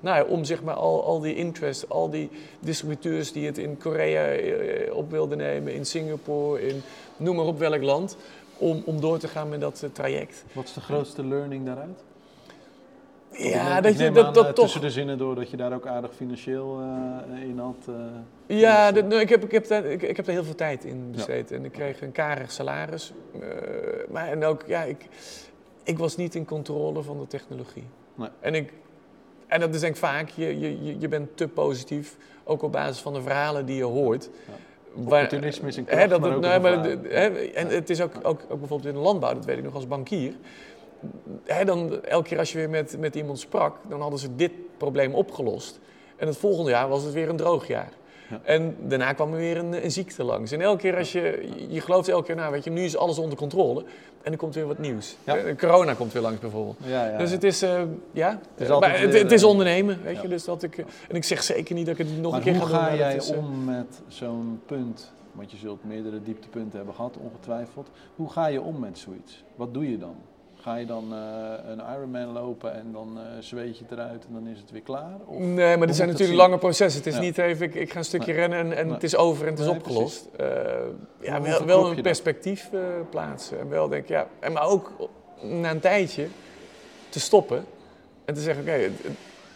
nou 0.00 0.16
ja, 0.16 0.24
om 0.24 0.44
zeg 0.44 0.62
maar 0.62 0.74
al, 0.74 1.04
al 1.04 1.20
die 1.20 1.34
interest, 1.34 1.88
al 1.88 2.10
die 2.10 2.30
distributeurs 2.60 3.32
die 3.32 3.46
het 3.46 3.58
in 3.58 3.78
Korea 3.78 4.38
uh, 4.38 4.94
op 4.94 5.10
wilden 5.10 5.38
nemen, 5.38 5.74
in 5.74 5.86
Singapore, 5.86 6.66
in 6.66 6.82
noem 7.16 7.36
maar 7.36 7.44
op 7.44 7.58
welk 7.58 7.82
land, 7.82 8.16
om, 8.58 8.82
om 8.86 9.00
door 9.00 9.18
te 9.18 9.28
gaan 9.28 9.48
met 9.48 9.60
dat 9.60 9.84
traject. 9.92 10.44
Wat 10.52 10.64
is 10.64 10.72
de 10.72 10.80
grootste 10.80 11.24
learning 11.24 11.66
daaruit? 11.66 12.04
Ja, 13.36 13.80
dat 13.80 13.98
je 13.98 14.10
dat, 14.10 14.34
dat 14.34 14.54
toch. 14.54 14.64
tussen 14.64 14.80
de 14.80 14.90
zinnen 14.90 15.18
door 15.18 15.34
dat 15.34 15.50
je 15.50 15.56
daar 15.56 15.72
ook 15.72 15.86
aardig 15.86 16.14
financieel 16.14 16.80
uh, 16.80 17.42
in 17.42 17.58
had. 17.58 17.86
Uh, 17.88 17.94
Ja, 18.58 18.92
dat, 18.92 19.06
nou, 19.06 19.20
ik, 19.20 19.28
heb, 19.28 19.44
ik, 19.44 19.50
heb 19.50 19.84
ik, 19.84 20.02
ik 20.02 20.16
heb 20.16 20.26
daar 20.26 20.34
heel 20.34 20.44
veel 20.44 20.54
tijd 20.54 20.84
in 20.84 21.10
besteed. 21.10 21.50
Ja. 21.50 21.56
En 21.56 21.64
ik 21.64 21.72
kreeg 21.72 22.00
een 22.00 22.12
karig 22.12 22.52
salaris. 22.52 23.12
maar 24.08 24.28
en 24.28 24.44
ook, 24.44 24.62
ja, 24.66 24.82
ik, 24.82 25.06
ik 25.82 25.98
was 25.98 26.16
niet 26.16 26.34
in 26.34 26.44
controle 26.44 27.02
van 27.02 27.18
de 27.18 27.26
technologie. 27.26 27.86
Nee. 28.14 28.28
En, 28.40 28.54
ik, 28.54 28.72
en 29.46 29.60
dat 29.60 29.74
is 29.74 29.80
denk 29.80 29.92
ik 29.92 29.98
vaak, 29.98 30.28
je, 30.28 30.58
je, 30.60 30.98
je 30.98 31.08
bent 31.08 31.36
te 31.36 31.48
positief, 31.48 32.16
ook 32.44 32.62
op 32.62 32.72
basis 32.72 33.00
van 33.00 33.12
de 33.12 33.22
verhalen 33.22 33.66
die 33.66 33.76
je 33.76 33.84
hoort. 33.84 34.30
Ja. 34.46 34.52
Opportunisme 34.96 35.68
is 35.68 35.76
een 35.76 35.84
kracht, 35.84 36.02
hè, 36.02 36.08
dat, 36.08 36.20
maar 36.20 36.36
ook 36.36 36.44
gevaar. 36.44 36.84
hè, 36.84 37.26
En 37.28 37.68
het 37.68 37.90
is 37.90 38.00
ook, 38.00 38.12
ook, 38.22 38.40
ook 38.48 38.58
bijvoorbeeld 38.58 38.84
in 38.84 38.94
de 38.94 39.00
landbouw, 39.00 39.34
dat 39.34 39.44
weet 39.44 39.58
ik 39.58 39.64
nog 39.64 39.74
als 39.74 39.86
bankier. 39.86 40.32
Hè, 41.44 41.64
dan, 41.64 42.02
elke 42.02 42.28
keer 42.28 42.38
als 42.38 42.52
je 42.52 42.58
weer 42.58 42.70
met, 42.70 42.96
met 42.98 43.14
iemand 43.14 43.38
sprak, 43.38 43.76
dan 43.88 44.00
hadden 44.00 44.18
ze 44.18 44.34
dit 44.36 44.50
probleem 44.76 45.14
opgelost. 45.14 45.80
En 46.16 46.26
het 46.26 46.36
volgende 46.36 46.70
jaar 46.70 46.88
was 46.88 47.02
het 47.02 47.12
weer 47.12 47.28
een 47.28 47.36
droog 47.36 47.66
jaar. 47.66 47.92
Ja. 48.30 48.40
En 48.44 48.76
daarna 48.80 49.12
kwam 49.12 49.32
er 49.32 49.38
weer 49.38 49.56
een, 49.56 49.84
een, 49.84 49.90
ziekte 49.90 50.24
langs. 50.24 50.52
En 50.52 50.60
elke 50.60 50.80
keer 50.80 50.96
als 50.96 51.12
je, 51.12 51.48
je 51.68 51.80
gelooft 51.80 52.08
elke 52.08 52.26
keer, 52.26 52.36
nou 52.36 52.52
weet 52.52 52.64
je, 52.64 52.70
nu 52.70 52.82
is 52.82 52.96
alles 52.96 53.18
onder 53.18 53.38
controle. 53.38 53.84
En 54.22 54.32
er 54.32 54.38
komt 54.38 54.54
weer 54.54 54.66
wat 54.66 54.78
nieuws. 54.78 55.16
Ja. 55.24 55.36
Eh, 55.36 55.56
Corona 55.56 55.94
komt 55.94 56.12
weer 56.12 56.22
langs 56.22 56.40
bijvoorbeeld. 56.40 56.76
Ja, 56.84 57.18
Dus 57.18 57.30
het 57.30 57.44
is, 57.44 57.62
uh, 57.62 57.82
ja, 58.12 58.30
Het 58.30 58.60
is 58.60 58.68
maar 58.68 58.74
altijd 58.76 59.12
het, 59.12 59.32
is 59.32 59.42
eh, 59.42 59.48
ondernemen, 59.48 60.02
weet 60.02 60.22
je. 60.22 60.28
Dus 60.28 60.44
dat 60.44 60.62
ik, 60.62 60.78
eh, 60.78 60.84
en 61.08 61.16
ik 61.16 61.24
zeg 61.24 61.42
zeker 61.42 61.74
niet 61.74 61.86
dat 61.86 61.98
ik 61.98 62.06
het 62.06 62.20
nog 62.20 62.30
Maar 62.32 62.40
een 62.40 62.46
keer 62.46 62.60
hoe 62.60 62.68
ga 62.68 62.68
doen. 62.68 62.78
ga 62.78 62.88
maar 62.88 62.96
jij 62.96 63.16
is, 63.16 63.30
eh, 63.30 63.38
om 63.38 63.64
met 63.64 64.02
zo'n 64.08 64.60
punt 64.66 65.12
Want 65.32 65.50
je 65.50 65.56
zult 65.56 65.84
meerdere 65.84 66.22
dieptepunten 66.22 66.76
hebben 66.76 66.94
gehad, 66.94 67.16
ongetwijfeld. 67.16 67.88
Hoe 68.16 68.30
ga 68.30 68.46
je 68.46 68.60
om 68.60 68.78
met 68.78 68.98
zoiets? 68.98 69.44
Wat 69.56 69.74
doe 69.74 69.90
je 69.90 69.98
dan? 69.98 70.16
Ga 70.64 70.76
je 70.76 70.86
dan 70.86 71.12
uh, 71.12 71.18
een 71.70 71.82
Ironman 71.94 72.32
lopen 72.32 72.74
en 72.74 72.92
dan 72.92 73.18
uh, 73.18 73.22
zweet 73.40 73.78
je 73.78 73.84
het 73.84 73.92
eruit 73.92 74.24
en 74.26 74.32
dan 74.32 74.46
is 74.46 74.58
het 74.58 74.70
weer 74.70 74.80
klaar? 74.80 75.16
Of, 75.26 75.38
nee, 75.38 75.76
maar 75.76 75.86
dit 75.86 75.96
zijn 75.96 76.08
natuurlijk 76.08 76.38
lange 76.38 76.58
processen. 76.58 77.02
Het 77.02 77.12
is 77.12 77.20
niet 77.20 77.38
even, 77.38 77.66
ik, 77.66 77.74
ik, 77.74 77.92
ga 77.92 77.98
een 77.98 78.04
stukje 78.04 78.32
rennen 78.32 78.58
en, 78.58 78.76
en 78.76 78.88
het 78.88 79.02
is 79.02 79.16
over 79.16 79.44
en 79.44 79.50
het 79.50 79.58
is 79.58 79.66
nee, 79.66 79.74
opgelost. 79.74 80.28
Uh, 80.40 80.46
ja, 81.20 81.42
wel, 81.42 81.64
wel 81.64 81.90
een 81.90 82.02
perspectief 82.02 82.70
plaatsen. 83.10 83.60
En 83.60 83.68
wel 83.68 83.88
denk 83.88 84.08
ja, 84.08 84.26
en 84.40 84.52
maar 84.52 84.66
ook 84.66 84.92
na 85.42 85.70
een 85.70 85.80
tijdje 85.80 86.28
te 87.08 87.20
stoppen 87.20 87.64
en 88.24 88.34
te 88.34 88.40
zeggen, 88.40 88.62
oké, 88.62 88.72
okay, 88.72 88.90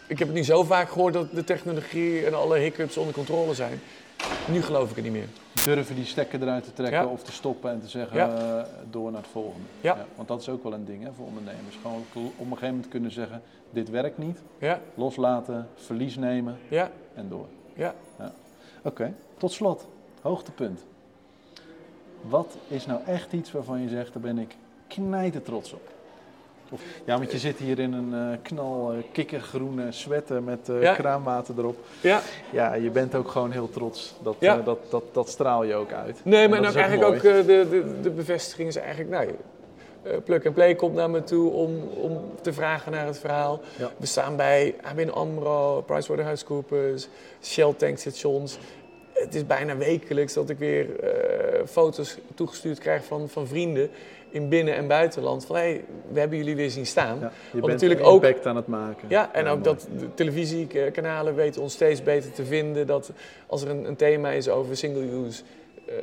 ik 0.06 0.18
heb 0.18 0.28
het 0.28 0.36
nu 0.36 0.44
zo 0.44 0.62
vaak 0.64 0.88
gehoord 0.88 1.14
dat 1.14 1.32
de 1.32 1.44
technologie 1.44 2.26
en 2.26 2.34
alle 2.34 2.58
hiccups 2.58 2.96
onder 2.96 3.14
controle 3.14 3.54
zijn. 3.54 3.80
Nu 4.46 4.62
geloof 4.62 4.90
ik 4.90 4.96
het 4.96 5.04
niet 5.04 5.14
meer. 5.14 5.28
Durven 5.64 5.94
die 5.94 6.04
stekker 6.04 6.42
eruit 6.42 6.64
te 6.64 6.72
trekken 6.72 7.08
of 7.08 7.22
te 7.22 7.32
stoppen 7.32 7.70
en 7.70 7.80
te 7.80 7.88
zeggen 7.88 8.16
ja. 8.16 8.58
uh, 8.58 8.64
door 8.90 9.10
naar 9.10 9.20
het 9.20 9.30
volgende. 9.30 9.66
Ja. 9.80 10.06
Want 10.16 10.28
dat 10.28 10.40
is 10.40 10.48
ook 10.48 10.62
wel 10.62 10.72
een 10.72 10.84
ding 10.84 11.02
hè, 11.02 11.12
voor 11.12 11.26
ondernemers. 11.26 11.76
Gewoon 11.82 12.04
op 12.12 12.14
een 12.38 12.46
gegeven 12.46 12.68
moment 12.68 12.88
kunnen 12.88 13.10
zeggen, 13.10 13.42
dit 13.70 13.90
werkt 13.90 14.18
niet. 14.18 14.38
Ja. 14.58 14.80
Loslaten, 14.94 15.68
verlies 15.74 16.16
nemen 16.16 16.58
ja. 16.68 16.90
en 17.14 17.28
door. 17.28 17.46
Ja. 17.74 17.94
ja. 18.18 18.32
Oké, 18.78 18.88
okay. 18.88 19.14
tot 19.36 19.52
slot, 19.52 19.88
hoogtepunt. 20.20 20.84
Wat 22.20 22.56
is 22.68 22.86
nou 22.86 23.00
echt 23.06 23.32
iets 23.32 23.52
waarvan 23.52 23.80
je 23.80 23.88
zegt, 23.88 24.12
daar 24.12 24.22
ben 24.22 24.38
ik 24.38 24.56
knijter 24.86 25.42
trots 25.42 25.72
op? 25.72 25.96
Ja, 27.04 27.18
want 27.18 27.32
je 27.32 27.38
zit 27.38 27.58
hier 27.58 27.78
in 27.78 27.92
een 27.92 28.12
uh, 28.12 28.36
knal 28.42 28.92
uh, 28.92 28.98
kikkergroene 29.12 29.92
sweater 29.92 30.42
met 30.42 30.68
uh, 30.70 30.94
kraanwater 30.94 31.54
erop. 31.58 31.76
Ja. 32.00 32.20
ja, 32.52 32.74
je 32.74 32.90
bent 32.90 33.14
ook 33.14 33.30
gewoon 33.30 33.50
heel 33.50 33.70
trots. 33.70 34.14
Dat, 34.22 34.36
ja. 34.38 34.56
dat, 34.56 34.78
dat, 34.90 35.02
dat 35.12 35.28
straal 35.28 35.64
je 35.64 35.74
ook 35.74 35.92
uit. 35.92 36.20
Nee, 36.22 36.48
maar 36.48 36.58
ook 36.58 36.74
eigenlijk 36.74 37.14
ook 37.14 37.22
de, 37.22 37.44
de, 37.46 38.00
de 38.02 38.10
bevestiging 38.10 38.68
is 38.68 38.76
eigenlijk... 38.76 39.10
Nou, 39.10 39.28
Plug 40.24 40.46
and 40.46 40.54
Play 40.54 40.74
komt 40.74 40.94
naar 40.94 41.10
me 41.10 41.22
toe 41.22 41.50
om, 41.50 41.82
om 41.82 42.20
te 42.40 42.52
vragen 42.52 42.92
naar 42.92 43.06
het 43.06 43.18
verhaal. 43.18 43.60
Ja. 43.78 43.90
We 43.96 44.06
staan 44.06 44.36
bij 44.36 44.74
ABN 44.82 45.08
AMRO, 45.08 45.82
PricewaterhouseCoopers, 45.86 47.08
Shell 47.42 47.74
tankstations. 47.76 48.58
Het 49.12 49.34
is 49.34 49.46
bijna 49.46 49.76
wekelijks 49.76 50.32
dat 50.32 50.50
ik 50.50 50.58
weer 50.58 50.86
foto's 51.68 52.18
toegestuurd 52.34 52.78
krijg 52.78 53.04
van, 53.04 53.28
van 53.28 53.46
vrienden 53.46 53.90
in 54.30 54.48
binnen- 54.48 54.74
en 54.74 54.86
buitenland. 54.86 55.44
Van 55.44 55.56
hey, 55.56 55.84
we 56.12 56.20
hebben 56.20 56.38
jullie 56.38 56.56
weer 56.56 56.70
zien 56.70 56.86
staan. 56.86 57.18
Ja, 57.20 57.32
je 57.52 57.60
bent 57.60 57.72
natuurlijk 57.72 58.00
ook 58.04 58.24
impact 58.24 58.46
aan 58.46 58.56
het 58.56 58.66
maken. 58.66 59.08
Ja, 59.08 59.32
en 59.32 59.46
ook 59.46 59.64
dat 59.64 59.88
de 59.98 60.14
televisiekanalen 60.14 61.34
weten 61.34 61.62
ons 61.62 61.72
steeds 61.72 62.02
beter 62.02 62.32
te 62.32 62.44
vinden. 62.44 62.86
Dat 62.86 63.10
als 63.46 63.62
er 63.62 63.68
een, 63.68 63.88
een 63.88 63.96
thema 63.96 64.30
is 64.30 64.48
over 64.48 64.76
single-use 64.76 65.42
uh, 65.88 65.94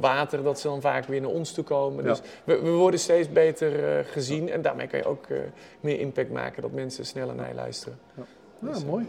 water, 0.00 0.42
dat 0.42 0.60
ze 0.60 0.68
dan 0.68 0.80
vaak 0.80 1.04
weer 1.04 1.20
naar 1.20 1.30
ons 1.30 1.52
toe 1.52 1.64
komen. 1.64 2.04
Dus 2.04 2.20
we, 2.44 2.60
we, 2.60 2.70
worden 2.70 3.00
steeds 3.00 3.32
beter 3.32 3.98
uh, 3.98 4.04
gezien 4.04 4.50
en 4.50 4.62
daarmee 4.62 4.86
kan 4.86 4.98
je 4.98 5.04
ook 5.04 5.28
uh, 5.28 5.38
meer 5.80 6.00
impact 6.00 6.30
maken 6.30 6.62
dat 6.62 6.72
mensen 6.72 7.06
sneller 7.06 7.34
naar 7.34 7.48
je 7.48 7.54
luisteren. 7.54 7.98
Ja, 8.14 8.22
dus, 8.58 8.84
mooi. 8.84 9.06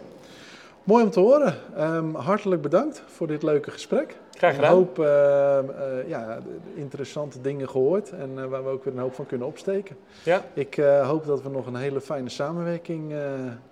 Mooi 0.83 1.03
om 1.03 1.09
te 1.09 1.19
horen. 1.19 1.55
Um, 1.79 2.15
hartelijk 2.15 2.61
bedankt 2.61 3.03
voor 3.05 3.27
dit 3.27 3.43
leuke 3.43 3.71
gesprek. 3.71 4.17
Graag 4.31 4.55
gedaan. 4.55 4.71
Een 4.71 4.77
hoop 4.77 4.99
uh, 4.99 5.05
uh, 5.05 6.07
ja, 6.07 6.37
interessante 6.73 7.41
dingen 7.41 7.69
gehoord 7.69 8.11
en 8.11 8.29
uh, 8.37 8.45
waar 8.45 8.63
we 8.63 8.69
ook 8.69 8.83
weer 8.83 8.93
een 8.93 8.99
hoop 8.99 9.13
van 9.13 9.25
kunnen 9.25 9.47
opsteken. 9.47 9.97
Ja. 10.23 10.41
Ik 10.53 10.75
hoop 11.03 11.25
dat 11.25 11.41
we 11.41 11.49
nog 11.49 11.65
een 11.65 11.75
hele 11.75 12.01
fijne 12.01 12.29
samenwerking 12.29 13.13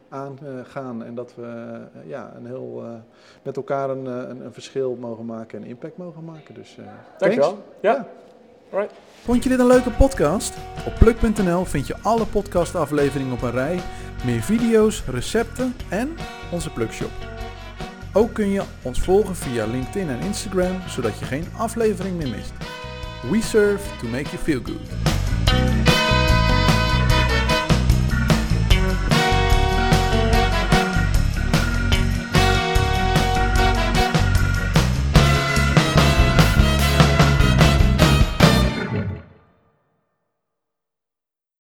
aangaan 0.10 1.04
en 1.04 1.16
dat 1.16 1.36
we 1.36 1.80
ja, 2.06 2.34
een 2.38 2.46
heel, 2.46 2.84
met 3.44 3.56
elkaar 3.58 3.90
een, 3.90 4.06
een, 4.06 4.46
een, 4.46 4.54
verschil 4.54 4.98
mogen 5.00 5.26
maken 5.26 5.64
en 5.64 5.68
impact 5.68 5.98
mogen 5.98 6.24
maken. 6.24 6.54
Dus, 6.54 6.78
Dankjewel. 7.18 7.64
Ja. 7.82 7.92
ja. 7.92 8.08
Right. 8.78 8.94
Vond 9.24 9.44
je 9.44 9.50
dit 9.50 9.60
een 9.60 9.68
leuke 9.68 9.92
podcast? 9.92 10.54
Op 10.86 10.94
pluk.nl 11.00 11.66
vind 11.66 11.88
je 11.88 11.96
alle 12.02 12.26
podcastafleveringen 12.26 13.34
op 13.34 13.42
een 13.42 13.52
rij, 13.52 13.80
meer 14.26 14.42
video's, 14.42 15.04
recepten 15.08 15.76
en 15.90 16.18
onze 16.52 16.70
Plugshop. 16.70 17.12
Ook 18.14 18.34
kun 18.34 18.50
je 18.50 18.64
ons 18.82 19.00
volgen 19.00 19.36
via 19.36 19.66
LinkedIn 19.66 20.10
en 20.10 20.20
Instagram, 20.20 20.82
zodat 20.88 21.20
je 21.20 21.26
geen 21.26 21.46
aflevering 21.58 22.18
meer 22.18 22.30
mist. 22.30 22.54
We 23.32 23.42
serve 23.42 23.98
to 24.00 24.08
make 24.08 24.30
you 24.30 24.38
feel 24.38 24.62
good. 24.64 25.07